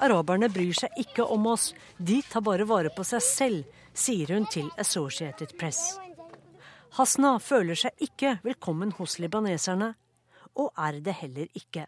Araberne 0.04 0.50
bryr 0.54 0.76
seg 0.84 0.96
ikke 1.04 1.28
om 1.36 1.50
oss, 1.54 1.72
de 1.98 2.22
tar 2.30 2.46
bare 2.46 2.68
vare 2.70 2.94
på 2.96 3.06
seg 3.08 3.26
selv, 3.26 3.82
sier 3.94 4.34
hun 4.34 4.48
til 4.50 4.70
Associated 4.82 5.54
Press. 5.60 5.98
Hasna 6.98 7.36
føler 7.42 7.78
seg 7.78 8.06
ikke 8.06 8.38
velkommen 8.46 8.94
hos 9.00 9.18
libaneserne, 9.22 9.94
og 10.62 10.74
er 10.78 11.00
det 11.02 11.16
heller 11.24 11.50
ikke. 11.58 11.88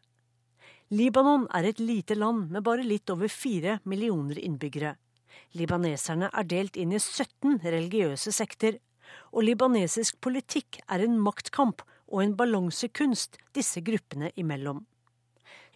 Libanon 0.94 1.48
er 1.54 1.66
et 1.70 1.82
lite 1.82 2.18
land 2.18 2.52
med 2.54 2.64
bare 2.66 2.86
litt 2.86 3.10
over 3.14 3.30
fire 3.30 3.80
millioner 3.90 4.38
innbyggere. 4.42 4.96
Libaneserne 5.58 6.30
er 6.34 6.48
delt 6.50 6.78
inn 6.78 6.94
i 6.94 7.02
17 7.02 7.60
religiøse 7.64 8.34
sekter, 8.34 8.80
og 9.34 9.46
libanesisk 9.46 10.18
politikk 10.22 10.80
er 10.90 11.06
en 11.06 11.18
maktkamp 11.22 11.84
og 12.16 12.24
en 12.24 12.36
balansekunst 12.40 13.36
disse 13.56 13.84
gruppene 13.84 14.32
imellom. 14.40 14.86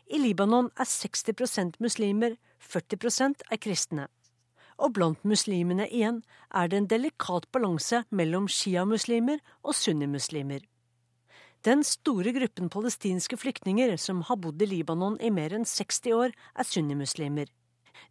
I 0.07 0.21
Libanon 0.23 0.71
er 0.79 0.87
60% 0.87 1.75
muslimer, 1.83 2.37
40 2.63 3.35
er 3.51 3.59
kristne. 3.59 4.07
Og 4.79 4.93
blant 4.95 5.23
muslimene 5.27 5.89
igjen 5.91 6.23
er 6.55 6.71
det 6.71 6.77
en 6.79 6.87
delikat 6.87 7.49
balanse 7.51 8.05
mellom 8.09 8.47
sjiamuslimer 8.47 9.43
og 9.63 9.75
sunnimuslimer. 9.75 10.63
Den 11.67 11.83
store 11.83 12.31
gruppen 12.31 12.69
palestinske 12.71 13.35
flyktninger 13.35 13.97
som 13.99 14.21
har 14.29 14.39
bodd 14.39 14.61
i 14.63 14.69
Libanon 14.71 15.19
i 15.19 15.29
mer 15.29 15.51
enn 15.57 15.67
60 15.67 16.13
år, 16.15 16.31
er 16.55 16.63
sunnimuslimer. 16.63 17.51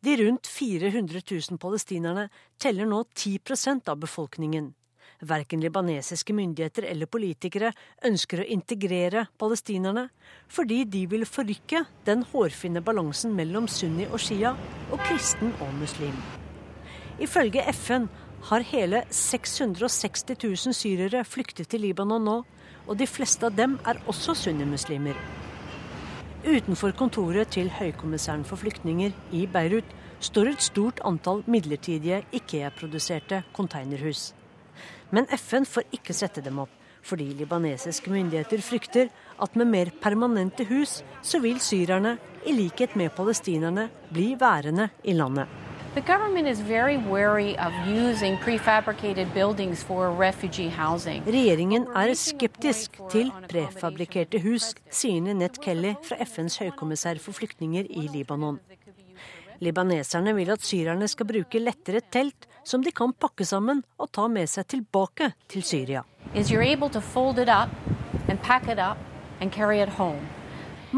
De 0.05 0.17
rundt 0.21 0.47
400 0.47 1.23
000 1.25 1.57
palestinerne 1.59 2.29
teller 2.61 2.85
nå 2.85 3.07
10% 3.17 3.89
av 3.89 3.97
befolkningen. 4.05 4.75
Verken 5.21 5.61
libanesiske 5.61 6.35
myndigheter 6.37 6.85
eller 6.87 7.11
politikere 7.11 7.73
ønsker 8.07 8.45
å 8.45 8.47
integrere 8.55 9.25
palestinerne, 9.39 10.09
fordi 10.47 10.85
de 10.87 11.07
vil 11.11 11.27
forrykke 11.27 11.83
den 12.07 12.23
hårfine 12.31 12.83
balansen 12.87 13.35
mellom 13.35 13.67
sunni 13.67 14.07
og 14.07 14.23
shia 14.23 14.55
og 14.93 15.03
kristen 15.09 15.51
og 15.59 15.75
muslim. 15.81 16.15
Ifølge 17.19 17.65
FN 17.75 18.07
har 18.47 18.63
hele 18.71 19.03
660 19.11 20.39
000 20.39 20.77
syrere 20.77 21.25
flyktet 21.27 21.67
til 21.73 21.83
Libanon 21.83 22.25
nå, 22.25 22.39
og 22.87 22.97
de 22.97 23.11
fleste 23.11 23.51
av 23.51 23.59
dem 23.59 23.75
er 23.91 23.99
også 24.07 24.37
sunnimuslimer. 24.39 25.19
Utenfor 26.47 26.95
kontoret 26.95 27.51
til 27.51 27.67
høykommissæren 27.75 28.47
for 28.47 28.63
flyktninger 28.63 29.11
i 29.35 29.49
Beirut 29.51 29.91
står 30.23 30.55
et 30.55 30.63
stort 30.63 31.03
antall 31.05 31.43
midlertidige 31.51 32.23
Ikea-produserte 32.39 33.43
containerhus. 33.53 34.38
Men 35.11 35.29
FN 35.33 35.65
får 35.69 35.87
ikke 35.97 36.17
sette 36.17 36.43
dem 36.45 36.59
opp, 36.65 36.73
fordi 37.07 37.31
libanesiske 37.39 38.11
myndigheter 38.13 38.61
frykter 38.65 39.09
at 39.41 39.57
med 39.57 39.71
mer 39.71 39.93
permanente 40.03 40.67
hus, 40.69 41.03
så 41.23 41.41
vil 41.41 41.61
syrerne, 41.63 42.19
i 42.47 42.53
likhet 42.53 42.95
med 42.97 43.11
palestinerne, 43.17 43.89
bli 44.13 44.35
værende 44.41 44.89
i 45.05 45.13
landet. 45.13 45.49
The 45.95 46.03
government 46.03 46.47
is 46.47 46.61
very 46.61 46.97
wary 46.97 47.57
of 47.59 47.73
using 47.89 48.37
prefabricated 48.37 49.27
buildings 49.35 49.83
for 49.83 50.11
refugee 50.11 50.69
housing. 50.71 51.25
Regjeringen 51.27 51.89
er 51.97 52.13
skeptisk 52.15 53.01
til 53.11 53.33
prefabrikerte 53.49 54.39
hus, 54.45 54.75
sier 54.91 55.25
Ninette 55.25 55.63
Kelly 55.65 55.95
fra 56.05 56.21
FNs 56.23 56.61
høykommissær 56.61 57.19
for 57.25 57.35
flyktninger 57.35 57.89
i 57.89 58.05
Libanon. 58.13 58.61
Libaneserne 59.65 60.37
vil 60.37 60.53
at 60.55 60.63
syrerne 60.63 61.09
skal 61.11 61.27
bruke 61.33 61.65
lettere 61.65 62.05
telt 62.13 62.48
som 62.69 62.85
de 62.85 62.93
kan 62.93 63.15
pakke 63.17 63.47
sammen 63.49 63.81
og 63.97 64.11
ta 64.13 64.27
med 64.29 64.51
seg 64.53 64.69
tilbake 64.69 65.33
til 65.49 65.65
Syria. 65.65 66.05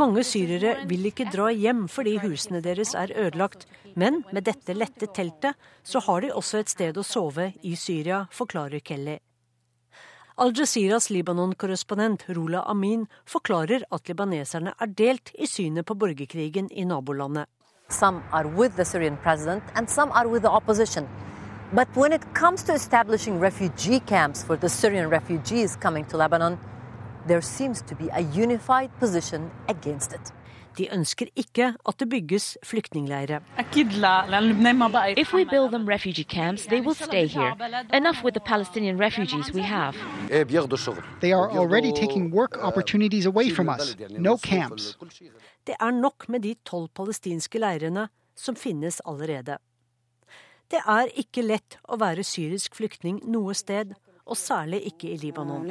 Mange 0.01 0.23
syrere 0.27 0.75
vil 0.91 1.07
ikke 1.11 1.31
dra 1.31 1.49
hjem 1.51 1.87
fordi 1.91 2.17
husene 2.23 2.61
deres 2.63 2.95
er 2.99 3.15
ødelagt, 3.15 3.67
men 3.95 4.23
med 4.35 4.47
dette 4.51 4.75
lette 4.75 5.09
teltet 5.15 5.59
så 5.83 6.03
har 6.07 6.23
de 6.23 6.35
også 6.35 6.63
et 6.63 6.75
sted 6.75 6.99
å 6.99 7.07
sove 7.07 7.53
i 7.67 7.75
Syria, 7.79 8.25
forklarer 8.35 8.83
Kelly. 8.83 9.19
Al-Jaziras 10.41 11.11
Libanon-korrespondent 11.11 12.23
Rula 12.33 12.63
Amin 12.71 13.03
forklarer 13.29 13.83
at 13.93 14.09
libaneserne 14.09 14.73
er 14.73 14.95
delt 14.97 15.35
i 15.35 15.47
synet 15.47 15.85
på 15.87 15.99
borgerkrigen 16.01 16.71
i 16.73 16.87
nabolandet. 16.89 17.51
Some 17.91 18.23
are 18.33 18.49
with 18.49 18.77
the 18.77 18.85
Syrian 18.85 19.19
president 19.19 19.63
and 19.75 19.91
some 19.91 20.13
are 20.13 20.29
with 20.29 20.43
the 20.43 20.51
opposition. 20.51 21.07
But 21.73 21.89
when 21.95 22.13
it 22.13 22.35
comes 22.35 22.65
to 22.65 22.73
establishing 22.73 23.39
refugee 23.39 24.01
camps 24.01 24.43
for 24.43 24.57
the 24.57 24.69
Syrian 24.69 25.09
refugees 25.09 25.77
coming 25.77 26.05
to 26.07 26.17
Lebanon, 26.17 26.59
there 27.29 27.41
seems 27.41 27.83
to 27.83 27.95
be 27.95 28.09
a 28.13 28.21
unified 28.21 28.91
position 28.99 29.51
against 29.69 30.13
it. 30.13 30.33
De 30.79 30.89
ønsker 30.95 31.27
ikke 31.37 31.75
at 31.89 32.01
det 32.01 32.09
bygges 32.09 32.59
flyktningleirer. 32.63 33.41
If 35.17 35.35
we 35.35 35.45
build 35.45 35.71
them 35.71 35.89
refugee 35.89 36.25
camps, 36.25 36.67
they 36.67 36.81
will 36.81 36.95
stay 36.95 37.27
here. 37.27 37.55
Enough 37.93 38.25
with 38.25 38.35
the 38.35 38.45
Palestinian 38.47 39.01
refugees 39.01 39.55
we 39.55 39.63
have. 39.63 39.95
They 41.21 41.33
are 41.33 41.51
already 41.59 41.93
taking 41.93 42.35
work 42.35 42.57
opportunities 42.57 43.27
away 43.27 43.51
from 43.51 43.69
us. 43.69 43.97
No 44.19 44.37
camps. 44.37 44.99
Det 45.67 45.75
er 45.81 45.91
nok 45.91 46.29
med 46.29 46.41
de 46.41 46.55
tolv 46.65 46.89
palestinske 46.97 47.59
leirene 47.59 48.09
som 48.37 48.57
finnes 48.57 49.03
allerede. 49.07 49.57
Det 50.71 50.79
er 50.87 51.11
ikke 51.19 51.43
lett 51.43 51.79
å 51.91 51.99
være 51.99 52.23
syrisk 52.27 52.77
flyktning 52.79 53.19
noe 53.27 53.57
sted, 53.59 53.97
og 54.31 54.39
særlig 54.39 54.85
ikke 54.93 55.09
i 55.11 55.17
Libanon. 55.19 55.67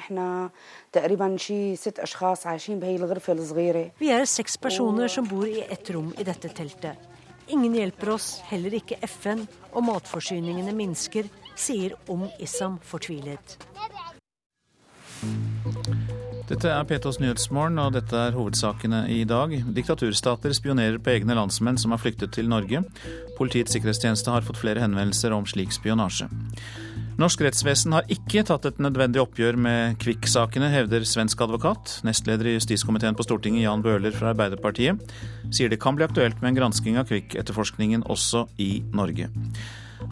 Vi 4.00 4.10
er 4.12 4.26
seks 4.28 4.58
personer 4.60 5.14
som 5.14 5.30
bor 5.30 5.48
i 5.48 5.64
ett 5.64 5.94
rom 5.96 6.12
i 6.20 6.28
dette 6.28 6.52
teltet. 6.52 7.08
Ingen 7.50 7.80
hjelper 7.80 8.12
oss, 8.14 8.28
heller 8.52 8.76
ikke 8.78 9.00
FN, 9.08 9.48
og 9.72 9.88
matforsyningene 9.88 10.76
minsker, 10.76 11.32
sier 11.56 11.96
Om 12.12 12.28
Issam 12.38 12.78
fortvilet. 12.84 13.58
Dette 16.50 16.66
er 16.74 16.86
P2s 16.90 17.20
Nyhetsmorgen, 17.22 17.78
og 17.78 17.94
dette 17.94 18.18
er 18.18 18.34
hovedsakene 18.34 19.04
i 19.14 19.20
dag. 19.30 19.52
Diktaturstater 19.76 20.56
spionerer 20.58 20.98
på 20.98 21.12
egne 21.14 21.36
landsmenn 21.38 21.78
som 21.78 21.94
har 21.94 22.02
flyktet 22.02 22.34
til 22.34 22.50
Norge. 22.50 22.82
Politiets 23.38 23.76
sikkerhetstjeneste 23.76 24.34
har 24.34 24.48
fått 24.48 24.58
flere 24.58 24.82
henvendelser 24.82 25.36
om 25.36 25.46
slik 25.46 25.76
spionasje. 25.76 26.26
Norsk 27.20 27.44
rettsvesen 27.44 27.94
har 27.94 28.10
ikke 28.10 28.42
tatt 28.48 28.66
et 28.66 28.80
nødvendig 28.82 29.22
oppgjør 29.22 29.60
med 29.62 30.00
Kvikk-sakene, 30.02 30.72
hevder 30.74 31.06
svensk 31.06 31.42
advokat. 31.46 32.00
Nestleder 32.08 32.50
i 32.50 32.56
justiskomiteen 32.56 33.18
på 33.20 33.28
Stortinget, 33.28 33.68
Jan 33.68 33.84
Bøhler 33.86 34.16
fra 34.16 34.32
Arbeiderpartiet, 34.32 35.04
sier 35.54 35.70
det 35.70 35.82
kan 35.84 36.00
bli 36.00 36.08
aktuelt 36.08 36.42
med 36.42 36.54
en 36.54 36.62
gransking 36.64 36.98
av 36.98 37.12
Kvikk-etterforskningen 37.12 38.08
også 38.10 38.48
i 38.58 38.72
Norge. 38.96 39.30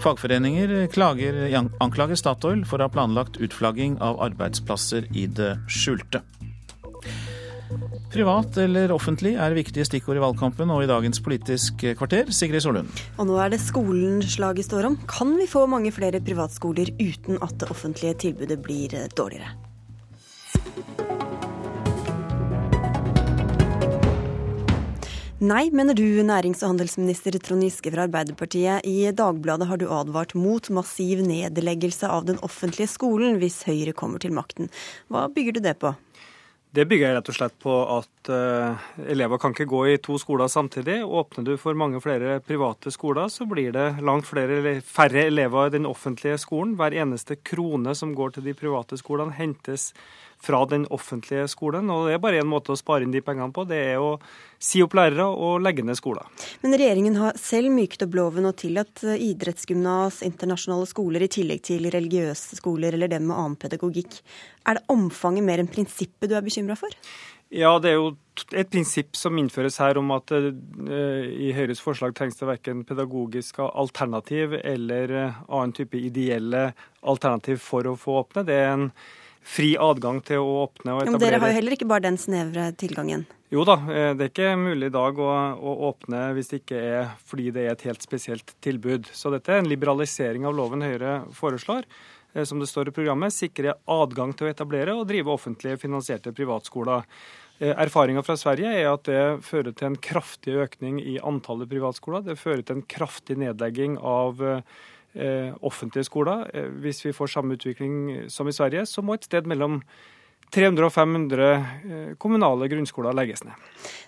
Fagforeninger 0.04 0.88
klager, 0.94 1.38
anklager 1.84 2.20
Statoil 2.20 2.66
for 2.68 2.80
å 2.80 2.88
ha 2.88 2.94
planlagt 2.94 3.40
utflagging 3.42 3.98
av 4.04 4.20
arbeidsplasser 4.28 5.08
i 5.16 5.28
det 5.32 5.56
skjulte. 5.72 6.22
Privat 8.14 8.56
eller 8.64 8.94
offentlig 8.96 9.34
er 9.36 9.56
viktige 9.56 9.86
stikkord 9.88 10.20
i 10.20 10.24
valgkampen 10.24 10.72
og 10.72 10.86
i 10.86 10.90
dagens 10.90 11.20
Politisk 11.24 11.84
kvarter. 12.00 12.32
Sigrid 12.32 12.64
Solund. 12.64 13.04
Og 13.20 13.28
nå 13.30 13.36
er 13.44 13.52
det 13.54 13.60
skolen 13.64 14.22
slaget 14.24 14.70
står 14.70 14.88
om. 14.92 15.00
Kan 15.12 15.36
vi 15.40 15.50
få 15.52 15.66
mange 15.70 15.92
flere 15.96 16.24
privatskoler 16.24 16.94
uten 17.00 17.42
at 17.44 17.58
det 17.60 17.72
offentlige 17.74 18.16
tilbudet 18.28 18.62
blir 18.64 18.96
dårligere? 19.18 19.52
Nei, 25.38 25.68
mener 25.70 25.94
du, 25.94 26.02
nærings- 26.26 26.64
og 26.64 26.72
handelsminister 26.72 27.36
Trond 27.38 27.62
Giske 27.62 27.92
fra 27.94 28.08
Arbeiderpartiet. 28.08 28.82
I 28.90 29.12
Dagbladet 29.14 29.68
har 29.70 29.78
du 29.78 29.86
advart 29.86 30.34
mot 30.34 30.66
massiv 30.74 31.22
nedleggelse 31.22 32.10
av 32.10 32.26
den 32.26 32.40
offentlige 32.42 32.90
skolen 32.90 33.38
hvis 33.38 33.60
Høyre 33.68 33.94
kommer 33.94 34.18
til 34.18 34.34
makten. 34.34 34.72
Hva 35.14 35.28
bygger 35.30 35.54
du 35.54 35.62
det 35.62 35.76
på? 35.78 35.94
Det 36.74 36.88
bygger 36.90 37.06
jeg 37.06 37.18
rett 37.20 37.30
og 37.30 37.38
slett 37.38 37.60
på 37.62 37.76
at 38.00 38.32
uh, 38.34 38.90
elever 39.14 39.38
kan 39.38 39.54
ikke 39.54 39.70
gå 39.70 39.84
i 39.92 40.00
to 40.02 40.18
skoler 40.18 40.50
samtidig. 40.50 41.04
Åpner 41.06 41.46
du 41.46 41.54
for 41.62 41.78
mange 41.78 42.02
flere 42.02 42.40
private 42.42 42.90
skoler, 42.90 43.30
så 43.30 43.46
blir 43.46 43.78
det 43.78 43.88
langt 44.02 44.26
flere, 44.26 44.80
færre 44.82 45.30
elever 45.30 45.70
i 45.70 45.78
den 45.78 45.86
offentlige 45.86 46.42
skolen. 46.42 46.74
Hver 46.82 46.98
eneste 46.98 47.38
krone 47.46 47.94
som 47.94 48.18
går 48.18 48.36
til 48.36 48.50
de 48.50 48.58
private 48.58 48.98
skolene, 48.98 49.38
hentes 49.38 49.92
fra 50.42 50.66
den 50.66 50.90
offentlige 50.90 51.46
skolen. 51.54 51.90
Og 51.94 52.10
det 52.10 52.18
er 52.18 52.26
bare 52.26 52.42
én 52.42 52.50
måte 52.50 52.74
å 52.74 52.80
spare 52.80 53.06
inn 53.06 53.14
de 53.14 53.22
pengene 53.26 53.54
på. 53.54 53.70
Det 53.70 53.84
er 53.94 54.02
å 54.02 54.16
si 54.60 54.82
opp 54.84 54.96
lærere 54.98 55.28
og 55.28 55.62
legge 55.64 55.86
ned 55.86 55.98
skoler. 56.00 56.28
Men 56.64 56.76
regjeringen 56.78 57.18
har 57.22 57.38
selv 57.42 57.72
myket 57.74 58.06
opp 58.08 58.18
loven 58.18 58.50
og 58.50 58.58
tillatt 58.62 59.04
eh, 59.06 59.22
idrettsgymnas, 59.30 60.24
internasjonale 60.28 60.90
skoler 60.90 61.26
i 61.26 61.32
tillegg 61.32 61.64
til 61.70 61.90
religiøse 61.94 62.60
skoler 62.60 62.98
eller 62.98 63.12
dem 63.12 63.28
med 63.30 63.38
annen 63.38 63.58
pedagogikk. 63.62 64.20
Er 64.68 64.80
det 64.80 64.88
omfanget 64.94 65.46
mer 65.48 65.64
enn 65.64 65.72
prinsippet 65.72 66.32
du 66.32 66.38
er 66.38 66.46
bekymra 66.46 66.78
for? 66.80 66.94
Ja, 67.54 67.78
det 67.80 67.94
er 67.94 67.96
jo 67.96 68.10
et 68.60 68.68
prinsipp 68.74 69.16
som 69.16 69.38
innføres 69.40 69.78
her 69.80 69.98
om 70.02 70.10
at 70.12 70.34
uh, 70.36 70.50
i 71.32 71.54
Høyres 71.56 71.80
forslag 71.80 72.12
trengs 72.18 72.36
det 72.40 72.50
verken 72.50 72.84
pedagogisk 72.88 73.62
alternativ 73.68 74.58
eller 74.60 75.14
uh, 75.16 75.40
annen 75.48 75.72
type 75.78 75.96
ideelle 75.96 76.74
alternativ 77.08 77.64
for 77.64 77.88
å 77.88 77.96
få 78.00 78.20
åpne. 78.26 78.44
Det 78.50 78.60
er 78.60 78.74
en 78.74 78.90
fri 79.48 79.72
adgang 79.80 80.20
til 80.26 80.44
å 80.44 80.64
åpne 80.66 80.94
og 80.94 81.02
etablere. 81.04 81.16
Men 81.16 81.24
Dere 81.24 81.40
har 81.42 81.52
jo 81.52 81.58
heller 81.62 81.78
ikke 81.78 81.90
bare 81.90 82.06
den 82.08 82.20
snevre 82.22 82.70
tilgangen? 82.80 83.26
Jo 83.54 83.64
da, 83.68 83.78
eh, 83.88 84.12
det 84.18 84.26
er 84.26 84.34
ikke 84.34 84.52
mulig 84.60 84.90
i 84.90 84.96
dag 84.98 85.20
å, 85.24 85.30
å, 85.56 85.76
åpne 85.88 86.26
hvis 86.36 86.52
det 86.52 86.62
ikke 86.62 86.84
er 86.84 87.16
fordi 87.30 87.48
det 87.56 87.64
er 87.64 87.78
et 87.78 87.88
helt 87.88 88.04
spesielt 88.04 88.54
tilbud. 88.64 89.08
Så 89.16 89.32
dette 89.32 89.54
er 89.54 89.64
en 89.64 89.72
liberalisering 89.72 90.48
av 90.50 90.58
loven 90.58 90.84
Høyre 90.84 91.22
foreslår. 91.38 91.88
Eh, 92.34 92.44
som 92.44 92.60
det 92.60 92.68
står 92.68 92.92
i 92.92 92.96
programmet, 92.98 93.36
sikre 93.36 93.78
adgang 93.88 94.36
til 94.36 94.50
å 94.50 94.52
etablere 94.52 94.98
og 94.98 95.08
drive 95.08 95.32
offentlig 95.32 95.78
finansierte 95.80 96.36
privatskoler. 96.36 97.08
Eh, 97.58 97.72
Erfaringa 97.72 98.26
fra 98.28 98.36
Sverige 98.38 98.76
er 98.82 98.92
at 98.92 99.08
det 99.08 99.24
fører 99.48 99.72
til 99.72 99.94
en 99.94 99.98
kraftig 100.10 100.60
økning 100.68 101.00
i 101.00 101.16
antallet 101.24 101.72
privatskoler. 101.72 102.28
Det 102.28 102.38
fører 102.42 102.68
til 102.68 102.82
en 102.82 102.88
kraftig 102.98 103.40
nedlegging 103.40 103.96
av 104.04 104.44
Eh, 104.44 104.62
offentlige 105.62 106.08
skoler. 106.08 106.46
Eh, 106.54 106.70
hvis 106.84 107.04
vi 107.06 107.16
får 107.16 107.34
samme 107.34 107.58
utvikling 107.58 108.30
som 108.30 108.48
i 108.48 108.56
Sverige, 108.56 108.86
så 108.86 109.02
må 109.02 109.18
et 109.18 109.28
sted 109.28 109.48
mellom 109.50 109.82
300 110.54 110.88
og 110.88 110.94
500 110.94 111.48
eh, 111.52 112.12
kommunale 112.22 112.70
grunnskoler 112.72 113.16
legges 113.18 113.44
ned. 113.44 113.56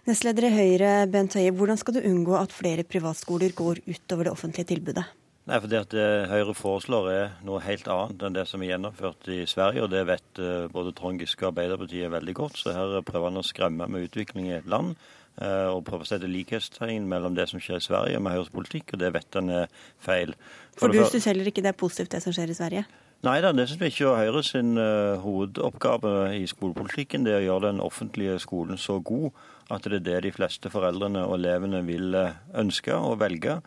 Nestleder 0.08 0.48
i 0.48 0.54
Høyre, 0.56 0.92
Bent 1.12 1.36
Høie, 1.36 1.52
hvordan 1.52 1.80
skal 1.80 1.98
du 1.98 2.06
unngå 2.08 2.38
at 2.40 2.56
flere 2.56 2.86
privatskoler 2.88 3.56
går 3.56 3.84
utover 3.88 4.30
det 4.30 4.36
offentlige 4.36 4.72
tilbudet? 4.76 5.08
Nei, 5.50 5.58
for 5.58 5.68
Det 5.72 5.80
at 5.82 5.94
Høyre 6.30 6.54
foreslår 6.54 7.08
er 7.10 7.30
noe 7.42 7.62
helt 7.66 7.88
annet 7.90 8.22
enn 8.22 8.36
det 8.36 8.44
som 8.46 8.62
er 8.62 8.76
gjennomført 8.76 9.32
i 9.34 9.40
Sverige. 9.50 9.82
og 9.82 9.90
Det 9.90 10.04
vet 10.06 10.42
både 10.70 10.94
Trond 10.94 11.18
Giske 11.18 11.42
og 11.42 11.56
Arbeiderpartiet 11.56 12.12
veldig 12.14 12.36
godt. 12.38 12.60
Så 12.62 12.76
her 12.76 13.00
prøver 13.02 13.32
han 13.32 13.42
å 13.42 13.48
skremme 13.48 13.88
med 13.90 14.06
utvikling 14.06 14.52
i 14.52 14.60
et 14.60 14.70
land 14.70 14.94
Eh, 14.94 15.19
og 15.40 15.86
prøve 15.88 16.04
å 16.04 16.08
sette 16.10 16.28
likhetstegn 16.28 17.06
mellom 17.08 17.36
det 17.38 17.46
som 17.48 17.62
skjer 17.64 17.78
i 17.80 17.86
Sverige 17.86 18.20
med 18.20 18.34
Høyres 18.36 18.50
politikk, 18.52 18.92
og 18.92 19.00
det 19.00 19.14
vet 19.16 19.38
han 19.38 19.52
er 19.54 19.70
feil. 20.04 20.34
For, 20.74 20.90
For 20.90 20.92
du 20.92 21.06
syns 21.08 21.30
heller 21.30 21.48
ikke 21.48 21.64
det 21.64 21.72
er 21.72 21.80
positivt 21.80 22.12
det 22.12 22.20
som 22.26 22.36
skjer 22.36 22.52
i 22.52 22.58
Sverige? 22.58 22.84
Nei 23.28 23.42
da, 23.44 23.50
det 23.52 23.66
syns 23.68 23.82
vi 23.82 23.90
ikke. 23.92 24.14
er 24.14 24.30
Høyre 24.30 24.42
sin 24.48 24.78
uh, 24.80 25.20
hovedoppgave 25.20 26.12
i 26.38 26.46
skolepolitikken 26.48 27.26
det 27.28 27.34
er 27.34 27.42
å 27.42 27.48
gjøre 27.50 27.72
den 27.74 27.82
offentlige 27.84 28.38
skolen 28.40 28.80
så 28.80 29.02
god 29.04 29.34
at 29.76 29.84
det 29.84 29.98
er 30.00 30.06
det 30.06 30.22
de 30.24 30.32
fleste 30.32 30.72
foreldrene 30.72 31.26
og 31.28 31.36
elevene 31.36 31.82
vil 31.84 32.16
uh, 32.16 32.38
ønske 32.62 32.96
og 32.96 33.18
velge. 33.20 33.58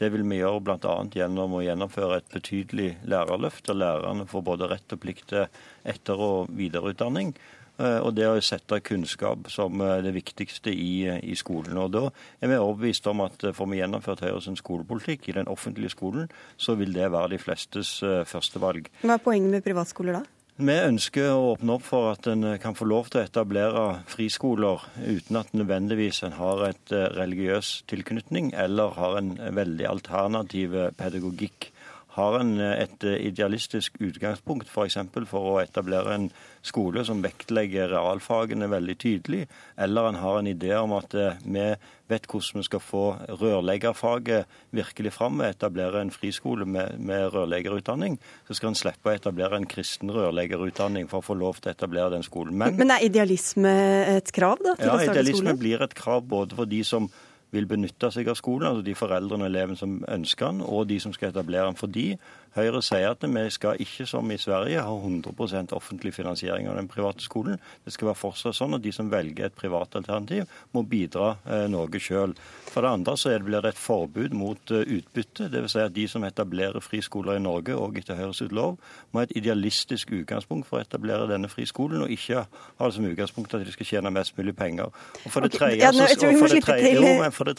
Det 0.00 0.08
vil 0.14 0.24
vi 0.24 0.38
gjøre 0.40 0.62
bl.a. 0.64 0.94
gjennom 1.12 1.58
å 1.58 1.60
gjennomføre 1.60 2.22
et 2.22 2.32
betydelig 2.32 2.94
lærerløft, 3.04 3.66
der 3.68 3.76
lærerne 3.82 4.24
får 4.30 4.46
både 4.48 4.70
rett 4.72 4.96
og 4.96 5.02
plikt 5.04 5.28
til 5.34 5.44
etter- 5.84 6.24
og 6.30 6.48
videreutdanning. 6.56 7.34
Eh, 7.80 7.98
og 8.04 8.12
det 8.16 8.26
å 8.28 8.40
sette 8.44 8.82
kunnskap 8.84 9.48
som 9.52 9.80
eh, 9.80 10.02
det 10.04 10.12
viktigste 10.12 10.72
i, 10.74 11.06
eh, 11.08 11.22
i, 11.24 11.36
skolen. 11.38 11.78
Og 11.80 11.90
Da 11.94 12.04
er 12.40 12.52
vi 12.52 12.58
overbevist 12.58 13.08
om 13.08 13.24
at 13.24 13.40
får 13.56 13.70
vi 13.70 13.80
gjennomført 13.80 14.24
Høyres 14.26 14.50
skolepolitikk 14.60 15.30
i 15.30 15.38
den 15.38 15.48
offentlige 15.48 15.94
skolen, 15.94 16.28
så 16.56 16.76
vil 16.76 16.92
det 16.92 17.10
være 17.12 17.32
de 17.34 17.40
flestes 17.40 17.98
førstevalg. 18.28 18.90
Hva 19.02 19.16
er 19.16 19.24
poenget 19.24 19.50
med 19.50 19.64
privatskoler 19.64 20.20
da? 20.20 20.24
Vi 20.62 20.74
ønsker 20.76 21.30
å 21.32 21.54
åpne 21.54 21.78
opp 21.78 21.84
for 21.86 22.10
at 22.12 22.26
en 22.28 22.44
kan 22.60 22.76
få 22.76 22.84
lov 22.86 23.08
til 23.08 23.22
å 23.22 23.24
etablere 23.24 23.84
friskoler 24.12 24.84
uten 25.00 25.38
at 25.40 25.54
nødvendigvis 25.56 26.20
en 26.28 26.36
har 26.36 26.66
et 26.68 26.92
religiøs 27.16 27.70
tilknytning 27.90 28.52
eller 28.52 28.92
har 28.98 29.16
en 29.18 29.32
veldig 29.56 29.88
alternativ 29.88 30.76
pedagogikk. 31.00 31.72
Har 32.12 32.38
en 32.40 32.58
et 32.60 33.04
idealistisk 33.08 33.96
utgangspunkt 34.04 34.68
f.eks. 34.68 34.98
For, 35.14 35.28
for 35.28 35.50
å 35.54 35.60
etablere 35.62 36.16
en 36.16 36.26
skole 36.62 37.04
som 37.06 37.22
vektlegger 37.24 37.90
realfagene 37.92 38.68
veldig 38.70 38.96
tydelig, 39.02 39.46
eller 39.80 40.10
en 40.10 40.20
har 40.22 40.38
en 40.38 40.50
idé 40.50 40.74
om 40.78 40.94
at 40.96 41.16
eh, 41.18 41.40
vi 41.42 41.64
vet 42.12 42.28
hvordan 42.28 42.60
vi 42.60 42.66
skal 42.66 42.82
få 42.84 43.04
rørleggerfaget 43.40 44.60
virkelig 44.76 45.14
fram 45.16 45.40
ved 45.40 45.48
å 45.48 45.56
etablere 45.56 46.02
en 46.04 46.12
friskole 46.14 46.66
med, 46.68 46.98
med 47.00 47.30
rørleggerutdanning, 47.34 48.18
så 48.48 48.58
skal 48.58 48.72
en 48.72 48.78
slippe 48.78 49.10
å 49.10 49.16
etablere 49.16 49.58
en 49.58 49.68
kristen 49.68 50.12
rørleggerutdanning 50.12 51.08
for 51.10 51.22
å 51.22 51.28
få 51.30 51.38
lov 51.40 51.60
til 51.60 51.72
å 51.72 51.76
etablere 51.76 52.12
den 52.16 52.26
skolen. 52.26 52.56
Men, 52.58 52.78
Men 52.80 52.94
er 52.94 53.06
idealisme 53.08 53.72
et 54.18 54.32
krav 54.34 54.62
da, 54.62 54.76
til? 54.78 54.92
Ja, 54.92 55.12
idealisme 55.12 55.56
blir 55.58 55.84
et 55.84 55.96
krav 55.98 56.26
både 56.28 56.58
for 56.58 56.70
de 56.70 56.82
som 56.86 57.10
vil 57.52 57.68
benytte 57.68 58.08
seg 58.12 58.30
av 58.32 58.38
skolen, 58.38 58.68
altså 58.68 58.84
de 58.86 58.94
foreldrene 58.96 59.44
og 59.44 59.50
elevene 59.50 59.78
som 59.78 59.98
ønsker 60.08 60.48
den, 60.54 60.62
og 60.64 60.88
de 60.88 60.98
som 61.02 61.12
skal 61.12 61.32
etablere 61.32 61.68
den. 61.68 61.76
Fordi 61.76 62.06
Høyre 62.52 62.82
sier 62.84 63.14
at 63.14 63.24
vi 63.24 63.44
skal 63.54 63.80
ikke, 63.80 64.06
som 64.08 64.30
i 64.30 64.38
Sverige, 64.40 64.82
ha 64.84 64.92
100% 64.92 65.72
offentlig 65.72 66.12
finansiering 66.14 66.68
av 66.68 66.76
den 66.76 66.90
private 66.90 67.24
skolen. 67.24 67.60
Det 67.84 67.94
skal 67.94 68.10
være 68.10 68.20
fortsatt 68.20 68.58
sånn 68.58 68.76
at 68.76 68.84
de 68.84 68.92
som 68.92 69.10
velger 69.12 69.48
et 69.48 69.56
privat 69.56 69.96
alternativ, 69.96 70.50
må 70.72 70.84
bidra 70.84 71.36
eh, 71.46 71.64
noe 71.72 72.02
sjøl. 72.02 72.34
For 72.72 72.84
det 72.84 72.92
andre 72.96 73.16
så 73.20 73.32
blir 73.44 73.60
det 73.64 73.74
et 73.74 73.80
forbud 73.80 74.32
mot 74.36 74.70
uh, 74.72 74.80
utbytte. 74.80 75.48
Dvs. 75.52 75.74
Si 75.74 75.80
at 75.82 75.92
de 75.92 76.06
som 76.08 76.24
etablerer 76.24 76.80
friskoler 76.80 77.36
i 77.36 77.42
Norge, 77.42 77.76
og 77.76 77.98
etter 78.00 78.16
Høyres 78.16 78.40
lov, 78.52 78.78
må 79.12 79.20
ha 79.20 79.26
et 79.26 79.34
idealistisk 79.36 80.12
utgangspunkt 80.16 80.68
for 80.68 80.78
å 80.78 80.84
etablere 80.84 81.28
denne 81.28 81.50
friskolen, 81.52 82.04
og 82.06 82.12
ikke 82.12 82.46
ha 82.46 82.88
det 82.88 82.96
som 82.96 83.08
utgangspunkt 83.08 83.56
at 83.56 83.66
de 83.66 83.74
skal 83.74 83.88
tjene 83.90 84.12
mest 84.14 84.36
mulig 84.38 84.56
penger. 84.56 84.88
Og 84.88 85.28
For 85.34 85.44
det 85.44 85.52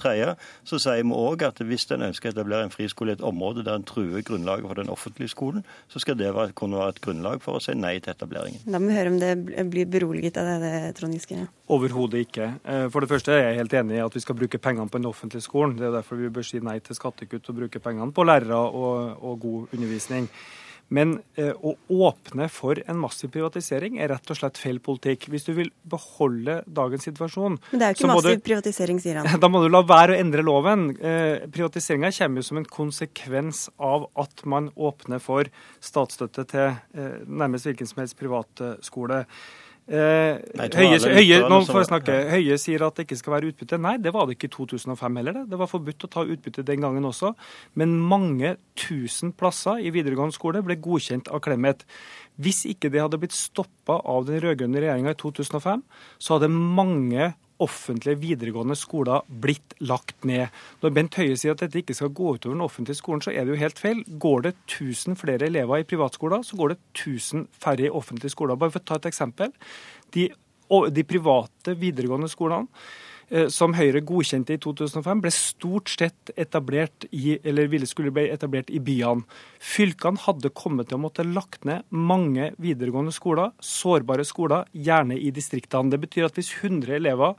tredje, 0.02 0.36
så, 0.66 0.80
sier 0.82 1.06
vi 1.06 1.18
òg 1.18 1.46
at 1.46 1.62
hvis 1.62 1.86
en 1.94 2.08
ønsker 2.10 2.32
å 2.32 2.34
etablere 2.34 2.68
en 2.68 2.74
friskole 2.74 3.14
i 3.14 3.18
et 3.18 3.26
område 3.26 3.66
der 3.66 3.78
en 3.78 3.86
truer 3.88 4.26
grunnlaget 4.26 4.66
for 4.66 4.82
det 4.82 4.83
den 4.84 4.94
offentlige 4.94 5.32
skolen, 5.32 5.66
så 5.92 6.02
skal 6.04 6.18
det 6.20 6.30
være, 6.36 6.54
kunne 6.58 6.80
være 6.80 6.96
et 6.96 7.02
grunnlag 7.04 7.44
for 7.44 7.58
å 7.58 7.64
si 7.64 7.76
nei 7.78 7.96
til 8.04 8.14
etableringen. 8.14 8.64
Da 8.68 8.82
må 8.82 8.92
vi 8.92 8.98
høre 8.98 9.14
om 9.14 9.20
det 9.22 9.34
blir 9.72 9.90
beroliget 9.90 10.40
av 10.42 10.50
det, 10.64 10.74
Trond 11.00 11.16
Giske. 11.18 11.46
Overhodet 11.74 12.26
ikke. 12.28 12.50
Eh, 12.64 12.88
for 12.94 13.04
det 13.04 13.12
første 13.12 13.36
er 13.36 13.48
jeg 13.48 13.62
helt 13.62 13.78
enig 13.80 13.98
i 13.98 14.04
at 14.04 14.18
vi 14.18 14.24
skal 14.24 14.38
bruke 14.40 14.62
pengene 14.62 14.92
på 14.92 15.02
den 15.02 15.10
offentlige 15.10 15.46
skolen. 15.46 15.78
Det 15.80 15.90
er 15.90 15.96
derfor 15.98 16.20
vi 16.20 16.32
bør 16.34 16.48
si 16.48 16.62
nei 16.64 16.80
til 16.84 16.98
skattekutt 16.98 17.50
og 17.50 17.64
bruke 17.64 17.82
pengene 17.84 18.14
på 18.14 18.28
lærere 18.28 18.60
og, 18.60 19.24
og 19.24 19.40
god 19.48 19.78
undervisning. 19.78 20.30
Men 20.94 21.16
eh, 21.40 21.54
å 21.54 21.76
åpne 22.10 22.48
for 22.52 22.80
en 22.90 23.00
massiv 23.02 23.32
privatisering 23.34 23.98
er 24.02 24.12
rett 24.14 24.34
og 24.34 24.38
slett 24.38 24.60
feil 24.62 24.80
politikk. 24.84 25.30
Hvis 25.32 25.48
du 25.48 25.54
vil 25.58 25.72
beholde 25.90 26.60
dagens 26.68 27.08
situasjon 27.08 27.58
Men 27.72 27.82
det 27.82 27.88
er 27.88 27.96
jo 27.96 28.00
ikke 28.02 28.12
massiv 28.12 28.38
du, 28.38 28.46
privatisering, 28.50 29.02
sier 29.04 29.22
han. 29.22 29.32
Da 29.44 29.50
må 29.52 29.64
du 29.64 29.70
la 29.72 29.84
være 29.88 30.16
å 30.16 30.22
endre 30.22 30.46
loven. 30.46 30.92
Eh, 31.00 31.48
Privatiseringa 31.54 32.14
kommer 32.18 32.44
jo 32.44 32.50
som 32.50 32.62
en 32.62 32.70
konsekvens 32.78 33.66
av 33.82 34.08
at 34.20 34.46
man 34.50 34.70
åpner 34.76 35.24
for 35.24 35.50
statsstøtte 35.84 36.48
til 36.54 36.70
eh, 36.70 37.20
nærmest 37.26 37.70
hvilken 37.70 37.90
som 37.90 38.04
helst 38.04 38.20
privatskole. 38.20 39.24
Eh, 39.84 40.40
Høie, 40.72 40.96
Høie, 41.12 41.38
nå 41.52 41.58
får 41.68 41.82
jeg 41.82 41.88
snakke. 41.90 42.14
Høie 42.32 42.56
sier 42.62 42.86
at 42.86 42.96
det 42.96 43.04
ikke 43.04 43.18
skal 43.20 43.34
være 43.36 43.50
utbytte. 43.52 43.80
Nei, 43.84 43.98
det 44.00 44.14
var 44.16 44.30
det 44.30 44.38
ikke 44.38 44.48
i 44.48 44.54
2005 44.56 45.20
heller. 45.20 45.40
Det 45.42 45.50
Det 45.54 45.60
var 45.60 45.68
forbudt 45.68 46.06
å 46.08 46.10
ta 46.10 46.24
utbytte 46.24 46.64
den 46.64 46.82
gangen 46.82 47.04
også. 47.04 47.34
Men 47.76 48.00
mange 48.00 48.56
tusen 48.80 49.34
plasser 49.34 49.84
i 49.84 49.92
videregående 49.92 50.34
skole 50.34 50.64
ble 50.64 50.80
godkjent 50.80 51.28
av 51.28 51.44
Clemet. 51.44 51.84
Hvis 52.40 52.64
ikke 52.66 52.90
det 52.90 53.04
hadde 53.04 53.20
blitt 53.20 53.36
stoppa 53.36 54.00
av 54.00 54.26
den 54.26 54.40
rød-grønne 54.42 54.80
regjeringa 54.80 55.12
i 55.12 55.20
2005, 55.20 55.84
så 56.18 56.38
hadde 56.38 56.50
mange 56.50 57.34
offentlige 57.62 58.20
videregående 58.22 58.76
skoler 58.78 59.26
blitt 59.43 59.76
lagt 59.84 60.26
ned. 60.26 60.49
Når 60.82 60.93
Bent 60.95 61.18
Høie 61.20 61.38
sier 61.38 61.54
at 61.56 61.64
dette 61.64 61.82
ikke 61.84 61.95
skal 61.97 62.14
gå 62.16 62.36
utover 62.36 62.56
den 62.56 62.66
offentlige 62.66 62.99
skolen, 62.99 63.24
så 63.24 63.34
er 63.34 63.45
det 63.45 63.54
jo 63.54 63.62
helt 63.62 63.82
feil. 63.82 64.04
Går 64.20 64.47
det 64.47 64.54
1000 64.66 65.20
flere 65.20 65.49
elever 65.49 65.84
i 65.84 65.88
privatskoler, 65.88 66.43
så 66.43 66.60
går 66.60 66.74
det 66.74 66.80
1000 66.97 67.47
færre 67.64 67.88
i 67.88 67.93
offentlige 67.93 68.34
skoler. 68.34 68.60
Bare 68.60 68.74
for 68.74 68.84
å 68.84 68.89
ta 68.89 68.99
et 68.99 69.10
eksempel. 69.12 69.54
De, 70.16 70.28
de 70.97 71.08
private 71.08 71.78
videregående 71.80 72.32
skolene 72.32 72.68
som 73.50 73.74
Høyre 73.74 74.04
godkjente 74.06 74.54
i 74.54 74.62
2005, 74.62 75.22
ble 75.24 75.32
stort 75.34 75.90
sett 75.90 76.32
etablert 76.38 77.08
i, 77.10 77.40
eller 77.42 77.72
ville 77.72 77.88
skulle 77.90 78.14
bli 78.14 78.28
etablert 78.30 78.70
i 78.70 78.82
byene. 78.84 79.26
Fylkene 79.64 80.22
hadde 80.26 80.54
kommet 80.54 80.92
til 80.92 81.00
å 81.00 81.04
måtte 81.06 81.26
lagt 81.26 81.66
ned 81.66 81.88
mange 81.90 82.52
videregående 82.62 83.14
skoler, 83.16 83.54
sårbare 83.64 84.26
skoler, 84.28 84.68
gjerne 84.74 85.18
i 85.18 85.32
distriktene. 85.34 85.90
Det 85.94 86.02
betyr 86.04 86.28
at 86.28 86.38
hvis 86.38 86.54
100 86.62 86.98
elever 87.00 87.34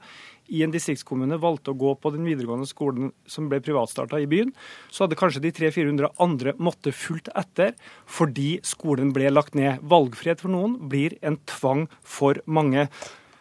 i 0.53 0.61
en 0.64 0.72
distriktskommune 0.72 1.38
valgte 1.40 1.72
å 1.72 1.78
gå 1.78 1.95
på 1.97 2.12
den 2.12 2.26
videregående 2.28 2.68
skolen 2.68 3.12
som 3.30 3.49
ble 3.49 3.62
privatstarta 3.64 4.20
i 4.20 4.28
byen, 4.28 4.53
så 4.92 5.05
hadde 5.05 5.18
kanskje 5.18 5.42
de 5.45 5.53
300-400 5.57 6.11
andre 6.20 6.55
måtte 6.61 6.92
fulgt 6.92 7.30
etter 7.32 7.72
fordi 8.05 8.59
skolen 8.66 9.14
ble 9.16 9.32
lagt 9.32 9.57
ned. 9.57 9.80
Valgfrihet 9.80 10.45
for 10.45 10.53
noen 10.53 10.76
blir 10.90 11.16
en 11.24 11.38
tvang 11.49 11.86
for 12.03 12.42
mange. 12.45 12.88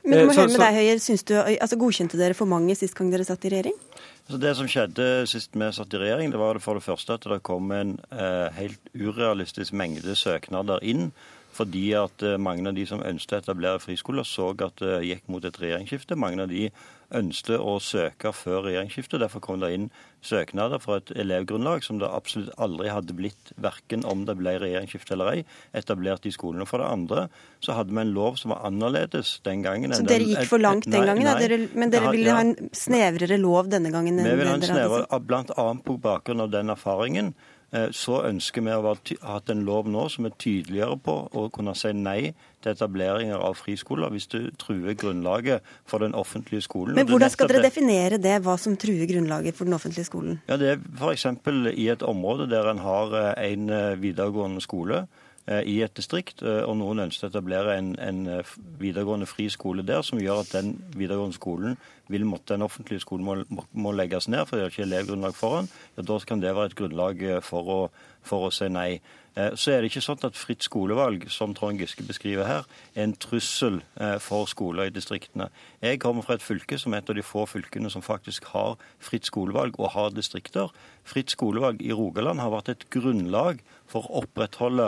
Men 0.04 0.20
du 0.20 0.28
må 0.28 0.34
eh, 0.34 0.40
høre 0.42 0.52
med 0.52 0.60
deg, 0.60 0.80
Høyer, 0.80 1.04
du, 1.30 1.36
altså 1.64 1.80
Godkjente 1.80 2.20
dere 2.20 2.36
for 2.38 2.50
mange 2.50 2.76
sist 2.76 2.96
gang 2.98 3.12
dere 3.14 3.28
satt 3.28 3.46
i 3.48 3.54
regjering? 3.54 3.78
Så 4.30 4.40
Det 4.40 4.56
som 4.56 4.68
skjedde 4.72 5.06
sist 5.32 5.56
vi 5.56 5.70
satt 5.76 5.96
i 5.96 6.02
regjering, 6.02 6.32
det 6.32 6.40
var 6.40 6.60
for 6.64 6.80
det 6.80 6.86
første 6.86 7.16
at 7.16 7.28
det 7.28 7.44
kom 7.48 7.72
en 7.76 7.96
eh, 8.12 8.50
helt 8.58 8.92
urealistisk 8.96 9.76
mengde 9.76 10.16
søknader 10.20 10.84
inn. 10.84 11.12
Fordi 11.54 11.86
at 11.98 12.24
eh, 12.26 12.40
mange 12.42 12.66
av 12.70 12.76
de 12.76 12.86
som 12.90 13.04
ønsket 13.06 13.38
å 13.38 13.44
etablere 13.44 13.82
friskoler, 13.84 14.26
så 14.28 14.52
at 14.56 14.80
det 14.82 15.04
gikk 15.08 15.28
mot 15.32 15.46
et 15.46 15.60
regjeringsskifte. 15.62 16.18
Mange 16.20 16.44
av 16.44 16.52
de 16.52 16.66
ønsket 17.16 17.62
å 17.62 17.78
søke 17.84 18.34
før 18.36 18.68
regjeringsskiftet. 18.68 19.22
Derfor 19.24 19.44
kom 19.44 19.62
det 19.62 19.72
inn 19.76 19.88
søknader 20.24 20.80
fra 20.84 20.98
et 21.00 21.12
elevgrunnlag 21.20 21.84
som 21.86 22.00
det 22.02 22.10
absolutt 22.10 22.54
aldri 22.62 22.92
hadde 22.92 23.16
blitt, 23.18 23.54
verken 23.62 24.06
om 24.08 24.26
det 24.28 24.38
ble 24.40 24.56
regjeringsskifte 24.62 25.16
eller 25.18 25.32
ei, 25.34 25.46
etablert 25.78 26.28
i 26.30 26.34
skolene. 26.34 26.68
For 26.70 26.84
det 26.84 26.90
andre 26.90 27.26
så 27.64 27.78
hadde 27.78 27.96
vi 27.96 28.04
en 28.04 28.14
lov 28.16 28.40
som 28.42 28.56
var 28.56 28.64
annerledes 28.70 29.36
den 29.48 29.66
gangen. 29.66 29.96
Så 29.96 30.08
dere 30.08 30.28
gikk 30.28 30.48
for 30.52 30.64
langt 30.64 30.88
den 30.90 31.08
gangen? 31.08 31.28
Nei, 31.28 31.40
dere, 31.44 31.60
men 31.74 31.94
dere 31.94 32.14
ville 32.14 32.32
ja, 32.32 32.40
ha 32.40 32.46
en 32.48 32.72
snevrere 32.76 33.40
lov 33.42 33.72
denne 33.74 33.94
gangen? 33.94 34.22
Vi 34.24 34.38
vil 34.40 34.52
ha 34.52 34.60
en 34.60 34.68
snevrere, 34.68 35.24
bl.a. 35.28 35.68
på 35.84 36.00
bakgrunn 36.04 36.48
av 36.48 36.54
den 36.54 36.74
erfaringen 36.74 37.34
så 37.96 38.20
ønsker 38.28 38.62
vi 38.62 38.74
å 38.74 38.96
ha 39.26 39.38
en 39.50 39.64
lov 39.66 39.88
nå 39.90 40.06
som 40.14 40.28
er 40.28 40.36
tydeligere 40.38 40.98
på 41.02 41.16
å 41.34 41.48
kunne 41.54 41.74
si 41.78 41.90
nei 41.98 42.34
til 42.64 42.74
etableringer 42.74 43.42
av 43.42 43.58
friskoler 43.60 44.14
hvis 44.14 44.30
du 44.32 44.40
truer 44.62 44.96
grunnlaget 45.00 45.66
for 45.90 46.04
den 46.04 46.16
offentlige 46.18 46.64
skolen. 46.66 46.96
Men 46.98 47.10
Hvordan 47.10 47.34
skal 47.34 47.50
dere 47.52 47.66
definere 47.66 48.22
det, 48.22 48.38
hva 48.46 48.56
som 48.62 48.78
truer 48.80 49.10
grunnlaget 49.10 49.58
for 49.58 49.70
den 49.70 49.78
offentlige 49.78 50.08
skolen? 50.08 50.40
Ja, 50.48 50.58
Det 50.58 50.70
er 50.76 50.80
f.eks. 51.00 51.28
i 51.74 51.90
et 51.90 52.06
område 52.06 52.50
der 52.52 52.70
en 52.72 52.84
har 52.84 53.18
eh, 53.20 53.52
en 53.52 53.70
eh, 53.70 54.00
videregående 54.00 54.64
skole 54.64 55.06
i 55.44 55.74
et 55.84 55.92
distrikt, 55.92 56.40
og 56.40 56.78
noen 56.80 57.02
ønsker 57.04 57.28
å 57.28 57.32
etablere 57.34 57.74
en, 57.76 57.90
en, 58.00 58.20
videregående 58.80 59.28
fri 59.28 59.50
skole 59.52 59.84
der, 59.84 60.00
som 60.08 60.22
gjør 60.22 60.40
at 60.46 60.54
den 60.56 60.70
videregående 60.96 61.36
skolen 61.36 61.76
vil 62.08 62.24
måtte 62.28 62.54
den 62.54 62.64
offentlige 62.64 63.04
skolen 63.04 63.26
må, 63.28 63.66
må 63.72 63.92
legges 63.96 64.30
ned, 64.32 64.46
for 64.48 64.56
det 64.56 64.66
er 64.66 64.72
ikke 64.74 64.86
elevgrunnlag 64.88 65.36
for 65.36 65.60
den, 65.60 65.70
ja, 65.98 66.06
da 66.08 66.20
kan 66.28 66.44
det 66.44 66.56
være 66.56 66.72
et 66.72 66.78
grunnlag 66.80 67.24
eh, 67.28 67.42
for 67.44 67.74
å, 67.76 67.80
for 68.24 68.48
å 68.48 68.54
si 68.56 68.70
nei. 68.72 69.02
Eh, 69.36 69.56
så 69.56 69.74
er 69.74 69.82
det 69.82 69.90
ikke 69.90 70.04
sånn 70.06 70.26
at 70.28 70.38
fritt 70.38 70.66
skolevalg, 70.66 71.26
som 71.34 71.56
Trond 71.58 71.82
Giske 71.82 72.06
beskriver 72.06 72.48
her, 72.48 72.68
er 72.94 73.08
en 73.08 73.16
trussel 73.18 73.82
eh, 73.98 74.18
for 74.22 74.50
skoler 74.50 74.90
i 74.90 74.94
distriktene. 74.94 75.50
Jeg 75.82 76.02
kommer 76.04 76.26
fra 76.26 76.38
et 76.38 76.46
fylke 76.46 76.78
som 76.82 76.94
er 76.94 77.02
et 77.02 77.10
av 77.10 77.18
de 77.18 77.26
få 77.26 77.48
fylkene 77.50 77.90
som 77.94 78.06
faktisk 78.06 78.52
har 78.54 78.78
fritt 79.04 79.30
skolevalg 79.30 79.80
og 79.80 79.94
har 79.98 80.14
distrikter. 80.14 80.74
Fritt 81.04 81.34
skolevalg 81.34 81.82
i 81.84 81.94
Rogaland 81.96 82.44
har 82.44 82.54
vært 82.54 82.74
et 82.76 82.86
grunnlag 82.94 83.64
for 83.90 84.08
å 84.08 84.24
opprettholde 84.24 84.86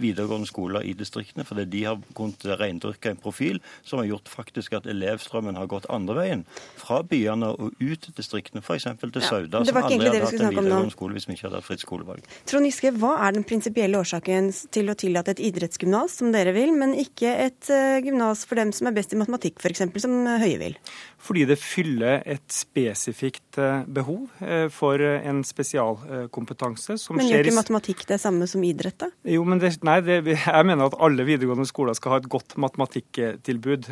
videregående 0.00 0.48
skoler 0.48 0.86
i 0.88 0.94
distriktene, 0.96 1.44
fordi 1.46 1.66
de 1.70 1.82
har 1.84 2.00
kunnet 2.16 2.46
reindyrke 2.58 3.12
en 3.12 3.20
profil 3.20 3.60
som 3.84 4.00
har 4.00 4.08
gjort 4.08 4.30
faktisk 4.32 4.78
at 4.78 4.88
elevstrømmen 4.90 5.58
har 5.60 5.68
gått 5.70 5.86
andre 5.92 6.16
veien. 6.16 6.44
Fra 6.80 7.02
byene 7.06 7.52
og 7.52 7.76
ut 7.76 8.06
til 8.06 8.16
distriktene, 8.16 8.64
f.eks. 8.64 8.88
til 9.02 9.22
Sauda, 9.22 9.60
ja, 9.60 9.68
som 9.68 9.82
aldri 9.82 10.08
hadde 10.08 10.24
hatt 10.24 10.40
en 10.40 10.54
videregående 10.56 10.96
skole 10.96 11.18
hvis 11.18 11.28
vi 11.28 11.36
ikke 11.36 11.50
hadde 11.50 11.60
hatt 11.60 11.68
fritt 11.68 11.84
skolevalg. 11.84 12.32
Trond 12.48 12.66
Giske, 12.66 12.94
hva 12.96 13.12
er 13.28 13.31
er 13.32 13.38
den 13.40 13.48
prinsipielle 13.48 13.98
årsaken 13.98 14.50
til 14.74 14.92
å 14.92 14.96
tillate 14.98 15.34
et 15.34 15.42
idrettsgymnas, 15.48 16.18
som 16.20 16.32
dere 16.34 16.52
vil, 16.56 16.74
men 16.76 16.94
ikke 16.98 17.32
et 17.46 17.70
uh, 17.72 17.98
gymnas 18.04 18.44
for 18.48 18.60
dem 18.60 18.72
som 18.76 18.90
er 18.90 18.96
best 18.96 19.14
i 19.16 19.20
matematikk, 19.20 19.58
f.eks., 19.62 19.86
som 20.04 20.18
Høie 20.42 20.60
vil? 20.60 20.76
Fordi 21.22 21.44
det 21.46 21.56
fyller 21.60 22.22
et 22.26 22.44
spesifikt 22.50 23.58
uh, 23.62 23.84
behov 23.86 24.24
uh, 24.42 24.66
for 24.74 24.98
en 24.98 25.42
spesialkompetanse 25.46 26.96
som 26.98 27.16
men 27.16 27.22
skjer 27.22 27.28
Men 27.28 27.36
gjør 27.36 27.50
ikke 27.50 27.58
matematikk 27.60 28.04
det 28.08 28.18
samme 28.22 28.48
som 28.50 28.64
idrett, 28.66 28.98
da? 29.04 29.08
Jo, 29.30 29.44
men 29.46 29.62
det, 29.62 29.76
nei, 29.86 30.00
det, 30.02 30.18
jeg 30.32 30.66
mener 30.68 30.90
at 30.90 30.96
alle 30.98 31.26
videregående 31.28 31.68
skoler 31.68 31.94
skal 31.98 32.16
ha 32.16 32.20
et 32.22 32.28
godt 32.32 32.56
matematikktilbud. 32.62 33.90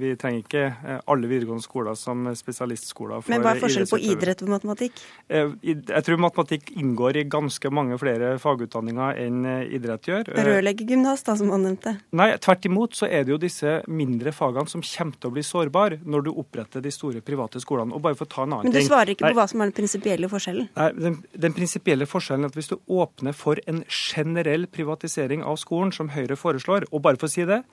Vi 0.00 0.12
trenger 0.20 0.40
ikke 0.40 0.64
alle 1.10 1.28
videregående 1.30 1.64
skoler 1.64 1.98
som 1.98 2.24
spesialistskoler. 2.36 3.24
For 3.24 3.34
men 3.34 3.44
hva 3.44 3.54
er 3.54 3.62
forskjellen 3.62 3.90
på 3.90 4.00
idrett 4.12 4.44
og 4.46 4.52
matematikk? 4.54 5.02
Jeg 5.28 6.06
tror 6.06 6.22
matematikk 6.24 6.72
inngår 6.80 7.20
i 7.20 7.26
ganske 7.30 7.72
mange 7.74 7.98
flere 8.00 8.34
fagutdanninger 8.42 9.20
enn 9.24 9.44
idrett 9.64 10.08
gjør. 10.08 10.32
Rørleggergymnas, 10.34 11.24
da, 11.26 11.36
som 11.40 11.52
han 11.54 11.66
nevnte? 11.68 11.96
Nei, 12.16 12.30
tvert 12.42 12.68
imot 12.70 12.96
så 12.98 13.08
er 13.10 13.26
det 13.26 13.34
jo 13.34 13.40
disse 13.42 13.76
mindre 13.90 14.32
fagene 14.34 14.70
som 14.70 14.84
kommer 14.84 15.20
til 15.20 15.30
å 15.30 15.36
bli 15.36 15.46
sårbare 15.46 16.00
når 16.14 16.26
du 16.26 16.32
oppretter 16.32 16.84
de 16.84 16.92
store 16.94 17.22
private 17.24 17.62
skolene. 17.62 17.94
Og 17.94 18.02
bare 18.04 18.18
for 18.18 18.28
å 18.28 18.32
ta 18.34 18.44
en 18.44 18.54
annen 18.56 18.68
ting... 18.68 18.74
Men 18.74 18.86
du 18.86 18.90
svarer 18.90 19.14
ikke 19.14 19.28
på 19.28 19.38
hva 19.38 19.48
som 19.50 19.62
er 19.62 19.70
den 19.70 19.78
prinsipielle 19.78 20.30
forskjellen? 20.32 20.68
Nei, 20.78 20.90
Den, 21.06 21.18
den 21.46 21.56
prinsipielle 21.56 22.08
forskjellen 22.10 22.46
er 22.46 22.54
at 22.54 22.58
hvis 22.58 22.70
du 22.72 22.78
åpner 23.02 23.36
for 23.36 23.60
en 23.70 23.82
generell 23.88 24.68
privatisering 24.70 25.44
av 25.44 25.58
skolen, 25.62 25.92
som 25.94 26.12
Høyre 26.14 26.38
foreslår, 26.38 26.88
og 26.90 27.04
bare 27.04 27.20
for 27.20 27.30
å 27.30 27.34
si 27.34 27.46
det, 27.48 27.64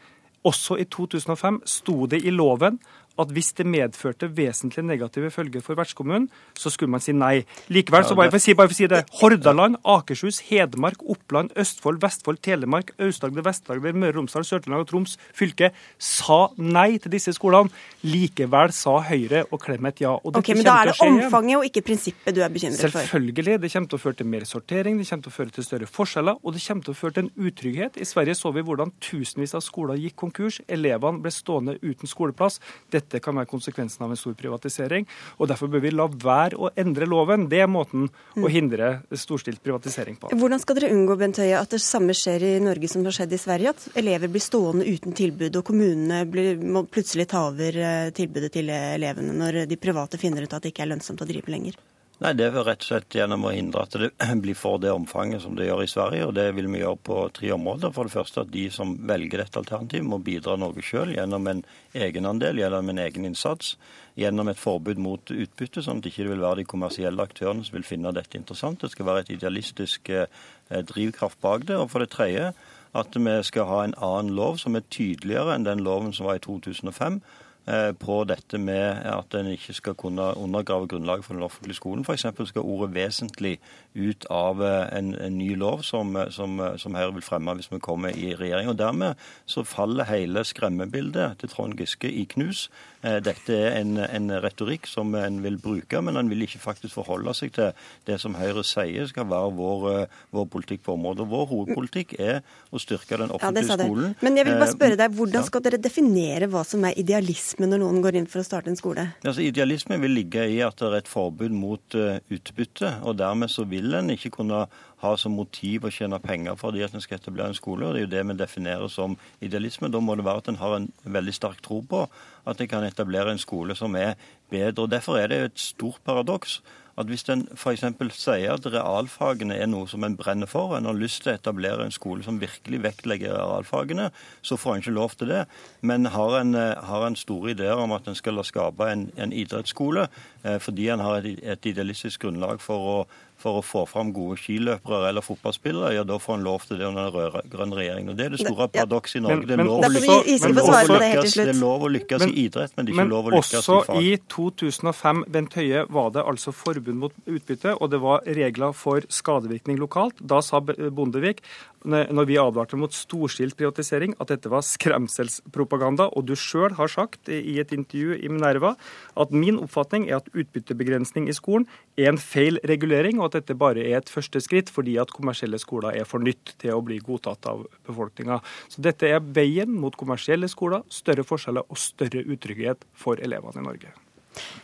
også 0.48 0.80
i 0.82 0.88
2005 0.90 1.62
sto 1.70 2.08
det 2.10 2.24
i 2.26 2.34
loven 2.34 2.80
at 3.22 3.34
hvis 3.36 3.52
det 3.58 3.68
medførte 3.70 4.30
vesentlig 4.38 4.84
negative 4.88 5.32
følger 5.34 5.64
for 5.66 5.80
vertskommunen, 5.80 6.28
så 6.58 6.72
skulle 6.74 6.92
man 6.94 7.04
si 7.04 7.16
nei. 7.16 7.44
Likevel, 7.72 8.06
så 8.08 8.18
bare 8.18 8.34
for 8.34 8.42
å 8.42 8.44
si, 8.44 8.56
bare 8.58 8.72
for 8.72 8.78
å 8.78 8.80
si 8.82 8.90
det, 8.92 9.04
Hordaland, 9.22 9.80
Akershus, 9.88 10.42
Hedmark, 10.50 11.04
Oppland, 11.12 11.54
Østfold, 11.60 12.02
Vestfold, 12.04 12.42
Telemark, 12.46 12.94
Aust-Agder, 13.02 13.46
Vest-Agder, 13.46 13.96
Møre 13.96 14.16
og 14.16 14.22
Romsdal, 14.22 14.46
Sør-Trøndelag 14.48 14.86
og 14.86 14.92
Troms 14.92 15.18
fylke 15.38 15.72
sa 16.02 16.42
nei 16.58 16.98
til 17.02 17.14
disse 17.14 17.34
skolene. 17.38 17.72
Likevel 18.08 18.74
sa 18.74 18.98
Høyre 19.06 19.44
og 19.52 19.62
Clemet 19.62 20.02
ja. 20.02 20.14
Og 20.16 20.38
ok, 20.40 20.54
Men 20.58 20.66
da 20.66 20.78
er 20.82 20.92
det 20.92 20.96
omfanget 21.06 21.58
og 21.60 21.68
ikke 21.68 21.84
prinsippet 21.86 22.36
du 22.36 22.42
er 22.42 22.54
bekymret 22.54 22.82
for? 22.82 22.98
Selvfølgelig. 22.98 23.58
Det 23.62 23.72
kommer 23.74 23.92
til 23.92 24.00
å 24.00 24.04
føre 24.06 24.20
til 24.22 24.30
mer 24.32 24.48
sortering, 24.50 24.98
det 24.98 25.08
kommer 25.10 25.28
til 25.28 25.34
å 25.34 25.36
føre 25.36 25.56
til 25.56 25.68
større 25.68 25.90
forskjeller, 25.90 26.40
og 26.42 26.56
det 26.56 26.64
kommer 26.66 26.88
til 26.88 26.96
å 26.96 27.00
føre 27.02 27.18
til 27.18 27.28
en 27.28 27.48
utrygghet. 27.48 28.00
I 28.02 28.08
Sverige 28.08 28.38
så 28.40 28.54
vi 28.56 28.66
hvordan 28.66 28.94
tusenvis 29.04 29.56
av 29.58 29.66
skoler 29.66 30.00
gikk 30.02 30.18
konkurs. 30.24 30.62
Elevene 30.72 31.22
ble 31.22 31.34
stående 31.34 31.78
uten 31.84 32.10
skoleplass. 32.10 32.62
Dette 32.94 33.11
dette 33.12 33.24
kan 33.24 33.38
være 33.38 33.50
konsekvensen 33.52 34.06
av 34.06 34.14
en 34.14 34.20
stor 34.20 34.36
privatisering. 34.40 35.08
og 35.38 35.52
Derfor 35.52 35.72
bør 35.72 35.84
vi 35.84 35.92
la 35.94 36.08
være 36.08 36.58
å 36.58 36.72
endre 36.80 37.08
loven. 37.10 37.48
Det 37.52 37.62
er 37.64 37.70
måten 37.72 38.08
å 38.08 38.46
mm. 38.46 38.50
hindre 38.54 38.92
storstilt 39.12 39.62
privatisering 39.64 40.18
på. 40.22 40.32
Hvordan 40.38 40.64
skal 40.64 40.80
dere 40.80 40.94
unngå 40.96 41.18
Bent 41.20 41.42
Høie, 41.42 41.60
at 41.60 41.76
det 41.76 41.82
samme 41.84 42.16
skjer 42.18 42.48
i 42.48 42.54
Norge 42.64 42.90
som 42.92 43.06
har 43.08 43.18
skjedd 43.20 43.36
i 43.36 43.42
Sverige? 43.42 43.76
At 43.76 44.02
elever 44.02 44.32
blir 44.32 44.44
stående 44.44 44.88
uten 44.88 45.16
tilbud, 45.18 45.60
og 45.60 45.68
kommunene 45.68 46.24
blir, 46.30 46.60
må 46.62 46.86
plutselig 46.88 47.28
ta 47.32 47.46
over 47.50 47.78
eh, 47.78 48.12
tilbudet 48.16 48.54
til 48.56 48.72
elevene 48.72 49.36
når 49.36 49.64
de 49.70 49.80
private 49.82 50.20
finner 50.22 50.46
ut 50.46 50.54
at 50.54 50.64
det 50.64 50.74
ikke 50.74 50.88
er 50.88 50.94
lønnsomt 50.96 51.24
å 51.24 51.30
drive 51.30 51.52
lenger? 51.52 51.78
Nei, 52.22 52.36
Det 52.38 52.52
er 52.52 52.54
rett 52.54 52.84
og 52.84 52.86
slett 52.86 53.16
gjennom 53.18 53.48
å 53.50 53.52
hindre 53.52 53.82
at 53.82 53.96
det 53.98 54.12
blir 54.44 54.58
for 54.58 54.78
det 54.78 54.92
omfanget 54.94 55.42
som 55.42 55.56
det 55.58 55.66
gjør 55.66 55.82
i 55.82 55.90
Sverige. 55.90 56.28
og 56.28 56.36
Det 56.38 56.52
vil 56.54 56.70
vi 56.70 56.84
gjøre 56.84 57.00
på 57.02 57.18
tre 57.34 57.50
områder. 57.56 57.94
For 57.96 58.06
det 58.06 58.14
første 58.14 58.44
at 58.44 58.52
de 58.54 58.68
som 58.70 58.94
velger 59.10 59.42
dette 59.42 59.58
alternativet, 59.58 60.06
må 60.06 60.22
bidra 60.22 60.54
noe 60.62 60.86
selv 60.86 61.16
gjennom 61.16 61.50
en 61.50 61.64
egenandel, 61.98 62.62
gjennom 62.62 62.94
en 62.94 63.02
egen 63.08 63.26
innsats. 63.32 63.74
Gjennom 64.22 64.54
et 64.54 64.62
forbud 64.62 65.02
mot 65.02 65.34
utbytte, 65.34 65.82
sånn 65.82 65.98
at 65.98 66.06
det 66.06 66.14
ikke 66.14 66.30
vil 66.30 66.46
være 66.46 66.62
de 66.62 66.70
kommersielle 66.70 67.26
aktørene 67.26 67.66
som 67.66 67.80
vil 67.80 67.90
finne 67.90 68.14
dette 68.14 68.38
interessant. 68.38 68.84
Det 68.84 68.94
skal 68.94 69.10
være 69.10 69.26
et 69.26 69.36
idealistisk 69.40 70.14
eh, 70.14 70.28
drivkraft 70.70 71.42
bak 71.42 71.66
det. 71.72 71.82
Og 71.82 71.90
for 71.90 72.06
det 72.06 72.14
tredje 72.14 72.52
at 72.94 73.18
vi 73.18 73.40
skal 73.48 73.66
ha 73.66 73.86
en 73.88 73.98
annen 73.98 74.36
lov 74.38 74.62
som 74.62 74.78
er 74.78 74.86
tydeligere 74.94 75.56
enn 75.56 75.66
den 75.66 75.82
loven 75.82 76.14
som 76.14 76.30
var 76.30 76.38
i 76.38 76.46
2005 76.46 77.24
Eh, 77.24 77.51
på 78.00 78.24
dette 78.28 78.60
med 78.60 79.06
at 79.08 79.36
en 79.38 79.52
ikke 79.52 79.74
skal 79.74 79.96
kunne 79.96 80.32
undergrave 80.38 80.88
grunnlaget 80.92 81.26
for 81.26 81.34
den 81.38 81.44
offentlige 81.44 81.80
skolen. 81.80 82.06
F.eks. 82.06 82.26
skal 82.50 82.62
ordet 82.62 82.96
'vesentlig' 82.96 83.58
ut 83.96 84.26
av 84.30 84.62
eh, 84.64 84.98
en, 84.98 85.14
en 85.16 85.38
ny 85.38 85.56
lov 85.56 85.84
som, 85.84 86.16
som, 86.32 86.62
som, 86.78 86.96
Høyre 86.96 87.14
vil 87.18 87.26
fremme 87.26 87.56
hvis 87.58 87.72
vi 87.72 87.82
kommer 87.84 88.16
i 88.16 88.34
regjering. 88.36 88.70
Og 88.72 88.80
Dermed 88.80 89.20
så 89.46 89.64
faller 89.68 90.10
hele 90.10 90.44
skremmebildet 90.48 91.40
til 91.40 91.52
Trond 91.52 91.78
Giske 91.80 92.12
i 92.12 92.24
knus. 92.24 92.70
Eh, 93.02 93.18
dette 93.24 93.56
er 93.56 93.78
en, 93.80 93.98
en 94.02 94.34
retorikk 94.44 94.88
som 94.90 95.14
en 95.18 95.40
vil 95.44 95.58
bruke, 95.62 96.02
men 96.06 96.20
en 96.20 96.30
vil 96.32 96.46
ikke 96.46 96.62
faktisk 96.62 96.98
forholde 97.00 97.34
seg 97.38 97.54
til 97.56 97.72
det 98.10 98.20
som 98.22 98.36
Høyre 98.38 98.64
sier 98.68 99.08
skal 99.10 99.28
være 99.32 99.54
vår, 99.58 99.88
vår 100.36 100.48
politikk 100.54 100.86
på 100.86 100.96
området. 100.98 101.28
Vår 101.32 101.48
hovedpolitikk 101.50 102.16
er 102.22 102.42
å 102.70 102.82
styrke 102.82 103.20
den 103.22 103.34
offentlige 103.34 103.74
ja, 103.74 103.80
skolen. 103.82 104.16
Men 104.22 104.38
jeg 104.40 104.50
vil 104.50 104.60
bare 104.62 104.76
spørre 104.76 105.00
deg, 105.00 105.18
hvordan 105.18 105.48
skal 105.48 105.66
dere 105.66 105.82
definere 105.82 106.50
hva 106.52 106.64
som 106.68 106.86
er 106.88 106.98
idealisme? 107.02 107.70
når 107.72 107.82
noen 107.84 108.02
går 108.04 108.18
inn 108.20 108.30
for 108.30 108.42
å 108.42 108.46
starte 108.46 108.72
en 108.72 108.80
skole? 108.80 109.06
Altså, 109.22 109.44
idealisme 109.46 109.98
vil 110.02 110.16
ligge 110.18 110.44
i 110.50 110.60
at 110.66 110.78
det 110.82 110.88
er 110.90 110.98
et 111.02 111.10
forbud 111.12 111.54
mot 111.56 111.98
utbytte. 111.98 112.96
og 113.06 113.18
Dermed 113.22 113.52
så 113.54 113.66
vil 113.70 113.94
en 113.98 114.12
ikke 114.14 114.34
kunne 114.40 114.66
ha 115.02 115.14
som 115.18 115.34
motiv 115.36 115.86
å 115.86 115.94
tjene 115.94 116.20
penger 116.22 116.58
fordi 116.60 116.84
at 116.86 116.94
en 116.96 117.04
skal 117.04 117.20
etablere 117.20 117.52
en 117.52 117.58
skole. 117.58 117.88
og 117.88 117.94
Det 117.94 118.02
er 118.02 118.06
jo 118.06 118.14
det 118.16 118.26
vi 118.28 118.38
definerer 118.42 118.92
som 118.92 119.18
idealisme. 119.42 119.92
Da 119.92 120.00
må 120.00 120.16
det 120.16 120.26
være 120.26 120.44
at 120.44 120.52
en 120.52 120.62
har 120.62 120.76
en 120.78 120.92
veldig 121.04 121.34
sterk 121.34 121.62
tro 121.66 121.82
på 121.82 122.06
at 122.46 122.62
en 122.62 122.68
kan 122.68 122.86
etablere 122.86 123.32
en 123.32 123.42
skole 123.42 123.76
som 123.76 123.96
er 123.96 124.14
bedre. 124.50 124.84
og 124.84 124.92
Derfor 124.92 125.18
er 125.18 125.28
det 125.28 125.42
et 125.42 125.60
stort 125.60 126.02
paradoks 126.06 126.62
at 127.00 127.08
hvis 127.10 127.24
en 127.32 127.46
f.eks. 127.56 127.86
sier 128.18 128.52
at 128.54 128.68
realfagene 128.68 129.56
er 129.56 129.70
noe 129.70 129.88
som 129.90 130.04
en 130.04 130.18
brenner 130.20 130.50
for, 130.50 130.72
og 130.72 130.78
en 130.78 130.90
har 130.90 130.98
lyst 130.98 131.24
til 131.24 131.32
å 131.32 131.38
etablere 131.38 131.86
en 131.86 131.96
skole 131.96 132.26
som 132.26 132.40
virkelig 132.42 132.82
vektlegger 132.84 133.36
realfagene, 133.38 134.10
så 134.42 134.58
får 134.60 134.76
en 134.76 134.84
ikke 134.84 134.96
lov 134.98 135.16
til 135.18 135.32
det. 135.32 135.46
Men 135.82 136.12
har 136.12 136.38
en, 136.42 136.54
har 136.56 137.08
en 137.08 137.18
store 137.20 137.56
ideer 137.56 137.80
om 137.80 137.96
at 137.96 138.10
en 138.12 138.18
skal 138.18 138.44
skape 138.46 138.92
en, 138.92 139.08
en 139.18 139.34
idrettsskole 139.34 140.08
eh, 140.44 140.60
fordi 140.62 140.90
en 140.92 141.04
har 141.06 141.22
et, 141.22 141.40
et 141.56 141.72
idealistisk 141.72 142.28
grunnlag 142.28 142.62
for 142.64 142.92
å 142.94 142.98
for 143.42 143.60
å 143.60 143.64
få 143.66 143.84
fram 143.90 144.12
gode 144.16 144.38
skiløpere 144.42 145.10
eller 145.10 145.26
fotballspillere, 145.26 145.94
ja, 145.96 146.06
da 146.08 146.18
får 146.22 146.38
en 146.40 146.46
lov 146.46 146.68
til 146.68 146.80
det 146.80 146.88
under 146.88 147.10
den 147.10 147.16
rød-grønne 147.18 147.80
regjeringen. 147.80 148.14
Og 148.14 148.20
Det 148.20 148.28
er 148.28 148.36
det 148.36 148.42
store 148.44 148.68
paradokset 148.76 149.20
i 149.20 149.24
Norge. 149.26 149.48
Det 149.50 149.58
er 149.58 149.64
lov, 149.66 149.82
å 149.82 149.92
lykkes, 149.96 151.36
det 151.36 151.48
er 151.48 151.60
lov 151.60 151.86
å 151.88 151.92
lykkes 151.92 152.26
i 152.28 152.32
idrett, 152.46 152.76
men 152.78 152.88
det 152.88 152.94
er 152.96 153.02
ikke 153.02 153.10
lov 153.12 153.32
å 153.32 153.34
lykkes 153.36 153.52
i 153.52 153.62
fag. 153.62 153.92
Men 153.92 153.98
også 153.98 154.06
i 154.06 154.16
2005, 154.36 155.24
Bent 155.36 155.58
Høie, 155.60 155.84
var 155.90 156.14
det 156.16 156.26
altså 156.34 156.54
forbud 156.56 157.02
mot 157.04 157.18
utbytte, 157.26 157.76
og 157.78 157.92
det 157.94 158.02
var 158.04 158.26
regler 158.40 158.78
for 158.78 159.06
skadevirkning 159.10 159.82
lokalt. 159.82 160.22
Da 160.22 160.42
sa 160.46 160.62
Bondevik 160.62 161.42
når 161.86 162.28
vi 162.30 162.38
advarte 162.40 162.78
mot 162.80 162.94
storstilt 162.94 163.58
privatisering, 163.60 164.14
at 164.22 164.32
dette 164.34 164.52
var 164.52 164.66
skremselspropaganda. 164.66 166.10
Og 166.18 166.28
du 166.30 166.36
sjøl 166.38 166.76
har 166.78 166.92
sagt 166.92 167.32
i 167.32 167.58
et 167.62 167.74
intervju 167.76 168.18
i 168.20 168.32
Minerva 168.32 168.76
at 169.20 169.34
min 169.34 169.60
oppfatning 169.62 170.10
er 170.10 170.20
at 170.20 170.30
utbyttebegrensning 170.34 171.30
i 171.30 171.36
skolen 171.38 171.68
er 172.00 172.12
en 172.12 172.22
feil 172.22 172.60
regulering, 172.70 173.20
og 173.20 173.32
at 173.32 173.40
dette 173.42 173.58
bare 173.58 173.84
er 173.84 174.00
et 174.02 174.12
første 174.12 174.42
skritt 174.44 174.72
fordi 174.74 174.98
at 175.02 175.14
kommersielle 175.16 175.60
skoler 175.62 175.98
er 175.98 176.08
for 176.10 176.24
nytt 176.24 176.56
til 176.62 176.76
å 176.76 176.84
bli 176.86 177.02
godtatt 177.04 177.50
av 177.50 177.66
befolkninga. 177.88 178.42
Så 178.72 178.84
dette 178.86 179.10
er 179.10 179.24
veien 179.24 179.74
mot 179.74 179.98
kommersielle 179.98 180.50
skoler, 180.52 180.86
større 180.92 181.26
forskjeller 181.28 181.68
og 181.68 181.82
større 181.82 182.24
utrygghet 182.26 182.88
for 182.94 183.22
elevene 183.22 183.62
i 183.62 183.70
Norge. 183.72 183.98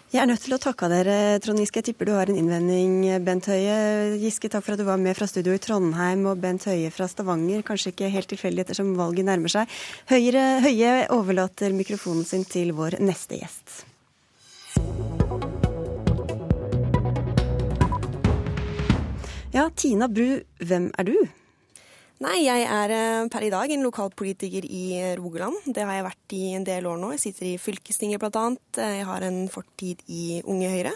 Jeg 0.08 0.22
er 0.24 0.28
nødt 0.30 0.40
til 0.40 0.56
å 0.56 0.60
takke 0.62 0.88
dere, 0.88 1.16
Trond 1.44 1.60
Giske. 1.60 1.82
Jeg 1.82 1.90
tipper 1.90 2.08
du 2.08 2.14
har 2.16 2.30
en 2.32 2.38
innvending, 2.40 2.94
Bent 3.28 3.50
Høie. 3.52 4.16
Giske, 4.22 4.48
takk 4.48 4.64
for 4.64 4.78
at 4.78 4.80
du 4.80 4.86
var 4.88 5.02
med 5.02 5.18
fra 5.18 5.28
studio 5.28 5.52
i 5.52 5.60
Trondheim, 5.60 6.24
og 6.32 6.40
Bent 6.40 6.64
Høie 6.70 6.88
fra 6.96 7.10
Stavanger. 7.12 7.60
Kanskje 7.68 7.92
ikke 7.92 8.12
helt 8.14 8.32
tilfeldig 8.32 8.64
ettersom 8.64 8.94
valget 8.96 9.28
nærmer 9.28 9.52
seg. 9.52 9.76
Høyre, 10.08 10.46
Høie 10.64 10.94
overlater 11.12 11.76
mikrofonen 11.76 12.24
sin 12.26 12.48
til 12.48 12.72
vår 12.78 13.02
neste 13.04 13.42
gjest. 13.42 13.84
Ja, 19.52 19.68
Tina 19.76 20.08
Bru, 20.08 20.40
hvem 20.64 20.88
er 20.96 21.12
du? 21.12 21.18
Nei, 22.18 22.38
jeg 22.48 22.64
er 22.66 22.92
eh, 22.96 23.28
per 23.30 23.44
i 23.46 23.52
dag 23.54 23.70
en 23.70 23.84
lokalpolitiker 23.86 24.66
i 24.66 24.86
Rogaland. 25.20 25.68
Det 25.70 25.84
har 25.86 26.00
jeg 26.00 26.06
vært 26.08 26.34
i 26.34 26.46
en 26.58 26.64
del 26.66 26.88
år 26.90 26.98
nå. 26.98 27.12
Jeg 27.14 27.28
sitter 27.28 27.52
i 27.52 27.60
fylkestinget 27.62 28.24
bl.a. 28.24 28.46
Jeg 28.74 29.04
har 29.06 29.26
en 29.28 29.44
fortid 29.54 30.02
i 30.10 30.40
Unge 30.42 30.72
Høyre. 30.72 30.96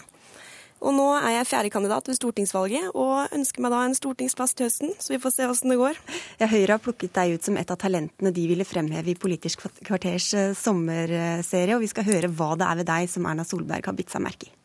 Og 0.81 0.95
nå 0.97 1.05
er 1.19 1.35
jeg 1.35 1.49
fjerdekandidat 1.51 2.07
ved 2.09 2.17
stortingsvalget 2.17 2.87
og 2.97 3.35
ønsker 3.37 3.61
meg 3.61 3.73
da 3.73 3.83
en 3.85 3.93
stortingsplass 3.93 4.57
til 4.57 4.65
høsten, 4.65 4.95
så 4.97 5.13
vi 5.13 5.19
får 5.21 5.35
se 5.35 5.49
åssen 5.51 5.69
det 5.69 5.77
går. 5.77 5.99
Ja, 6.41 6.49
Høyre 6.49 6.79
har 6.79 6.81
plukket 6.81 7.13
deg 7.19 7.35
ut 7.35 7.45
som 7.45 7.59
et 7.61 7.69
av 7.69 7.77
talentene 7.83 8.33
de 8.33 8.47
ville 8.49 8.65
fremheve 8.65 9.13
i 9.13 9.17
Politisk 9.27 9.67
kvarters 9.85 10.31
eh, 10.33 10.55
sommerserie, 10.57 11.77
og 11.77 11.85
vi 11.85 11.91
skal 11.91 12.09
høre 12.09 12.33
hva 12.33 12.55
det 12.57 12.65
er 12.65 12.81
ved 12.81 12.89
deg 12.89 13.13
som 13.13 13.29
Erna 13.29 13.45
Solberg 13.45 13.91
har 13.91 13.99
bitt 13.99 14.09
seg 14.09 14.25
merke 14.25 14.49
i. 14.49 14.55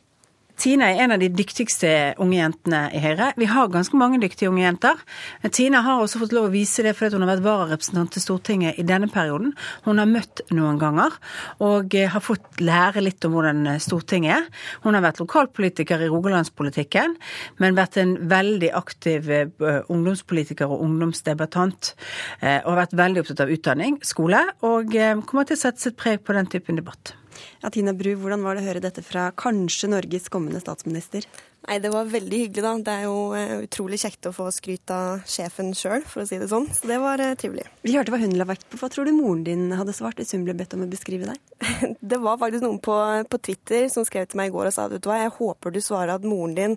Tina 0.57 0.87
er 0.89 1.03
en 1.05 1.13
av 1.13 1.21
de 1.21 1.29
dyktigste 1.29 1.89
unge 2.23 2.39
jentene 2.39 2.87
i 2.97 3.01
Høyre. 3.03 3.29
Vi 3.37 3.49
har 3.51 3.69
ganske 3.73 3.99
mange 4.01 4.21
dyktige 4.23 4.49
unge 4.49 4.63
jenter. 4.63 5.03
Men 5.43 5.53
Tina 5.53 5.83
har 5.85 6.01
også 6.01 6.23
fått 6.23 6.33
lov 6.33 6.49
å 6.49 6.53
vise 6.55 6.85
det 6.87 6.95
fordi 6.97 7.19
hun 7.19 7.27
har 7.27 7.35
vært 7.35 7.45
vararepresentant 7.45 8.15
til 8.15 8.25
Stortinget 8.25 8.81
i 8.81 8.87
denne 8.89 9.11
perioden. 9.13 9.53
Hun 9.85 10.01
har 10.01 10.09
møtt 10.09 10.41
noen 10.57 10.81
ganger 10.81 11.19
og 11.65 11.97
eh, 11.97 12.09
har 12.13 12.25
fått 12.25 12.63
lære 12.65 13.05
litt 13.05 13.25
om 13.29 13.37
hvordan 13.37 13.63
eh, 13.75 13.83
Stortinget 13.85 14.39
er. 14.39 14.49
Hun 14.87 14.97
har 14.97 15.05
vært 15.05 15.21
lokalpolitiker 15.21 16.07
i 16.07 16.11
rogalandspolitikken, 16.13 17.19
men 17.61 17.77
vært 17.77 18.01
en 18.01 18.17
veldig 18.31 18.73
aktiv 18.81 19.29
eh, 19.29 19.53
ungdomspolitiker 19.93 20.73
og 20.73 20.87
ungdomsdebattant. 20.87 21.93
Og 22.41 22.73
har 22.73 22.81
vært 22.81 22.97
veldig 22.97 23.23
opptatt 23.23 23.45
av 23.45 23.53
utdanning, 23.53 24.01
skole, 24.07 24.41
og 24.67 24.95
kommer 25.29 25.47
til 25.47 25.57
å 25.57 25.61
sette 25.61 25.83
sitt 25.83 25.99
preg 26.01 26.25
på 26.25 26.37
den 26.37 26.49
typen 26.51 26.79
debatt. 26.79 27.15
Ja, 27.63 27.71
Tina 27.73 27.95
Bru, 27.97 28.13
hvordan 28.21 28.45
var 28.47 28.57
det 28.57 28.65
å 28.65 28.69
høre 28.71 28.83
dette 28.85 29.05
fra 29.05 29.29
kanskje 29.37 29.91
Norges 29.93 30.31
kommende 30.33 30.63
statsminister? 30.63 31.27
Nei, 31.67 31.79
Det 31.83 31.91
var 31.91 32.07
veldig 32.07 32.39
hyggelig, 32.45 32.63
da. 32.63 32.73
Det 32.87 32.93
er 32.95 33.05
jo 33.09 33.17
uh, 33.35 33.65
utrolig 33.65 33.99
kjekt 33.99 34.29
å 34.29 34.35
få 34.35 34.47
skryt 34.55 34.91
av 34.95 35.25
sjefen 35.27 35.73
sjøl, 35.75 36.05
for 36.07 36.23
å 36.23 36.27
si 36.29 36.39
det 36.39 36.47
sånn. 36.51 36.69
Så 36.71 36.87
det 36.87 37.01
var 37.03 37.19
uh, 37.23 37.33
trivelig. 37.39 37.67
Vi 37.83 37.97
hørte 37.97 38.15
hva 38.15 38.21
hun 38.23 38.37
la 38.39 38.47
vekt 38.47 38.69
på. 38.71 38.79
Hva 38.79 38.91
tror 38.93 39.09
du 39.09 39.15
moren 39.17 39.43
din 39.47 39.73
hadde 39.75 39.95
svart 39.97 40.21
hvis 40.21 40.31
hun 40.37 40.45
ble 40.47 40.55
bedt 40.55 40.77
om 40.77 40.85
å 40.87 40.91
beskrive 40.91 41.27
deg? 41.27 41.41
det 42.13 42.21
var 42.23 42.39
faktisk 42.39 42.63
noen 42.63 42.79
på, 42.83 42.95
på, 43.33 43.41
Twitter 43.49 43.89
som 43.91 44.07
skrev 44.07 44.29
til 44.31 44.39
meg 44.39 44.53
i 44.53 44.55
går 44.55 44.69
og 44.69 44.75
sa 44.77 44.85
vet 44.93 45.03
du 45.03 45.09
hva, 45.09 45.17
jeg 45.23 45.33
håper 45.39 45.73
du 45.73 45.79
svarer 45.83 46.13
at 46.15 46.27
moren 46.27 46.53
din 46.55 46.75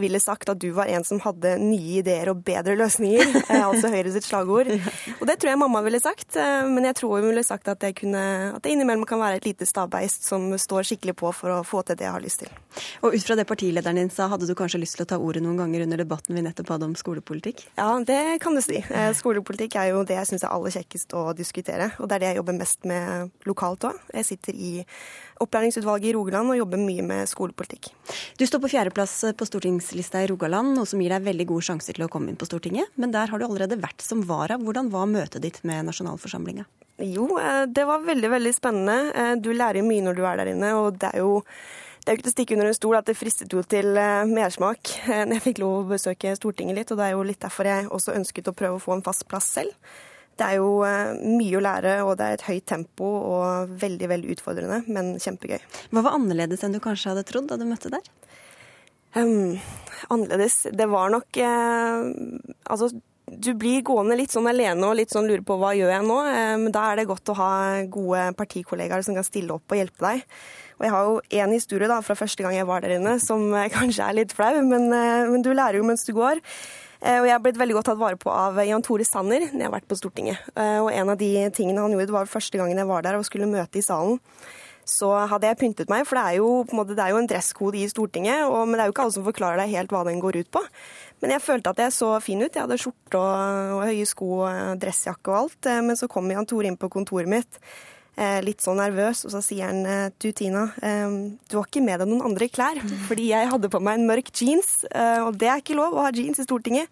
ville 0.00 0.20
sagt 0.22 0.50
at 0.50 0.60
du 0.62 0.70
var 0.74 0.90
en 0.90 1.04
som 1.06 1.20
hadde 1.22 1.54
nye 1.60 2.00
ideer 2.00 2.32
og 2.32 2.42
bedre 2.42 2.74
løsninger. 2.80 3.30
uh, 3.46 3.62
altså 3.70 3.92
Høyre 3.92 4.14
sitt 4.16 4.26
slagord. 4.26 4.72
Og 5.20 5.24
det 5.28 5.38
tror 5.38 5.52
jeg 5.52 5.62
mamma 5.62 5.84
ville 5.86 6.02
sagt, 6.02 6.34
men 6.66 6.88
jeg 6.88 6.98
tror 6.98 7.20
hun 7.20 7.28
ville 7.28 7.46
sagt 7.46 7.70
at 7.70 7.84
jeg, 7.84 7.94
kunne, 8.00 8.24
at 8.56 8.66
jeg 8.66 8.74
innimellom 8.74 9.06
kan 9.06 9.22
være 9.22 9.38
et 9.38 9.46
lite 9.46 9.68
stabbeist 9.68 10.26
som 10.26 10.48
står 10.58 10.88
skikkelig 10.88 11.14
på 11.22 11.30
for 11.36 11.60
å 11.60 11.62
få 11.66 11.84
til 11.86 11.98
det 12.00 12.08
jeg 12.08 12.16
har 12.16 12.24
lyst 12.24 12.42
til. 12.42 12.52
Og 13.06 13.14
ut 13.14 13.26
fra 13.26 13.36
det 13.38 13.46
partilederen 13.46 14.00
din 14.00 14.10
sa, 14.10 14.31
hadde 14.32 14.48
du 14.48 14.54
kanskje 14.58 14.80
lyst 14.82 14.96
til 14.98 15.04
å 15.04 15.08
ta 15.12 15.18
ordet 15.20 15.42
noen 15.44 15.60
ganger 15.60 15.84
under 15.84 16.02
debatten 16.02 16.36
vi 16.36 16.44
nettopp 16.44 16.72
hadde 16.74 16.88
om 16.88 16.96
skolepolitikk? 16.98 17.64
Ja, 17.78 17.90
det 18.06 18.18
kan 18.42 18.56
du 18.56 18.62
si. 18.64 18.80
Eh, 18.82 19.10
skolepolitikk 19.16 19.76
er 19.80 19.92
jo 19.92 20.02
det 20.08 20.18
jeg 20.18 20.32
syns 20.32 20.46
er 20.46 20.54
aller 20.54 20.74
kjekkest 20.74 21.14
å 21.16 21.28
diskutere. 21.36 21.92
Og 22.00 22.08
det 22.08 22.18
er 22.18 22.24
det 22.24 22.30
jeg 22.32 22.40
jobber 22.42 22.58
mest 22.58 22.88
med 22.88 23.48
lokalt 23.48 23.88
òg. 23.88 24.00
Jeg 24.16 24.28
sitter 24.32 24.56
i 24.56 24.72
opplæringsutvalget 25.42 26.10
i 26.10 26.14
Rogaland 26.16 26.52
og 26.52 26.60
jobber 26.60 26.80
mye 26.82 27.04
med 27.06 27.30
skolepolitikk. 27.30 27.90
Du 28.38 28.46
står 28.46 28.62
på 28.62 28.72
fjerdeplass 28.74 29.16
på 29.38 29.48
stortingslista 29.48 30.22
i 30.22 30.28
Rogaland, 30.30 30.76
noe 30.76 30.88
som 30.88 31.02
gir 31.02 31.14
deg 31.14 31.26
veldig 31.26 31.48
gode 31.50 31.66
sjanser 31.70 31.98
til 31.98 32.06
å 32.06 32.10
komme 32.12 32.32
inn 32.32 32.38
på 32.38 32.48
Stortinget. 32.48 32.92
Men 33.00 33.14
der 33.14 33.30
har 33.30 33.40
du 33.40 33.46
allerede 33.48 33.80
vært 33.82 34.04
som 34.04 34.22
vara. 34.28 34.58
Hvordan 34.60 34.92
var 34.92 35.10
møtet 35.10 35.42
ditt 35.44 35.62
med 35.66 35.88
nasjonalforsamlinga? 35.88 36.66
Jo, 37.02 37.26
eh, 37.40 37.64
det 37.66 37.84
var 37.88 38.04
veldig, 38.06 38.30
veldig 38.30 38.54
spennende. 38.54 38.98
Eh, 39.14 39.34
du 39.40 39.52
lærer 39.52 39.82
mye 39.82 40.04
når 40.04 40.18
du 40.18 40.26
er 40.26 40.36
der 40.38 40.52
inne, 40.52 40.74
og 40.78 40.98
det 41.00 41.10
er 41.12 41.24
jo 41.24 41.42
det 42.02 42.10
er 42.10 42.14
jo 42.14 42.18
ikke 42.18 42.26
til 42.26 42.32
å 42.32 42.36
stikke 42.36 42.54
under 42.56 42.68
en 42.68 42.76
stol 42.76 42.96
at 42.98 43.06
det 43.06 43.14
fristet 43.18 43.52
jo 43.54 43.62
til 43.62 43.98
eh, 44.00 44.22
mersmak 44.26 44.94
når 45.08 45.36
jeg 45.36 45.44
fikk 45.44 45.60
lov 45.62 45.74
å 45.80 45.90
besøke 45.94 46.34
Stortinget 46.38 46.80
litt, 46.80 46.90
og 46.90 46.98
det 46.98 47.08
er 47.08 47.14
jo 47.14 47.26
litt 47.26 47.42
derfor 47.42 47.70
jeg 47.70 47.90
også 47.90 48.16
ønsket 48.18 48.50
å 48.50 48.56
prøve 48.56 48.78
å 48.78 48.82
få 48.82 48.96
en 48.96 49.04
fast 49.06 49.28
plass 49.30 49.52
selv. 49.60 49.92
Det 50.32 50.46
er 50.48 50.56
jo 50.62 50.80
mye 50.80 51.58
å 51.58 51.60
lære, 51.60 51.98
og 52.08 52.14
det 52.16 52.26
er 52.26 52.38
et 52.38 52.46
høyt 52.46 52.64
tempo 52.66 53.04
og 53.04 53.74
veldig, 53.82 54.08
veldig 54.14 54.32
utfordrende, 54.32 54.78
men 54.88 55.12
kjempegøy. 55.20 55.60
Hva 55.92 56.02
var 56.06 56.16
annerledes 56.16 56.64
enn 56.64 56.72
du 56.72 56.80
kanskje 56.82 57.12
hadde 57.12 57.26
trodd 57.28 57.50
da 57.50 57.58
du 57.60 57.66
møtte 57.68 57.92
der? 57.92 58.08
Um, 59.12 59.58
annerledes 60.08 60.62
Det 60.72 60.86
var 60.88 61.10
nok 61.12 61.36
eh, 61.36 61.98
Altså, 62.72 62.86
du 63.32 63.52
blir 63.58 63.84
gående 63.86 64.16
litt 64.18 64.34
sånn 64.34 64.50
alene 64.50 64.88
og 64.88 64.98
litt 64.98 65.12
sånn 65.14 65.28
lurer 65.30 65.44
på 65.46 65.56
hva 65.60 65.72
gjør 65.78 65.94
jeg 65.94 66.04
nå. 66.08 66.18
Men 66.64 66.74
da 66.74 66.88
er 66.90 67.00
det 67.00 67.08
godt 67.10 67.32
å 67.32 67.38
ha 67.38 67.52
gode 67.88 68.26
partikollegaer 68.38 69.04
som 69.06 69.16
kan 69.16 69.26
stille 69.26 69.54
opp 69.56 69.72
og 69.72 69.80
hjelpe 69.80 70.04
deg. 70.04 70.26
Og 70.82 70.86
jeg 70.86 70.94
har 70.96 71.08
jo 71.08 71.18
én 71.38 71.52
historie 71.54 71.86
da, 71.90 72.00
fra 72.02 72.16
første 72.18 72.42
gang 72.42 72.56
jeg 72.56 72.66
var 72.66 72.82
der 72.82 72.96
inne 72.96 73.18
som 73.22 73.44
kanskje 73.76 74.06
er 74.06 74.16
litt 74.18 74.32
flau, 74.34 74.56
men, 74.66 74.88
eh, 74.92 75.28
men 75.30 75.44
du 75.44 75.52
lærer 75.54 75.78
jo 75.78 75.86
mens 75.86 76.02
du 76.02 76.10
går. 76.16 76.40
Eh, 77.02 77.20
og 77.20 77.26
jeg 77.26 77.34
har 77.34 77.42
blitt 77.42 77.58
veldig 77.58 77.76
godt 77.76 77.88
tatt 77.90 78.00
vare 78.00 78.18
på 78.18 78.30
av 78.30 78.58
Jan 78.66 78.82
Tore 78.82 79.06
Sanner 79.06 79.46
når 79.46 79.60
jeg 79.60 79.68
har 79.68 79.76
vært 79.76 79.88
på 79.90 79.98
Stortinget. 79.98 80.42
Eh, 80.54 80.78
og 80.82 80.90
en 80.90 81.14
av 81.14 81.18
de 81.18 81.30
tingene 81.54 81.82
han 81.82 81.94
gjorde, 81.94 82.14
var 82.14 82.30
første 82.30 82.58
gangen 82.58 82.78
jeg 82.78 82.90
var 82.90 83.06
der 83.06 83.18
og 83.18 83.26
skulle 83.26 83.50
møte 83.50 83.78
i 83.78 83.86
salen 83.86 84.20
så 84.88 85.12
hadde 85.30 85.46
jeg 85.46 85.58
pyntet 85.60 85.90
meg, 85.92 86.04
for 86.08 86.18
det 86.18 86.24
er 86.24 86.38
jo, 86.40 86.48
en, 86.64 86.76
måte, 86.76 86.96
det 86.98 87.04
er 87.04 87.14
jo 87.14 87.20
en 87.22 87.28
dresskode 87.30 87.78
i 87.78 87.86
Stortinget, 87.90 88.44
og, 88.48 88.64
men 88.66 88.76
det 88.76 88.84
er 88.84 88.90
jo 88.90 88.94
ikke 88.96 89.06
alle 89.06 89.14
som 89.14 89.26
forklarer 89.26 89.62
deg 89.62 89.74
helt 89.76 89.94
hva 89.94 90.02
den 90.08 90.20
går 90.22 90.40
ut 90.42 90.50
på. 90.54 90.62
Men 91.22 91.36
jeg 91.36 91.44
følte 91.44 91.70
at 91.70 91.80
jeg 91.84 91.94
så 91.94 92.10
fin 92.22 92.42
ut. 92.42 92.50
Jeg 92.50 92.64
hadde 92.64 92.80
skjorte 92.82 93.20
og, 93.20 93.72
og 93.76 93.86
høye 93.86 94.06
sko 94.10 94.28
og 94.42 94.80
dressjakke 94.82 95.30
og 95.30 95.38
alt. 95.44 95.70
Eh, 95.70 95.82
men 95.86 95.98
så 95.98 96.10
kom 96.10 96.30
Jan 96.32 96.48
Tore 96.50 96.66
inn 96.66 96.78
på 96.80 96.90
kontoret 96.90 97.30
mitt 97.30 97.60
eh, 98.18 98.40
litt 98.42 98.64
sånn 98.64 98.80
nervøs, 98.82 99.22
og 99.28 99.36
så 99.36 99.42
sier 99.44 99.70
han 99.70 99.86
eh, 99.86 100.08
du 100.18 100.32
Tina, 100.34 100.66
du 100.74 101.54
har 101.60 101.68
ikke 101.68 101.84
med 101.84 102.02
deg 102.02 102.10
noen 102.10 102.26
andre 102.32 102.50
klær. 102.50 102.82
Fordi 103.06 103.30
jeg 103.30 103.52
hadde 103.54 103.70
på 103.70 103.82
meg 103.86 104.00
en 104.00 104.10
mørk 104.10 104.34
jeans, 104.34 104.80
og 105.22 105.38
det 105.38 105.52
er 105.52 105.62
ikke 105.62 105.78
lov 105.78 105.94
å 105.94 106.08
ha 106.08 106.10
jeans 106.16 106.42
i 106.42 106.48
Stortinget. 106.48 106.90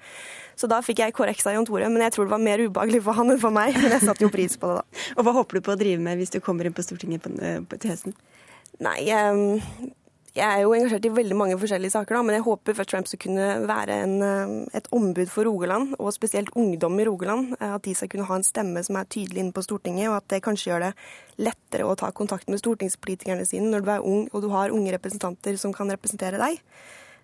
Så 0.60 0.68
da 0.68 0.82
fikk 0.84 1.00
jeg 1.00 1.14
korreks 1.16 1.46
av 1.48 1.56
Jon 1.56 1.64
Tore, 1.68 1.88
men 1.88 2.04
jeg 2.04 2.12
tror 2.16 2.28
det 2.28 2.34
var 2.34 2.42
mer 2.42 2.60
ubehagelig 2.60 3.00
for 3.06 3.16
han 3.16 3.32
enn 3.32 3.40
for 3.40 3.54
meg. 3.54 3.72
Men 3.80 3.94
jeg 3.96 4.04
satte 4.04 4.26
jo 4.26 4.32
pris 4.32 4.58
på 4.60 4.74
det, 4.74 4.82
da. 4.82 5.04
Og 5.16 5.24
hva 5.24 5.32
håper 5.38 5.56
du 5.56 5.64
på 5.64 5.72
å 5.72 5.80
drive 5.80 6.02
med 6.04 6.20
hvis 6.20 6.34
du 6.34 6.42
kommer 6.44 6.68
inn 6.68 6.76
på 6.76 6.84
Stortinget 6.84 7.24
på, 7.24 7.32
på, 7.64 7.80
til 7.80 7.94
høsten? 7.94 8.16
Nei, 8.84 8.98
jeg 10.36 10.46
er 10.46 10.60
jo 10.62 10.74
engasjert 10.76 11.08
i 11.08 11.12
veldig 11.12 11.36
mange 11.36 11.56
forskjellige 11.58 11.94
saker, 11.96 12.16
da, 12.16 12.20
men 12.26 12.36
jeg 12.36 12.44
håper 12.46 12.76
først 12.76 12.92
og 12.92 12.96
fremst 12.96 13.16
å 13.16 13.20
kunne 13.24 13.48
være 13.66 13.96
en, 14.04 14.14
et 14.76 14.86
ombud 14.94 15.32
for 15.32 15.48
Rogaland, 15.48 15.96
og 15.98 16.12
spesielt 16.14 16.52
ungdom 16.60 17.00
i 17.00 17.08
Rogaland. 17.08 17.56
At 17.58 17.82
de 17.88 17.96
skal 17.96 18.12
kunne 18.12 18.28
ha 18.28 18.38
en 18.38 18.46
stemme 18.46 18.84
som 18.86 19.00
er 19.00 19.08
tydelig 19.10 19.42
inne 19.42 19.56
på 19.56 19.64
Stortinget, 19.66 20.10
og 20.12 20.20
at 20.20 20.28
det 20.30 20.44
kanskje 20.44 20.70
gjør 20.70 20.86
det 20.86 20.92
lettere 21.48 21.88
å 21.88 21.96
ta 21.98 22.12
kontakt 22.14 22.52
med 22.52 22.60
stortingspolitikerne 22.62 23.48
sine 23.48 23.72
når 23.72 23.84
du 23.84 23.92
er 23.96 24.06
ung 24.06 24.26
og 24.30 24.44
du 24.44 24.52
har 24.52 24.76
unge 24.76 24.92
representanter 24.94 25.56
som 25.60 25.74
kan 25.76 25.90
representere 25.92 26.40
deg. 26.40 26.60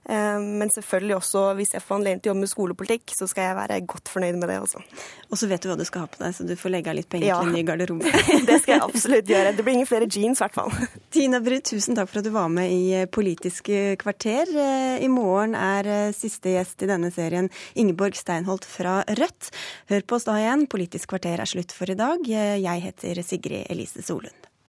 Eh, 0.09 0.38
men 0.40 0.70
selvfølgelig 0.70 1.16
også, 1.16 1.42
hvis 1.59 1.72
jeg 1.74 1.82
får 1.82 1.98
anledning 1.98 2.22
til 2.22 2.30
å 2.30 2.32
jobbe 2.32 2.44
med 2.44 2.50
skolepolitikk, 2.52 3.14
så 3.16 3.26
skal 3.30 3.48
jeg 3.48 3.57
være 3.59 3.78
godt 3.90 4.12
fornøyd 4.12 4.38
med 4.38 4.52
det 4.52 4.59
også. 4.62 4.82
Og 5.30 5.40
så 5.40 5.48
vet 5.50 5.64
du 5.64 5.70
hva 5.70 5.78
du 5.78 5.84
skal 5.88 6.04
ha 6.04 6.11
på 6.12 6.22
deg, 6.22 6.36
så 6.36 6.46
du 6.46 6.54
får 6.61 6.74
legge 6.76 6.92
av 6.92 6.98
litt 6.98 7.11
penger 7.11 7.30
ja. 7.32 7.40
til 7.42 7.50
en 7.50 7.59
ny 7.59 7.64
garderobe. 7.66 8.12
det 8.48 8.61
skal 8.62 8.76
jeg 8.76 8.84
absolutt 8.86 9.32
gjøre. 9.32 9.54
Det 9.57 9.66
blir 9.66 9.78
ingen 9.80 9.90
flere 9.90 10.09
jeans, 10.11 10.40
i 10.40 10.46
hvert 10.46 10.59
fall. 10.61 10.72
Tina 11.16 11.42
Bru, 11.42 11.59
tusen 11.66 11.98
takk 11.98 12.12
for 12.12 12.22
at 12.22 12.28
du 12.28 12.32
var 12.36 12.50
med 12.52 12.70
i 12.70 12.82
eh, 13.02 13.09
Politisk 13.11 13.72
kvarter. 14.02 14.50
Eh, 14.54 14.96
I 15.02 15.11
morgen 15.12 15.57
er 15.59 16.12
siste 16.16 16.54
gjest 16.54 16.86
i 16.86 16.90
denne 16.90 17.11
serien 17.14 17.50
Ingeborg 17.74 18.18
Steinholt 18.18 18.66
fra 18.68 19.00
Rødt. 19.09 19.50
Hør 19.90 20.07
på 20.07 20.20
oss 20.20 20.28
da 20.28 20.38
igjen. 20.40 20.68
Politisk 20.70 21.14
kvarter 21.14 21.42
er 21.42 21.50
slutt 21.50 21.74
for 21.74 21.90
i 21.90 21.98
dag. 21.98 22.22
Jeg 22.26 22.86
heter 22.86 23.22
Sigrid 23.26 23.66
Elise 23.72 24.04
Solund. 24.07 24.45